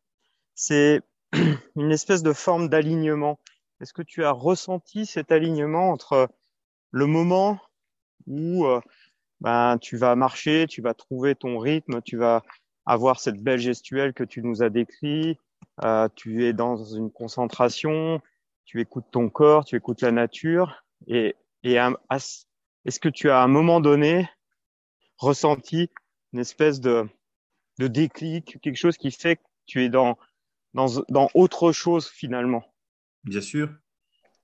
C'est 0.56 1.02
une 1.76 1.92
espèce 1.92 2.24
de 2.24 2.34
forme 2.34 2.68
d'alignement. 2.68 3.40
Est-ce 3.80 3.94
que 3.94 4.02
tu 4.02 4.24
as 4.24 4.32
ressenti 4.32 5.06
cet 5.06 5.32
alignement 5.32 5.92
entre 5.92 6.30
le 6.90 7.06
moment 7.06 7.60
où 8.26 8.66
euh, 8.66 8.82
ben, 9.40 9.78
tu 9.78 9.98
vas 9.98 10.16
marcher, 10.16 10.66
tu 10.68 10.82
vas 10.82 10.96
trouver 10.96 11.36
ton 11.36 11.60
rythme, 11.60 12.02
tu 12.02 12.18
vas 12.18 12.42
avoir 12.88 13.20
cette 13.20 13.40
belle 13.40 13.60
gestuelle 13.60 14.14
que 14.14 14.24
tu 14.24 14.42
nous 14.42 14.64
as 14.64 14.70
décrit, 14.70 15.38
euh, 15.84 16.08
tu 16.16 16.46
es 16.46 16.54
dans 16.54 16.84
une 16.84 17.12
concentration, 17.12 18.22
tu 18.66 18.82
écoutes 18.82 19.06
ton 19.12 19.30
corps, 19.30 19.66
tu 19.66 19.76
écoutes 19.76 20.02
la 20.02 20.12
nature, 20.12 20.84
et, 21.08 21.36
est-ce 21.64 23.00
que 23.00 23.10
tu 23.10 23.30
as 23.30 23.42
à 23.42 23.44
un 23.44 23.48
moment 23.48 23.82
donné 23.82 24.30
ressenti 25.18 25.90
une 26.32 26.40
espèce 26.40 26.80
de, 26.80 27.08
de 27.80 27.88
déclic, 27.88 28.58
quelque 28.62 28.78
chose 28.78 28.98
qui 28.98 29.12
fait 29.12 29.36
que 29.36 29.42
tu 29.66 29.84
es 29.84 29.90
dans, 29.90 30.18
dans, 30.74 30.88
dans 31.10 31.30
autre 31.34 31.72
chose 31.72 32.08
finalement? 32.08 32.64
Bien 33.24 33.42
sûr, 33.42 33.70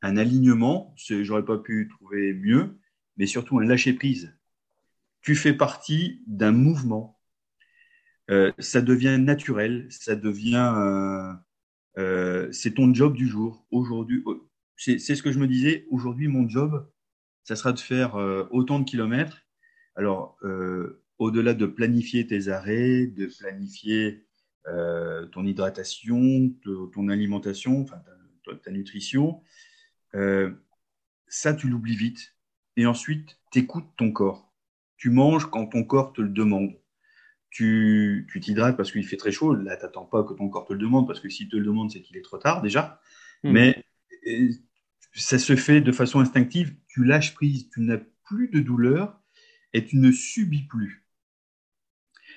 un 0.02 0.17
alignement, 0.17 0.93
j'aurais 0.98 1.46
pas 1.46 1.58
pu 1.58 1.88
trouver 1.88 2.34
mieux, 2.34 2.78
mais 3.15 3.26
surtout 3.26 3.60
un 3.60 3.65
lâcher 3.65 3.93
prise. 3.93 4.38
Tu 5.22 5.36
fais 5.36 5.54
partie 5.54 6.22
d'un 6.28 6.52
mouvement. 6.52 7.17
Euh, 8.30 8.52
ça 8.60 8.82
devient 8.82 9.18
naturel, 9.20 9.88
ça 9.90 10.16
devient, 10.16 10.74
euh, 10.78 11.34
euh, 11.98 12.52
c'est 12.52 12.76
ton 12.76 12.94
job 12.94 13.16
du 13.16 13.28
jour. 13.28 13.66
Aujourd'hui, 13.72 14.24
c'est 14.78 14.98
ce 15.00 15.24
que 15.24 15.32
je 15.32 15.40
me 15.40 15.48
disais. 15.48 15.86
Aujourd'hui, 15.92 16.28
mon 16.28 16.48
job, 16.48 16.90
ça 17.44 17.56
sera 17.56 17.74
de 17.74 17.80
faire 17.80 18.16
autant 18.52 18.80
de 18.80 18.86
kilomètres. 18.86 19.42
Alors, 19.96 20.38
au-delà 21.20 21.54
de 21.54 21.66
planifier 21.66 22.26
tes 22.26 22.48
arrêts, 22.48 23.08
de 23.08 23.28
planifier 23.40 24.26
ton 24.66 25.46
hydratation, 25.46 26.54
ton 26.94 27.10
alimentation, 27.10 27.86
ta, 28.64 28.72
nutrition, 28.72 29.42
ça, 31.28 31.54
tu 31.54 31.70
l'oublies 31.70 31.96
vite. 31.96 32.36
Et 32.76 32.86
ensuite, 32.86 33.38
tu 33.52 33.60
écoutes 33.60 33.90
ton 33.98 34.12
corps. 34.12 34.52
Tu 34.98 35.10
manges 35.10 35.46
quand 35.46 35.68
ton 35.68 35.84
corps 35.84 36.14
te 36.14 36.22
le 36.22 36.30
demande. 36.30 36.74
Tu 37.54 38.28
t'hydrates 38.42 38.76
parce 38.76 38.92
qu'il 38.92 39.06
fait 39.06 39.18
très 39.18 39.32
chaud. 39.32 39.54
Là, 39.54 39.78
tu 39.78 39.84
n'attends 39.84 40.06
pas 40.06 40.24
que 40.24 40.34
ton 40.34 40.50
corps 40.50 40.66
te 40.66 40.74
le 40.74 40.80
demande, 40.80 41.06
parce 41.06 41.20
que 41.20 41.30
s'il 41.30 41.50
te 41.50 41.56
le 41.56 41.63
demande, 41.63 41.92
c'est 41.92 42.02
qu'il 42.02 42.18
est 42.18 42.24
trop 42.24 42.39
tard 42.39 42.63
déjà. 42.63 43.00
Mmh. 43.44 43.52
Mais 43.52 43.86
ça 45.13 45.38
se 45.38 45.56
fait 45.56 45.80
de 45.80 45.92
façon 45.92 46.20
instinctive. 46.20 46.76
Tu 46.88 47.04
lâches 47.04 47.36
prise, 47.36 47.70
tu 47.70 47.82
n'as 47.82 48.00
plus 48.26 48.50
de 48.50 48.60
douleur 48.60 49.22
et 49.74 49.86
tu 49.86 49.98
ne 49.98 50.12
subis 50.12 50.63
plus. 50.63 51.06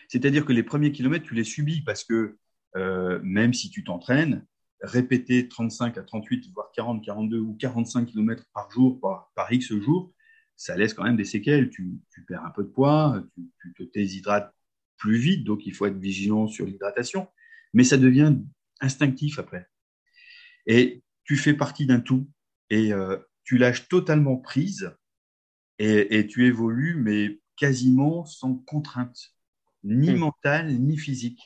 C'est-à-dire 0.08 0.44
que 0.44 0.52
les 0.52 0.62
premiers 0.62 0.92
kilomètres, 0.92 1.24
tu 1.24 1.34
les 1.34 1.44
subis 1.44 1.80
parce 1.82 2.04
que 2.04 2.36
euh, 2.76 3.18
même 3.22 3.54
si 3.54 3.70
tu 3.70 3.84
t'entraînes, 3.84 4.44
répéter 4.82 5.48
35 5.48 5.96
à 5.98 6.02
38, 6.02 6.50
voire 6.54 6.70
40, 6.74 7.04
42 7.04 7.38
ou 7.38 7.54
45 7.54 8.06
kilomètres 8.06 8.44
par 8.52 8.70
jour, 8.70 9.00
par, 9.00 9.52
X 9.52 9.74
jours, 9.74 10.12
ça 10.56 10.76
laisse 10.76 10.94
quand 10.94 11.04
même 11.04 11.16
des 11.16 11.24
séquelles. 11.24 11.70
Tu, 11.70 12.00
perds 12.26 12.44
un 12.44 12.50
peu 12.50 12.64
de 12.64 12.68
poids, 12.68 13.22
tu, 13.62 13.74
te 13.74 13.82
déshydrates 13.94 14.54
plus 14.96 15.16
vite, 15.16 15.44
donc 15.44 15.66
il 15.66 15.74
faut 15.74 15.86
être 15.86 15.98
vigilant 15.98 16.46
sur 16.48 16.66
l'hydratation. 16.66 17.28
Mais 17.72 17.84
ça 17.84 17.96
devient 17.96 18.36
instinctif 18.80 19.38
après. 19.38 19.68
Et 20.66 21.02
tu 21.24 21.36
fais 21.36 21.54
partie 21.54 21.86
d'un 21.86 22.00
tout 22.00 22.28
et 22.70 22.92
euh, 22.92 23.16
tu 23.44 23.58
lâches 23.58 23.88
totalement 23.88 24.36
prise 24.36 24.96
et, 25.78 26.18
et, 26.18 26.26
tu 26.26 26.46
évolues, 26.46 26.96
mais 26.96 27.40
quasiment 27.56 28.24
sans 28.24 28.54
contrainte 28.54 29.36
ni 29.86 30.10
hmm. 30.10 30.18
mental, 30.18 30.74
ni 30.74 30.98
physique. 30.98 31.40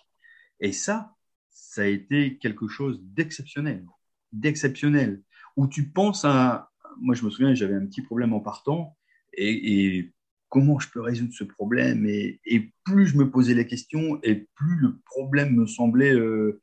Et 0.60 0.72
ça, 0.72 1.14
ça 1.50 1.82
a 1.82 1.86
été 1.86 2.38
quelque 2.38 2.68
chose 2.68 3.00
d'exceptionnel, 3.02 3.86
d'exceptionnel, 4.32 5.22
où 5.56 5.66
tu 5.66 5.90
penses 5.90 6.24
à... 6.24 6.70
Moi, 7.00 7.14
je 7.14 7.24
me 7.24 7.30
souviens, 7.30 7.54
j'avais 7.54 7.74
un 7.74 7.86
petit 7.86 8.02
problème 8.02 8.32
en 8.32 8.40
partant, 8.40 8.96
et, 9.32 10.12
comment 10.50 10.78
je 10.78 10.90
peux 10.90 11.00
résoudre 11.00 11.32
ce 11.32 11.44
problème 11.44 12.06
et, 12.06 12.40
plus 12.84 13.06
je 13.06 13.16
me 13.16 13.30
posais 13.30 13.54
la 13.54 13.64
question, 13.64 14.20
et 14.22 14.48
plus 14.54 14.76
le 14.76 14.98
problème 15.06 15.54
me 15.54 15.66
semblait 15.66 16.14
euh, 16.14 16.60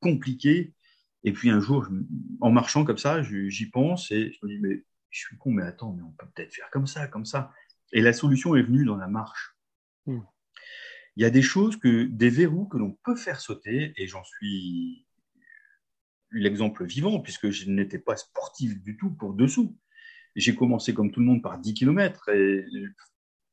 compliqué. 0.00 0.74
Et 1.24 1.32
puis 1.32 1.50
un 1.50 1.60
jour, 1.60 1.88
en 2.40 2.50
marchant 2.50 2.84
comme 2.84 2.98
ça, 2.98 3.22
j'y 3.22 3.70
pense, 3.70 4.10
et 4.12 4.30
je 4.32 4.46
me 4.46 4.52
dis, 4.52 4.58
mais 4.60 4.84
je 5.10 5.20
suis 5.20 5.38
con, 5.38 5.52
mais 5.52 5.62
attends, 5.62 5.92
mais 5.94 6.02
on 6.02 6.12
peut 6.12 6.26
peut-être 6.34 6.54
faire 6.54 6.70
comme 6.70 6.86
ça, 6.86 7.08
comme 7.08 7.24
ça. 7.24 7.52
Et 7.92 8.02
la 8.02 8.12
solution 8.12 8.54
est 8.54 8.62
venue 8.62 8.84
dans 8.84 8.96
la 8.96 9.08
marche. 9.08 9.56
Hmm 10.06 10.20
il 11.16 11.22
y 11.22 11.26
a 11.26 11.30
des 11.30 11.42
choses, 11.42 11.76
que, 11.76 12.04
des 12.04 12.28
verrous 12.28 12.66
que 12.66 12.76
l'on 12.76 12.92
peut 13.04 13.16
faire 13.16 13.40
sauter, 13.40 13.92
et 13.96 14.06
j'en 14.06 14.24
suis 14.24 15.06
l'exemple 16.30 16.84
vivant, 16.84 17.20
puisque 17.20 17.50
je 17.50 17.70
n'étais 17.70 17.98
pas 17.98 18.16
sportif 18.16 18.80
du 18.82 18.96
tout 18.96 19.10
pour 19.10 19.34
dessous. 19.34 19.78
J'ai 20.34 20.56
commencé 20.56 20.92
comme 20.92 21.12
tout 21.12 21.20
le 21.20 21.26
monde 21.26 21.42
par 21.42 21.58
10 21.58 21.74
km, 21.74 22.28
et 22.30 22.64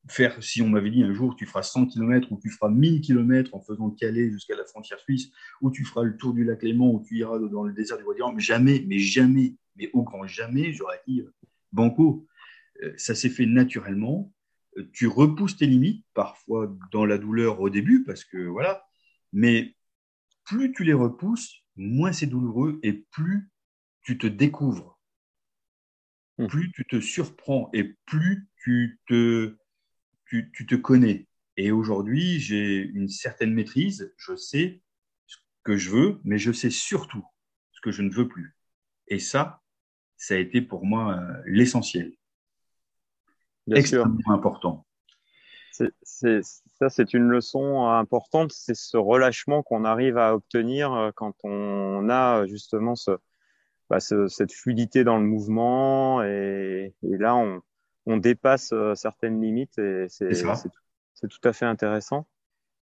faire, 0.08 0.42
si 0.44 0.62
on 0.62 0.70
m'avait 0.70 0.90
dit 0.90 1.04
un 1.04 1.14
jour 1.14 1.36
tu 1.36 1.46
feras 1.46 1.64
100 1.64 1.88
km 1.88 2.32
ou 2.32 2.40
tu 2.42 2.50
feras 2.50 2.70
1000 2.70 3.02
km 3.02 3.54
en 3.54 3.62
faisant 3.62 3.92
Calais 3.92 4.32
jusqu'à 4.32 4.56
la 4.56 4.66
frontière 4.66 5.00
suisse, 5.00 5.32
ou 5.62 5.72
tu 5.72 5.86
feras 5.86 6.04
le 6.04 6.18
tour 6.18 6.34
du 6.34 6.44
lac 6.44 6.64
Léman, 6.64 6.92
ou 6.92 7.04
tu 7.08 7.18
iras 7.18 7.40
dans 7.40 7.64
le 7.64 7.74
désert 7.74 7.98
du 7.98 8.04
Roi 8.04 8.16
jamais, 8.38 8.84
mais 8.88 9.00
jamais, 9.00 9.56
mais 9.76 9.90
au 9.94 10.04
grand 10.04 10.26
jamais, 10.26 10.74
j'aurais 10.74 11.02
dit 11.08 11.22
euh, 11.22 11.34
banco. 11.72 12.26
Euh, 12.84 12.94
ça 12.98 13.16
s'est 13.16 13.30
fait 13.30 13.46
naturellement 13.46 14.32
tu 14.94 15.08
repousses 15.08 15.58
tes 15.58 15.66
limites, 15.66 16.06
parfois 16.14 16.74
dans 16.92 17.06
la 17.06 17.18
douleur 17.18 17.60
au 17.60 17.70
début, 17.70 18.04
parce 18.04 18.24
que 18.24 18.38
voilà, 18.38 18.86
mais 19.34 19.76
plus 20.46 20.72
tu 20.74 20.84
les 20.84 20.94
repousses, 20.94 21.64
moins 21.76 22.12
c'est 22.12 22.28
douloureux 22.28 22.80
et 22.84 22.94
plus 22.94 23.50
tu 24.04 24.18
te 24.18 24.28
découvres, 24.28 25.00
hmm. 26.38 26.48
plus 26.48 26.72
tu 26.72 26.86
te 26.86 27.00
surprends 27.00 27.70
et 27.74 27.96
plus 28.06 28.50
tu 28.64 29.00
te, 29.08 29.58
tu, 30.54 30.66
te 30.66 30.76
connais. 30.76 31.28
Et 31.58 31.72
aujourd'hui, 31.72 32.40
j'ai 32.40 32.78
une 32.78 33.10
certaine 33.10 33.54
maîtrise, 33.54 34.14
je 34.18 34.36
sais 34.36 34.82
que 35.64 35.78
je 35.78 35.90
veux, 35.90 36.20
mais 36.24 36.38
je 36.38 36.52
sais 36.52 36.70
surtout 36.70 37.26
ce 37.72 37.82
que 37.82 37.92
je 37.92 38.02
ne 38.02 38.12
veux 38.12 38.28
plus. 38.28 38.56
Et 39.08 39.20
ça, 39.20 39.62
ça 40.18 40.36
a 40.36 40.38
été 40.38 40.62
pour 40.62 40.86
moi 40.86 41.18
euh, 41.18 41.42
l'essentiel. 41.46 42.14
Extrêmement 43.70 44.32
important. 44.32 44.86
C'est, 46.04 46.42
ça, 46.44 46.90
c'est 46.90 47.14
une 47.14 47.28
leçon 47.28 47.88
importante. 47.88 48.52
C'est 48.52 48.76
ce 48.76 48.98
relâchement 48.98 49.64
qu'on 49.64 49.84
arrive 49.84 50.18
à 50.18 50.36
obtenir 50.36 50.94
euh, 50.94 51.12
quand 51.16 51.34
on 51.44 52.10
a 52.10 52.46
justement 52.46 52.96
ce, 52.96 53.12
bah, 53.90 54.00
cette 54.00 54.54
fluidité 54.54 55.04
dans 55.04 55.18
le 55.18 55.26
mouvement. 55.26 56.24
Et, 56.24 56.94
et 57.04 57.18
là, 57.18 57.36
on, 57.36 57.62
on 58.12 58.18
dépasse 58.18 58.72
euh, 58.74 58.96
certaines 58.96 59.42
limites 59.42 59.78
et 59.78 60.08
c'est, 60.10 60.30
tout 61.30 61.48
à 61.48 61.54
fait 61.54 61.66
intéressant. 61.66 62.28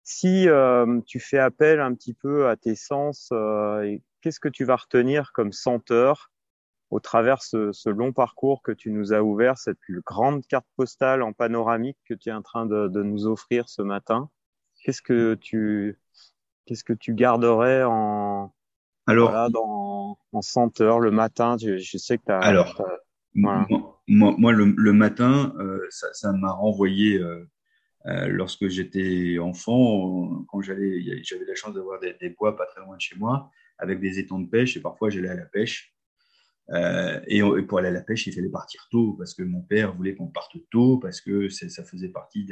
Si 0.04 0.50
euh, 0.50 1.00
tu 1.06 1.20
fais 1.20 1.38
appel 1.38 1.80
un 1.80 1.94
petit 1.94 2.14
peu 2.14 2.50
à 2.50 2.58
tes 2.58 2.76
sens, 2.76 3.30
euh, 3.32 3.98
qu'est-ce 4.22 4.40
que 4.40 4.50
tu 4.50 4.66
vas 4.66 4.76
retenir 4.76 5.32
comme 5.34 5.52
senteur 5.52 6.32
au 6.90 7.00
travers 7.00 7.42
ce, 7.42 7.72
ce, 7.72 7.90
long 7.90 8.12
parcours 8.12 8.62
que 8.62 8.72
tu 8.72 8.92
nous 8.92 9.14
as 9.14 9.22
ouvert, 9.22 9.58
cette 9.58 9.80
grande 10.06 10.46
carte 10.46 10.68
postale 10.76 11.24
en 11.24 11.32
panoramique 11.32 11.98
que 12.06 12.14
tu 12.14 12.30
es 12.30 12.34
en 12.34 12.42
train 12.42 12.66
de, 12.66 12.88
de 12.88 13.02
nous 13.02 13.28
offrir 13.28 13.70
ce 13.70 13.82
matin? 13.82 14.30
Qu'est-ce 14.84 15.02
que 15.02 15.36
tu 15.36 16.00
qu'est-ce 16.66 16.84
que 16.84 16.94
tu 16.94 17.14
garderais 17.14 17.84
en 17.84 18.54
alors 19.08 19.32
voilà, 19.32 19.50
dans, 19.50 20.18
en 20.34 20.42
senteur 20.42 21.00
le 21.00 21.12
matin? 21.12 21.56
Je, 21.60 21.78
je 21.78 21.98
sais 21.98 22.18
que 22.18 22.26
tu 22.26 22.32
as 22.32 22.40
alors 22.40 22.76
moi, 23.36 23.68
le, 24.08 24.94
matin 24.94 25.54
euh, 25.60 25.88
ça, 25.90 26.32
m'a 26.34 26.52
renvoyé 26.52 27.18
euh, 27.18 27.46
euh, 28.06 28.28
lorsque 28.28 28.68
j'étais 28.68 29.38
enfant, 29.40 30.46
quand 30.50 30.62
j'allais, 30.62 31.24
j'avais 31.24 31.46
la 31.46 31.56
chance 31.56 31.74
d'avoir 31.74 32.00
des, 32.00 32.30
bois 32.30 32.56
pas 32.56 32.66
très 32.66 32.82
loin 32.82 32.96
de 32.96 33.02
chez 33.02 33.16
moi, 33.16 33.50
avec 33.78 34.00
des 34.00 34.20
étangs 34.20 34.40
de 34.40 34.50
pêche, 34.50 34.78
et 34.78 34.82
parfois 34.82 35.10
j'allais 35.10 35.30
à 35.30 35.36
la 35.36 35.46
pêche. 35.46 35.94
Et, 37.28 37.42
pour 37.68 37.80
aller 37.80 37.90
à 37.90 37.92
la 37.92 38.02
pêche, 38.02 38.28
il 38.28 38.34
fallait 38.34 38.50
partir 38.50 38.88
tôt, 38.92 39.14
parce 39.18 39.34
que 39.34 39.44
mon 39.44 39.62
père 39.62 39.96
voulait 39.96 40.16
qu'on 40.16 40.28
parte 40.28 40.58
tôt, 40.70 40.98
parce 40.98 41.22
que 41.22 41.50
ça 41.50 41.84
faisait 41.84 42.10
partie 42.10 42.48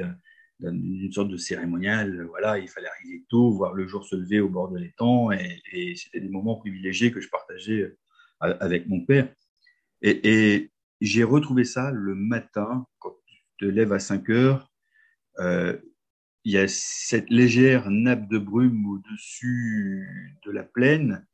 d'une 0.59 1.11
sorte 1.11 1.29
de 1.29 1.37
cérémonial. 1.37 2.25
Voilà, 2.29 2.57
il 2.57 2.67
fallait 2.67 2.87
arriver 2.87 3.25
tôt, 3.29 3.51
voir 3.51 3.73
le 3.73 3.87
jour 3.87 4.05
se 4.05 4.15
lever 4.15 4.39
au 4.39 4.49
bord 4.49 4.69
de 4.69 4.77
l'étang, 4.77 5.31
et, 5.31 5.95
c'était 5.95 6.21
des 6.21 6.29
moments 6.29 6.55
privilégiés 6.55 7.11
que 7.11 7.21
je 7.21 7.29
partageais 7.29 7.95
avec 8.39 8.87
mon 8.87 9.05
père. 9.05 9.29
Et, 10.01 10.53
et 10.53 10.71
j'ai 11.01 11.23
retrouvé 11.23 11.63
ça 11.63 11.91
le 11.91 12.15
matin, 12.15 12.85
quand 12.99 13.15
tu 13.25 13.35
te 13.59 13.65
lèves 13.65 13.93
à 13.93 13.99
5 13.99 14.29
heures, 14.29 14.71
euh, 15.39 15.77
il 16.43 16.53
y 16.53 16.57
a 16.57 16.67
cette 16.67 17.29
légère 17.29 17.91
nappe 17.91 18.27
de 18.27 18.37
brume 18.37 18.85
au-dessus 18.87 20.37
de 20.45 20.51
la 20.51 20.63
plaine. 20.63 21.25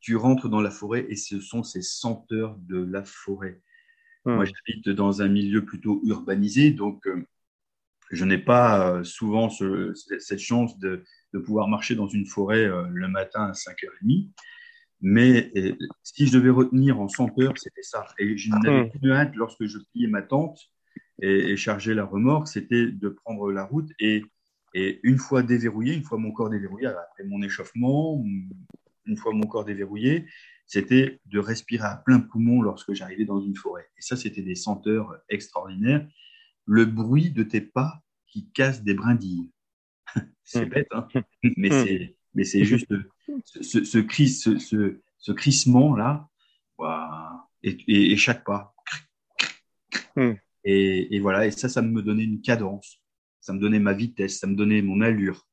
Tu 0.00 0.16
rentres 0.16 0.48
dans 0.48 0.60
la 0.60 0.70
forêt 0.70 1.06
et 1.08 1.16
ce 1.16 1.40
sont 1.40 1.62
ces 1.62 1.82
senteurs 1.82 2.56
de 2.58 2.78
la 2.78 3.02
forêt. 3.04 3.60
Mmh. 4.24 4.34
Moi, 4.34 4.44
j'habite 4.44 4.88
dans 4.88 5.22
un 5.22 5.28
milieu 5.28 5.64
plutôt 5.64 6.00
urbanisé, 6.04 6.70
donc 6.70 7.06
euh, 7.06 7.26
je 8.12 8.24
n'ai 8.24 8.38
pas 8.38 8.88
euh, 8.88 9.04
souvent 9.04 9.50
ce, 9.50 9.94
cette 9.94 10.38
chance 10.38 10.78
de, 10.78 11.04
de, 11.32 11.38
pouvoir 11.38 11.66
marcher 11.66 11.94
dans 11.96 12.06
une 12.06 12.26
forêt 12.26 12.64
euh, 12.64 12.86
le 12.92 13.08
matin 13.08 13.46
à 13.46 13.52
5h30. 13.52 14.30
Mais 15.02 15.50
et, 15.54 15.76
si 16.04 16.28
je 16.28 16.32
devais 16.32 16.50
retenir 16.50 17.00
en 17.00 17.08
senteur, 17.08 17.52
c'était 17.56 17.82
ça. 17.82 18.06
Et 18.18 18.38
je 18.38 18.50
n'avais 18.50 18.84
mmh. 18.84 18.90
plus 18.90 19.12
hâte 19.12 19.34
lorsque 19.34 19.66
je 19.66 19.78
pliais 19.92 20.06
ma 20.06 20.22
tente 20.22 20.70
et, 21.20 21.50
et 21.50 21.56
charger 21.56 21.92
la 21.92 22.04
remorque, 22.04 22.48
c'était 22.48 22.86
de 22.86 23.08
prendre 23.08 23.50
la 23.50 23.64
route 23.64 23.90
et, 23.98 24.22
et, 24.74 25.00
une 25.02 25.18
fois 25.18 25.42
déverrouillé, 25.42 25.94
une 25.94 26.04
fois 26.04 26.18
mon 26.18 26.30
corps 26.30 26.50
déverrouillé, 26.50 26.86
après 26.86 27.24
mon 27.24 27.42
échauffement, 27.42 28.24
une 29.06 29.16
fois 29.16 29.32
mon 29.32 29.46
corps 29.46 29.64
déverrouillé, 29.64 30.26
c'était 30.66 31.20
de 31.26 31.38
respirer 31.38 31.84
à 31.84 31.96
plein 31.96 32.20
poumon 32.20 32.62
lorsque 32.62 32.94
j'arrivais 32.94 33.24
dans 33.24 33.40
une 33.40 33.56
forêt. 33.56 33.88
Et 33.98 34.00
ça, 34.00 34.16
c'était 34.16 34.42
des 34.42 34.54
senteurs 34.54 35.14
extraordinaires. 35.28 36.08
Le 36.64 36.84
bruit 36.84 37.30
de 37.30 37.42
tes 37.42 37.60
pas 37.60 38.02
qui 38.26 38.50
cassent 38.52 38.82
des 38.82 38.94
brindilles. 38.94 39.50
c'est 40.44 40.66
bête, 40.66 40.86
hein 40.92 41.08
mais 41.56 41.70
c'est 41.70 42.16
mais 42.34 42.44
c'est 42.44 42.64
juste 42.64 42.92
ce, 43.44 43.62
ce, 43.62 43.84
ce, 43.84 43.98
cri, 43.98 44.28
ce, 44.28 44.58
ce, 44.58 45.00
ce 45.18 45.32
crissement 45.32 45.94
là, 45.94 46.28
et, 47.62 47.76
et, 47.88 48.12
et 48.12 48.16
chaque 48.16 48.44
pas. 48.44 48.74
Et, 50.64 51.16
et, 51.16 51.20
voilà, 51.20 51.46
et 51.46 51.50
ça, 51.50 51.68
ça 51.68 51.82
me 51.82 52.02
donnait 52.02 52.24
une 52.24 52.40
cadence, 52.40 53.00
ça 53.40 53.52
me 53.52 53.58
donnait 53.58 53.80
ma 53.80 53.92
vitesse, 53.92 54.38
ça 54.38 54.46
me 54.46 54.54
donnait 54.54 54.82
mon 54.82 55.00
allure, 55.00 55.48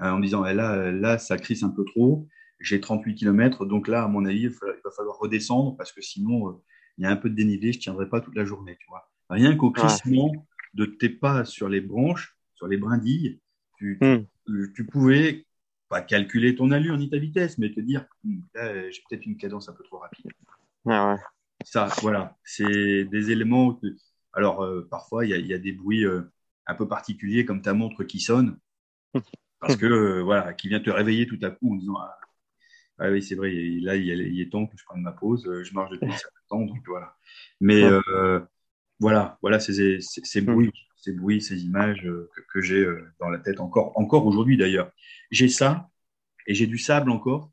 euh, 0.00 0.10
en 0.10 0.18
me 0.18 0.22
disant, 0.22 0.44
eh 0.44 0.54
là, 0.54 0.90
là, 0.90 1.18
ça 1.18 1.36
crisse 1.36 1.62
un 1.62 1.70
peu 1.70 1.84
trop, 1.84 2.26
j'ai 2.58 2.80
38 2.80 3.14
km, 3.14 3.66
donc 3.66 3.86
là, 3.86 4.02
à 4.02 4.08
mon 4.08 4.24
avis, 4.24 4.42
il 4.42 4.48
va, 4.48 4.66
il 4.66 4.80
va 4.84 4.90
falloir 4.90 5.18
redescendre 5.18 5.76
parce 5.76 5.92
que 5.92 6.00
sinon, 6.00 6.48
euh, 6.48 6.52
il 6.96 7.04
y 7.04 7.06
a 7.06 7.10
un 7.10 7.16
peu 7.16 7.30
de 7.30 7.36
dénivelé, 7.36 7.72
je 7.72 7.78
tiendrai 7.78 8.08
pas 8.08 8.20
toute 8.20 8.34
la 8.34 8.44
journée, 8.44 8.76
tu 8.80 8.86
vois. 8.88 9.08
Rien 9.30 9.54
qu'au 9.56 9.70
crissement 9.70 10.32
de 10.74 10.86
tes 10.86 11.08
pas 11.08 11.44
sur 11.44 11.68
les 11.68 11.80
branches, 11.80 12.36
sur 12.54 12.66
les 12.66 12.76
brindilles, 12.76 13.40
tu, 13.76 13.98
mm. 14.00 14.26
tu, 14.46 14.72
tu, 14.74 14.86
pouvais 14.86 15.46
pas 15.88 16.02
calculer 16.02 16.54
ton 16.54 16.70
allure 16.70 16.96
ni 16.96 17.08
ta 17.08 17.18
vitesse, 17.18 17.58
mais 17.58 17.72
te 17.72 17.80
dire, 17.80 18.04
là, 18.54 18.90
j'ai 18.90 19.02
peut-être 19.08 19.26
une 19.26 19.36
cadence 19.36 19.68
un 19.68 19.72
peu 19.72 19.84
trop 19.84 19.98
rapide. 19.98 20.26
Ah 20.86 21.14
ouais. 21.14 21.20
Ça, 21.64 21.88
voilà, 22.02 22.36
c'est 22.44 23.04
des 23.04 23.30
éléments 23.30 23.74
que, 23.74 23.86
alors, 24.32 24.62
euh, 24.62 24.86
parfois, 24.90 25.26
il 25.26 25.34
y, 25.34 25.48
y, 25.48 25.54
a 25.54 25.58
des 25.58 25.72
bruits 25.72 26.04
euh, 26.04 26.22
un 26.66 26.74
peu 26.74 26.86
particuliers, 26.86 27.44
comme 27.44 27.62
ta 27.62 27.74
montre 27.74 28.04
qui 28.04 28.20
sonne, 28.20 28.58
parce 29.60 29.76
que, 29.76 29.86
euh, 29.86 30.22
voilà, 30.22 30.52
qui 30.54 30.68
vient 30.68 30.80
te 30.80 30.90
réveiller 30.90 31.26
tout 31.26 31.38
à 31.42 31.50
coup 31.50 31.72
en 31.72 31.76
disant 31.76 31.96
Ah, 31.98 32.18
ah 32.98 33.10
oui, 33.10 33.22
c'est 33.22 33.34
vrai, 33.34 33.52
là, 33.80 33.96
il, 33.96 34.40
est 34.40 34.50
temps 34.50 34.66
que 34.66 34.76
je 34.76 34.84
prenne 34.84 35.02
ma 35.02 35.12
pause, 35.12 35.50
je 35.62 35.74
marche 35.74 35.90
depuis 35.90 36.06
un 36.12 36.16
certain 36.16 36.40
temps, 36.48 36.64
donc 36.64 36.82
voilà. 36.86 37.16
Mais 37.60 37.82
voilà, 39.00 39.38
voilà 39.42 39.60
ces, 39.60 40.00
ces, 40.00 40.20
ces 40.24 40.40
bruits, 40.40 40.72
ces 41.00 41.12
bruits, 41.12 41.40
ces 41.40 41.64
images 41.64 42.02
que, 42.02 42.40
que 42.52 42.60
j'ai 42.60 42.86
dans 43.20 43.28
la 43.28 43.38
tête 43.38 43.60
encore, 43.60 43.92
encore 43.98 44.26
aujourd'hui 44.26 44.56
d'ailleurs. 44.56 44.90
J'ai 45.30 45.48
ça, 45.48 45.88
et 46.46 46.54
j'ai 46.54 46.66
du 46.66 46.78
sable 46.78 47.10
encore, 47.10 47.52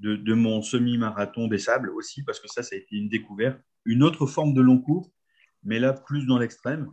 de, 0.00 0.16
de 0.16 0.34
mon 0.34 0.62
semi-marathon 0.62 1.46
des 1.48 1.58
sables 1.58 1.90
aussi, 1.90 2.22
parce 2.24 2.40
que 2.40 2.48
ça, 2.48 2.62
ça 2.62 2.74
a 2.74 2.78
été 2.78 2.96
une 2.96 3.08
découverte. 3.08 3.60
Une 3.84 4.02
autre 4.02 4.26
forme 4.26 4.54
de 4.54 4.60
long 4.60 4.78
cours, 4.78 5.12
mais 5.62 5.78
là 5.78 5.92
plus 5.92 6.26
dans 6.26 6.38
l'extrême, 6.38 6.90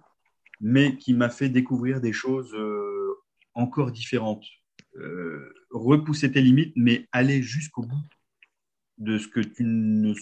mais 0.61 0.97
qui 0.97 1.13
m'a 1.13 1.29
fait 1.29 1.49
découvrir 1.49 2.01
des 2.01 2.13
choses 2.13 2.53
euh, 2.53 3.15
encore 3.53 3.91
différentes. 3.91 4.45
Euh, 4.95 5.53
repousser 5.71 6.31
tes 6.31 6.41
limites, 6.41 6.73
mais 6.75 7.07
aller 7.11 7.41
jusqu'au 7.41 7.83
bout 7.83 8.03
de 8.97 9.17
ce 9.17 9.27
que 9.27 9.39
tu 9.39 9.63
ne 9.63 10.13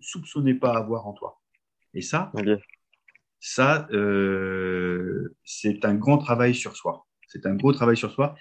soupçonnais 0.00 0.54
pas 0.54 0.76
avoir 0.76 1.06
en 1.06 1.14
toi. 1.14 1.40
Et 1.94 2.02
ça. 2.02 2.30
Ça, 3.46 3.86
euh, 3.92 5.36
c'est 5.44 5.84
un 5.84 5.94
grand 5.94 6.16
travail 6.16 6.54
sur 6.54 6.78
soi. 6.78 7.06
C'est 7.28 7.44
un 7.44 7.54
gros 7.54 7.74
travail 7.74 7.94
sur 7.94 8.10
soi. 8.10 8.34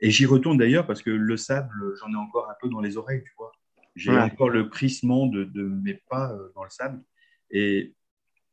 Et 0.00 0.10
j'y 0.10 0.24
retourne 0.24 0.56
d'ailleurs 0.56 0.86
parce 0.86 1.02
que 1.02 1.10
le 1.10 1.36
sable, 1.36 1.94
j'en 2.00 2.10
ai 2.10 2.16
encore 2.16 2.48
un 2.48 2.54
peu 2.58 2.70
dans 2.70 2.80
les 2.80 2.96
oreilles, 2.96 3.22
tu 3.22 3.34
vois. 3.36 3.52
J'ai 3.96 4.12
ouais. 4.12 4.18
encore 4.18 4.48
le 4.48 4.64
crissement 4.64 5.26
de, 5.26 5.44
de, 5.44 5.62
mes 5.62 6.00
pas 6.08 6.32
euh, 6.32 6.48
dans 6.54 6.64
le 6.64 6.70
sable. 6.70 7.02
Et 7.50 7.94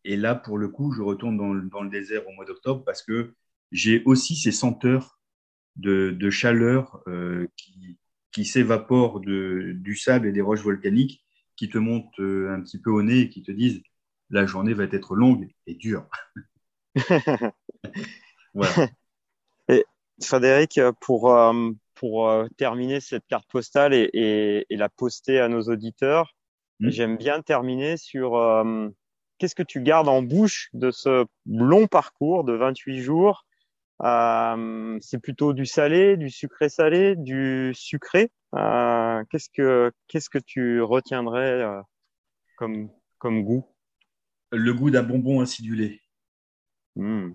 et 0.04 0.18
là, 0.18 0.36
pour 0.36 0.58
le 0.58 0.68
coup, 0.68 0.91
je 0.91 1.01
retourne 1.01 1.38
dans 1.38 1.54
le, 1.54 1.62
dans 1.70 1.82
le 1.82 1.89
désert 1.89 2.28
au 2.28 2.34
mois 2.34 2.43
d'octobre 2.43 2.84
parce 2.84 3.01
que 3.01 3.34
j'ai 3.72 4.04
aussi 4.04 4.36
ces 4.36 4.51
senteurs 4.51 5.22
de, 5.78 6.12
de 6.12 6.30
chaleur 6.30 7.01
euh, 7.08 7.47
qui, 7.56 7.97
qui 8.34 8.43
s'évaporent 8.43 9.22
du 9.22 9.95
sable 9.95 10.28
et 10.28 10.34
des 10.34 10.41
roches 10.41 10.64
volcaniques 10.64 11.24
qui 11.56 11.70
te 11.70 11.78
montent 11.78 12.20
un 12.20 12.60
petit 12.60 12.82
peu 12.82 12.89
au 12.89 13.04
nez 13.04 13.22
et 13.22 13.30
qui 13.30 13.41
te 13.41 13.54
disent 13.54 13.82
la 14.34 14.45
journée 14.45 14.73
va 14.73 14.84
être 14.84 15.15
longue 15.15 15.47
et 15.67 15.75
dure. 15.75 16.05
voilà. 18.53 18.89
Et 19.69 19.86
Frédéric, 20.21 20.79
pour, 20.99 21.34
euh, 21.34 21.71
pour 21.95 22.29
terminer 22.57 22.99
cette 22.99 23.25
carte 23.27 23.49
postale 23.49 23.93
et, 23.93 24.09
et, 24.13 24.65
et 24.69 24.75
la 24.75 24.89
poster 24.89 25.39
à 25.39 25.47
nos 25.47 25.61
auditeurs, 25.63 26.36
mmh. 26.79 26.89
j'aime 26.89 27.17
bien 27.17 27.41
terminer 27.41 27.97
sur 27.97 28.38
qu'est-ce 29.38 29.55
que 29.55 29.63
tu 29.63 29.81
gardes 29.81 30.07
en 30.07 30.21
bouche 30.21 30.69
de 30.73 30.91
ce 30.91 31.25
long 31.45 31.88
parcours 31.88 32.43
de 32.43 32.53
28 32.53 33.01
jours? 33.01 33.45
Euh, 34.01 34.97
C'est 35.01 35.19
plutôt 35.19 35.53
du 35.53 35.65
salé, 35.65 36.17
du 36.17 36.29
sucré 36.29 36.69
salé, 36.69 37.15
du 37.15 37.73
sucré? 37.73 38.31
Euh, 38.55 39.23
qu'est-ce 39.29 39.49
que 39.49 39.91
qu'est-ce 40.07 40.29
que 40.29 40.38
tu 40.38 40.81
retiendrais 40.81 41.61
euh, 41.61 41.81
comme 42.57 42.89
comme 43.17 43.43
goût? 43.43 43.65
Le 44.54 44.74
goût 44.74 44.91
d'un 44.91 45.04
bonbon 45.04 45.41
acidulé. 45.41 46.01
Mmh. 46.95 47.32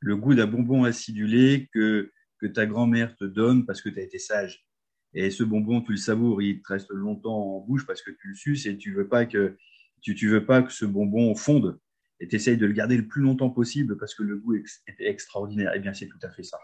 Le 0.00 0.16
goût 0.16 0.34
d'un 0.34 0.46
bonbon 0.46 0.84
acidulé 0.84 1.68
que 1.72 2.10
que 2.42 2.48
ta 2.48 2.66
grand-mère 2.66 3.14
te 3.14 3.24
donne 3.24 3.64
parce 3.64 3.80
que 3.80 3.88
tu 3.88 4.00
as 4.00 4.02
été 4.02 4.18
sage. 4.18 4.66
Et 5.14 5.30
ce 5.30 5.44
bonbon, 5.44 5.80
tu 5.80 5.92
le 5.92 5.96
savoures, 5.96 6.42
il 6.42 6.60
te 6.60 6.72
reste 6.72 6.90
longtemps 6.90 7.56
en 7.56 7.60
bouche 7.60 7.86
parce 7.86 8.02
que 8.02 8.10
tu 8.10 8.28
le 8.28 8.34
suces 8.34 8.66
et 8.66 8.76
tu 8.76 8.92
veux 8.92 9.06
pas 9.06 9.26
que 9.26 9.56
tu 10.00 10.16
ne 10.20 10.30
veux 10.30 10.44
pas 10.44 10.62
que 10.62 10.72
ce 10.72 10.84
bonbon 10.84 11.34
fonde 11.36 11.78
et 12.18 12.26
tu 12.26 12.34
essayes 12.34 12.56
de 12.56 12.66
le 12.66 12.72
garder 12.72 12.96
le 12.96 13.06
plus 13.06 13.22
longtemps 13.22 13.50
possible 13.50 13.96
parce 13.96 14.14
que 14.16 14.24
le 14.24 14.38
goût 14.38 14.56
est 14.56 14.64
extraordinaire. 14.98 15.72
Eh 15.76 15.78
bien, 15.78 15.94
c'est 15.94 16.08
tout 16.08 16.18
à 16.22 16.30
fait 16.30 16.42
ça. 16.42 16.58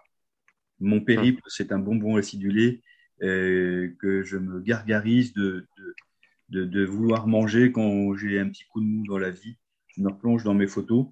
Mon 0.81 1.01
périple, 1.01 1.43
c'est 1.47 1.71
un 1.71 1.79
bonbon 1.79 2.17
acidulé 2.17 2.83
et 3.21 3.95
que 4.01 4.23
je 4.23 4.37
me 4.37 4.61
gargarise 4.61 5.33
de, 5.35 5.67
de, 6.49 6.65
de, 6.65 6.85
vouloir 6.85 7.27
manger 7.27 7.73
quand 7.73 8.17
j'ai 8.17 8.39
un 8.39 8.49
petit 8.49 8.65
coup 8.73 8.81
de 8.81 8.87
mou 8.87 9.05
dans 9.07 9.19
la 9.19 9.31
vie. 9.31 9.57
Je 9.99 10.03
me 10.05 10.11
replonge 10.11 10.45
dans 10.45 10.55
mes 10.55 10.69
photos, 10.69 11.07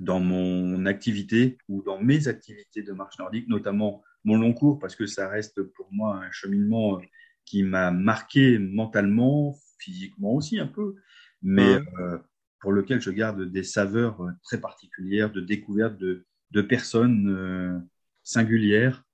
dans 0.00 0.18
mon 0.18 0.86
activité 0.86 1.58
ou 1.68 1.82
dans 1.82 2.00
mes 2.00 2.26
activités 2.26 2.82
de 2.82 2.92
marche 2.92 3.18
nordique, 3.18 3.48
notamment 3.48 4.02
mon 4.24 4.38
long 4.38 4.54
cours, 4.54 4.78
parce 4.78 4.96
que 4.96 5.04
ça 5.04 5.28
reste 5.28 5.62
pour 5.62 5.92
moi 5.92 6.16
un 6.16 6.30
cheminement 6.30 6.98
qui 7.44 7.62
m'a 7.62 7.90
marqué 7.90 8.58
mentalement, 8.58 9.54
physiquement 9.78 10.32
aussi 10.32 10.58
un 10.58 10.66
peu, 10.66 10.94
mais 11.42 11.76
euh, 11.98 12.18
pour 12.60 12.72
lequel 12.72 13.02
je 13.02 13.10
garde 13.10 13.42
des 13.42 13.62
saveurs 13.62 14.26
très 14.42 14.58
particulières 14.58 15.30
de 15.30 15.42
découverte 15.42 15.98
de, 15.98 16.24
de 16.52 16.62
personnes 16.62 17.28
euh, 17.28 17.78
singulières 18.22 19.04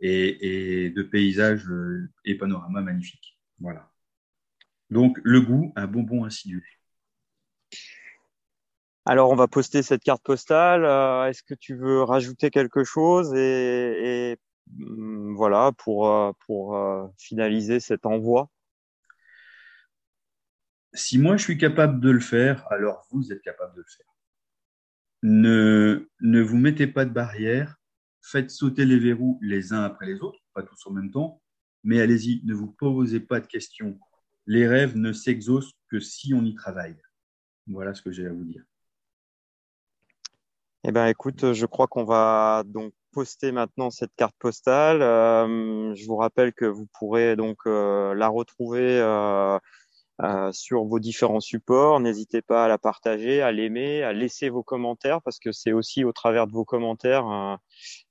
et, 0.00 0.90
de 0.90 1.02
paysages 1.02 1.68
euh, 1.68 2.10
et 2.24 2.34
panoramas 2.34 2.82
magnifiques. 2.82 3.38
Voilà. 3.60 3.92
Donc, 4.90 5.20
le 5.22 5.40
goût, 5.40 5.72
un 5.76 5.86
bonbon 5.86 6.24
insidieux. 6.24 6.64
Alors, 9.06 9.30
on 9.30 9.36
va 9.36 9.48
poster 9.48 9.82
cette 9.82 10.02
carte 10.02 10.22
postale. 10.22 10.84
Euh, 10.84 11.28
est-ce 11.28 11.42
que 11.42 11.54
tu 11.54 11.76
veux 11.76 12.02
rajouter 12.02 12.50
quelque 12.50 12.84
chose 12.84 13.34
et, 13.34 14.38
mm, 14.68 15.34
voilà 15.34 15.72
pour 15.78 16.08
euh, 16.08 16.32
pour 16.46 16.78
finaliser 17.18 17.80
cet 17.80 18.06
envoi? 18.06 18.50
Si 20.94 21.18
moi 21.18 21.36
je 21.36 21.42
suis 21.42 21.58
capable 21.58 22.00
de 22.00 22.10
le 22.10 22.20
faire, 22.20 22.66
alors 22.70 23.06
vous 23.10 23.32
êtes 23.32 23.42
capable 23.42 23.74
de 23.74 23.80
le 23.80 23.86
faire. 23.96 24.06
Ne 25.22 26.08
ne 26.20 26.40
vous 26.40 26.56
mettez 26.56 26.86
pas 26.86 27.04
de 27.04 27.10
barrière 27.10 27.76
faites 28.24 28.50
sauter 28.50 28.86
les 28.86 28.98
verrous 28.98 29.38
les 29.42 29.72
uns 29.72 29.82
après 29.82 30.06
les 30.06 30.20
autres, 30.20 30.40
pas 30.54 30.62
tous 30.62 30.86
en 30.86 30.92
même 30.92 31.10
temps, 31.10 31.42
mais 31.82 32.00
allez-y, 32.00 32.40
ne 32.44 32.54
vous 32.54 32.72
posez 32.72 33.20
pas 33.20 33.40
de 33.40 33.46
questions. 33.46 33.98
Les 34.46 34.66
rêves 34.66 34.96
ne 34.96 35.12
s'exaucent 35.12 35.74
que 35.88 36.00
si 36.00 36.32
on 36.34 36.44
y 36.44 36.54
travaille. 36.54 36.96
Voilà 37.66 37.94
ce 37.94 38.02
que 38.02 38.12
j'ai 38.12 38.26
à 38.26 38.32
vous 38.32 38.44
dire. 38.44 38.64
Eh 40.86 40.92
ben, 40.92 41.06
écoute, 41.06 41.54
je 41.54 41.66
crois 41.66 41.86
qu'on 41.86 42.04
va 42.04 42.62
donc 42.66 42.92
poster 43.12 43.52
maintenant 43.52 43.90
cette 43.90 44.14
carte 44.16 44.36
postale. 44.38 45.00
Euh, 45.02 45.94
je 45.94 46.06
vous 46.06 46.16
rappelle 46.16 46.52
que 46.52 46.66
vous 46.66 46.86
pourrez 46.98 47.36
donc 47.36 47.58
euh, 47.66 48.14
la 48.14 48.28
retrouver 48.28 49.00
euh, 49.00 49.58
euh, 50.22 50.52
sur 50.52 50.84
vos 50.84 51.00
différents 51.00 51.40
supports. 51.40 52.00
N'hésitez 52.00 52.42
pas 52.42 52.66
à 52.66 52.68
la 52.68 52.78
partager, 52.78 53.42
à 53.42 53.50
l'aimer, 53.50 54.02
à 54.02 54.12
laisser 54.12 54.48
vos 54.48 54.62
commentaires 54.62 55.20
parce 55.22 55.38
que 55.38 55.52
c'est 55.52 55.72
aussi 55.72 56.04
au 56.04 56.12
travers 56.12 56.46
de 56.46 56.52
vos 56.52 56.64
commentaires, 56.64 57.26
euh, 57.28 57.56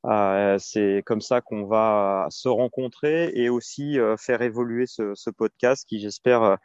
euh, 0.07 0.57
c'est 0.59 1.03
comme 1.05 1.21
ça 1.21 1.41
qu'on 1.41 1.65
va 1.65 2.27
se 2.29 2.49
rencontrer 2.49 3.31
et 3.35 3.49
aussi 3.49 3.97
faire 4.17 4.41
évoluer 4.41 4.85
ce, 4.87 5.29
podcast 5.29 5.85
qui, 5.87 5.99
j'espère, 5.99 6.57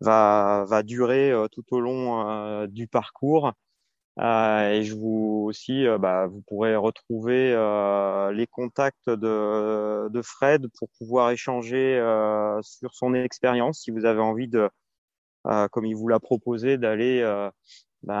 va 0.00 0.82
durer 0.84 1.32
tout 1.52 1.64
au 1.70 1.80
long 1.80 2.66
du 2.66 2.88
parcours. 2.88 3.52
Et 4.20 4.82
je 4.84 4.94
vous 4.94 5.44
aussi, 5.48 5.86
bah, 5.98 6.26
vous 6.26 6.42
pourrez 6.46 6.76
retrouver 6.76 7.50
les 8.34 8.46
contacts 8.46 9.08
de, 9.08 10.08
de, 10.08 10.22
Fred 10.22 10.66
pour 10.78 10.88
pouvoir 10.98 11.30
échanger 11.30 11.98
sur 12.62 12.94
son 12.94 13.14
expérience 13.14 13.80
si 13.80 13.90
vous 13.90 14.04
avez 14.04 14.20
envie 14.20 14.48
de 14.48 14.68
euh, 15.46 15.68
comme 15.68 15.86
il 15.86 15.96
vous 15.96 16.08
l'a 16.08 16.20
proposé, 16.20 16.76
d'aller 16.76 17.20
euh, 17.22 17.50
ben, 18.02 18.14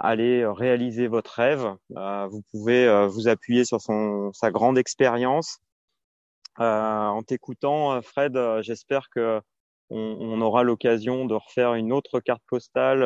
aller 0.00 0.46
réaliser 0.46 1.08
votre 1.08 1.32
rêve. 1.34 1.74
Euh, 1.96 2.26
vous 2.28 2.42
pouvez 2.52 3.06
vous 3.08 3.28
appuyer 3.28 3.64
sur 3.64 3.80
son, 3.80 4.32
sa 4.32 4.50
grande 4.50 4.78
expérience. 4.78 5.58
en 6.58 7.22
t'écoutant, 7.26 8.00
Fred, 8.02 8.38
j'espère 8.60 9.08
que 9.10 9.40
on, 9.90 10.16
on 10.20 10.40
aura 10.40 10.62
l'occasion 10.62 11.26
de 11.26 11.34
refaire 11.34 11.74
une 11.74 11.92
autre 11.92 12.20
carte 12.20 12.42
postale, 12.46 13.00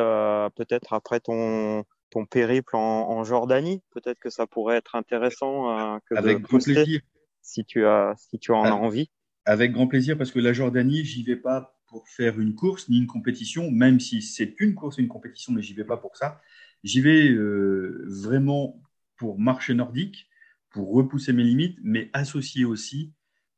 peut-être 0.55 0.93
après 0.93 1.19
ton, 1.19 1.83
ton 2.09 2.25
périple 2.25 2.75
en, 2.75 3.09
en 3.09 3.23
Jordanie. 3.23 3.81
Peut-être 3.91 4.19
que 4.19 4.29
ça 4.29 4.47
pourrait 4.47 4.77
être 4.77 4.95
intéressant 4.95 5.99
que 6.09 6.15
Avec 6.15 6.41
de 6.41 6.47
poster, 6.47 6.73
plaisir. 6.73 7.01
si 7.41 7.65
tu 7.65 7.85
as 7.85 8.13
si 8.17 8.39
tu 8.39 8.51
en 8.51 8.63
as 8.63 8.71
envie. 8.71 9.09
Avec 9.45 9.71
grand 9.71 9.87
plaisir, 9.87 10.17
parce 10.17 10.31
que 10.31 10.39
la 10.39 10.51
Jordanie, 10.53 11.05
j'y 11.05 11.23
vais 11.23 11.37
pas 11.37 11.77
pour 11.87 12.07
faire 12.09 12.39
une 12.39 12.53
course 12.53 12.89
ni 12.89 12.97
une 12.97 13.07
compétition, 13.07 13.71
même 13.71 13.99
si 13.99 14.21
c'est 14.21 14.55
une 14.59 14.75
course 14.75 14.99
et 14.99 15.01
une 15.01 15.07
compétition, 15.07 15.53
mais 15.53 15.61
j'y 15.61 15.73
vais 15.73 15.85
pas 15.85 15.97
pour 15.97 16.17
ça. 16.17 16.41
J'y 16.83 17.01
vais 17.01 17.29
euh, 17.29 18.03
vraiment 18.07 18.81
pour 19.15 19.39
marcher 19.39 19.73
nordique, 19.73 20.27
pour 20.69 20.93
repousser 20.93 21.33
mes 21.33 21.43
limites, 21.43 21.79
mais 21.81 22.09
associer 22.13 22.65
aussi 22.65 23.13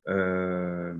euh, 0.07 0.95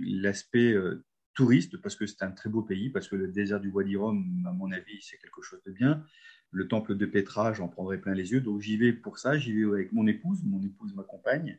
l'aspect 0.00 0.72
euh, 0.72 1.04
touriste, 1.34 1.76
parce 1.78 1.96
que 1.96 2.06
c'est 2.06 2.22
un 2.22 2.30
très 2.30 2.50
beau 2.50 2.62
pays, 2.62 2.90
parce 2.90 3.08
que 3.08 3.16
le 3.16 3.28
désert 3.28 3.60
du 3.60 3.70
Bois 3.70 3.84
d'Irum, 3.84 4.44
à 4.46 4.52
mon 4.52 4.70
avis, 4.72 5.00
c'est 5.00 5.18
quelque 5.18 5.42
chose 5.42 5.62
de 5.64 5.72
bien. 5.72 6.04
Le 6.50 6.68
temple 6.68 6.96
de 6.96 7.06
Petra, 7.06 7.52
j'en 7.52 7.68
prendrai 7.68 7.98
plein 7.98 8.14
les 8.14 8.32
yeux. 8.32 8.40
Donc 8.40 8.60
j'y 8.60 8.76
vais 8.76 8.92
pour 8.92 9.18
ça, 9.18 9.38
j'y 9.38 9.52
vais 9.52 9.64
avec 9.64 9.92
mon 9.92 10.06
épouse, 10.06 10.42
mon 10.44 10.62
épouse 10.62 10.94
m'accompagne. 10.94 11.58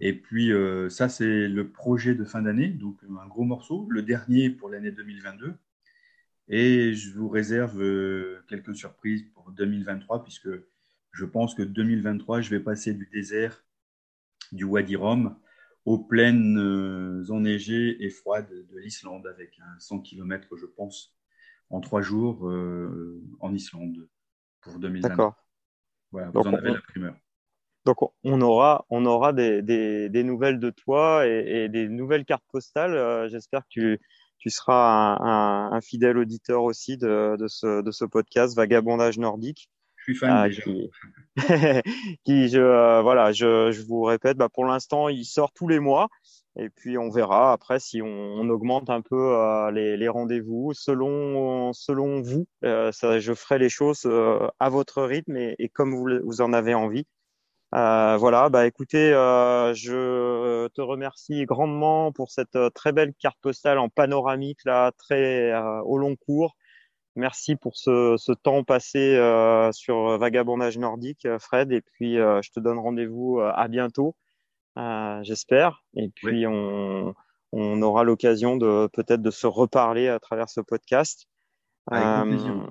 Et 0.00 0.12
puis, 0.12 0.52
euh, 0.52 0.88
ça, 0.88 1.08
c'est 1.08 1.48
le 1.48 1.68
projet 1.70 2.14
de 2.14 2.24
fin 2.24 2.42
d'année, 2.42 2.68
donc 2.68 2.98
un 3.04 3.26
gros 3.26 3.44
morceau, 3.44 3.86
le 3.90 4.02
dernier 4.02 4.50
pour 4.50 4.70
l'année 4.70 4.90
2022. 4.90 5.54
Et 6.48 6.94
je 6.94 7.14
vous 7.14 7.28
réserve 7.28 7.80
euh, 7.80 8.44
quelques 8.48 8.74
surprises 8.74 9.24
pour 9.34 9.50
2023, 9.52 10.24
puisque 10.24 10.48
je 11.12 11.24
pense 11.24 11.54
que 11.54 11.62
2023, 11.62 12.40
je 12.40 12.50
vais 12.50 12.60
passer 12.60 12.92
du 12.92 13.08
désert 13.12 13.64
du 14.52 14.64
Wadi 14.64 14.96
Rum 14.96 15.36
aux 15.84 15.98
plaines 15.98 16.58
euh, 16.58 17.24
enneigées 17.30 18.02
et 18.04 18.10
froides 18.10 18.50
de 18.50 18.78
l'Islande, 18.78 19.26
avec 19.26 19.58
un 19.60 19.78
100 19.78 20.00
km, 20.00 20.56
je 20.56 20.66
pense, 20.66 21.14
en 21.70 21.80
trois 21.80 22.02
jours 22.02 22.42
en 23.40 23.54
Islande 23.54 24.08
pour 24.60 24.78
2023. 24.78 25.08
D'accord. 25.08 25.34
Voilà, 26.12 26.30
vous 26.30 26.40
en 26.40 26.54
avez 26.54 26.72
la 26.72 26.80
primeur. 26.80 27.16
Donc 27.84 27.98
on 28.22 28.40
aura, 28.40 28.86
on 28.88 29.04
aura 29.04 29.32
des, 29.32 29.60
des, 29.60 30.08
des 30.08 30.24
nouvelles 30.24 30.58
de 30.58 30.70
toi 30.70 31.26
et, 31.26 31.64
et, 31.64 31.68
des 31.68 31.88
nouvelles 31.88 32.24
cartes 32.24 32.44
postales. 32.50 32.94
Euh, 32.94 33.28
j'espère 33.28 33.62
que 33.62 33.68
tu, 33.68 34.00
tu 34.38 34.48
seras 34.48 35.18
un, 35.20 35.70
un, 35.70 35.72
un, 35.72 35.80
fidèle 35.82 36.16
auditeur 36.16 36.62
aussi 36.62 36.96
de, 36.96 37.36
de, 37.38 37.46
ce, 37.46 37.82
de 37.82 37.90
ce 37.90 38.06
podcast 38.06 38.56
Vagabondage 38.56 39.18
nordique. 39.18 39.68
Je 40.06 40.12
suis 40.12 40.14
fan 40.14 40.30
euh, 40.30 40.48
déjà. 40.48 40.62
Qui, 40.64 42.20
qui 42.24 42.48
je, 42.48 42.60
euh, 42.60 43.02
voilà, 43.02 43.32
je, 43.32 43.72
je, 43.72 43.82
vous 43.82 44.02
répète, 44.02 44.36
bah 44.36 44.48
pour 44.48 44.64
l'instant 44.64 45.08
il 45.08 45.24
sort 45.24 45.52
tous 45.52 45.66
les 45.68 45.80
mois 45.80 46.08
et 46.56 46.68
puis 46.70 46.96
on 46.96 47.10
verra 47.10 47.52
après 47.52 47.80
si 47.80 48.00
on, 48.02 48.06
on 48.06 48.48
augmente 48.48 48.88
un 48.88 49.00
peu 49.00 49.16
euh, 49.36 49.70
les, 49.72 49.96
les 49.96 50.08
rendez-vous 50.08 50.72
selon 50.74 51.72
selon 51.72 52.22
vous. 52.22 52.46
ça, 52.62 53.18
je 53.18 53.34
ferai 53.34 53.58
les 53.58 53.68
choses 53.68 54.08
à 54.60 54.68
votre 54.68 55.02
rythme 55.02 55.36
et, 55.36 55.56
et 55.58 55.68
comme 55.68 55.94
vous, 55.94 56.08
vous 56.24 56.40
en 56.40 56.52
avez 56.52 56.74
envie. 56.74 57.06
Euh, 57.74 58.16
voilà, 58.18 58.50
bah 58.50 58.66
écoutez, 58.68 59.12
euh, 59.12 59.74
je 59.74 60.68
te 60.68 60.80
remercie 60.80 61.44
grandement 61.44 62.12
pour 62.12 62.30
cette 62.30 62.54
euh, 62.54 62.70
très 62.70 62.92
belle 62.92 63.12
carte 63.18 63.38
postale 63.40 63.78
en 63.80 63.88
panoramique 63.88 64.60
là, 64.64 64.92
très 64.96 65.50
euh, 65.50 65.80
au 65.82 65.98
long 65.98 66.14
cours. 66.14 66.54
Merci 67.16 67.56
pour 67.56 67.76
ce, 67.76 68.16
ce 68.18 68.32
temps 68.32 68.64
passé 68.64 69.14
euh, 69.16 69.70
sur 69.72 70.18
Vagabondage 70.18 70.78
nordique, 70.78 71.26
Fred. 71.38 71.72
Et 71.72 71.80
puis, 71.80 72.16
je 72.16 72.50
te 72.50 72.60
donne 72.60 72.78
rendez-vous 72.78 73.40
à 73.40 73.68
bientôt, 73.68 74.16
j'espère. 75.22 75.84
Et 75.96 76.08
puis, 76.08 76.46
on, 76.46 77.14
on 77.52 77.82
aura 77.82 78.04
l'occasion 78.04 78.56
de 78.56 78.88
peut-être 78.92 79.22
de 79.22 79.30
se 79.30 79.46
reparler 79.46 80.08
à 80.08 80.18
travers 80.18 80.48
ce 80.48 80.60
podcast. 80.60 81.26
Avec 81.86 82.30
plaisir 82.30 82.66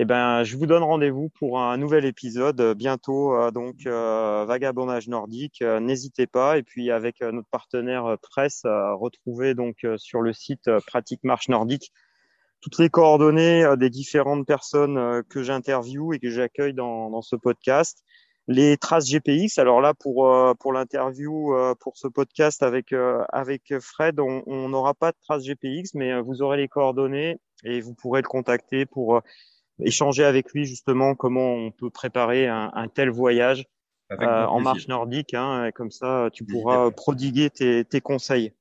eh 0.00 0.04
ben, 0.04 0.44
je 0.44 0.56
vous 0.56 0.66
donne 0.66 0.84
rendez-vous 0.84 1.28
pour 1.28 1.58
un 1.58 1.76
nouvel 1.76 2.04
épisode 2.04 2.60
euh, 2.60 2.72
bientôt. 2.72 3.34
Euh, 3.34 3.50
donc, 3.50 3.84
euh, 3.84 4.44
vagabondage 4.46 5.08
nordique, 5.08 5.60
n'hésitez 5.60 6.28
pas. 6.28 6.56
Et 6.56 6.62
puis, 6.62 6.92
avec 6.92 7.20
notre 7.20 7.48
partenaire 7.48 8.16
presse, 8.22 8.62
retrouvez 8.64 9.54
donc 9.54 9.84
sur 9.96 10.20
le 10.20 10.32
site 10.32 10.70
Pratique 10.86 11.24
Marche 11.24 11.48
Nordique 11.48 11.92
toutes 12.60 12.78
les 12.78 12.88
coordonnées 12.88 13.64
des 13.76 13.90
différentes 13.90 14.46
personnes 14.46 15.22
que 15.28 15.42
j'interviewe 15.42 16.14
et 16.14 16.18
que 16.18 16.30
j'accueille 16.30 16.74
dans, 16.74 17.10
dans, 17.10 17.22
ce 17.22 17.36
podcast. 17.36 18.02
Les 18.48 18.76
traces 18.76 19.08
GPX. 19.08 19.58
Alors 19.58 19.80
là, 19.80 19.94
pour 19.94 20.32
pour 20.58 20.72
l'interview, 20.72 21.54
pour 21.80 21.96
ce 21.96 22.08
podcast 22.08 22.62
avec 22.62 22.94
avec 23.28 23.74
Fred, 23.80 24.18
on 24.20 24.68
n'aura 24.68 24.94
pas 24.94 25.12
de 25.12 25.16
traces 25.20 25.44
GPX, 25.44 25.94
mais 25.94 26.20
vous 26.20 26.42
aurez 26.42 26.56
les 26.56 26.68
coordonnées 26.68 27.38
et 27.64 27.80
vous 27.80 27.94
pourrez 27.94 28.22
le 28.22 28.28
contacter 28.28 28.86
pour 28.86 29.20
échanger 29.80 30.24
avec 30.24 30.52
lui 30.52 30.64
justement 30.64 31.14
comment 31.14 31.52
on 31.52 31.70
peut 31.70 31.90
préparer 31.90 32.46
un, 32.48 32.70
un 32.74 32.88
tel 32.88 33.10
voyage 33.10 33.66
euh, 34.12 34.44
en 34.46 34.60
marche 34.60 34.88
nordique. 34.88 35.34
Hein, 35.34 35.70
comme 35.74 35.90
ça, 35.90 36.30
tu 36.32 36.44
pourras 36.44 36.90
prodiguer 36.90 37.50
tes, 37.50 37.84
tes, 37.84 38.00
conseils. 38.00 38.52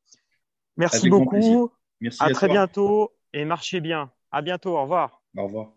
Merci 0.76 0.98
avec 0.98 1.12
beaucoup. 1.12 1.72
Merci 2.02 2.22
à, 2.22 2.28
à 2.28 2.32
très 2.32 2.48
bientôt 2.48 3.12
et 3.34 3.46
marchez 3.46 3.82
bien. 3.82 4.12
À 4.32 4.42
bientôt. 4.42 4.78
Au 4.78 4.82
revoir. 4.84 5.24
Au 5.38 5.44
revoir. 5.46 5.77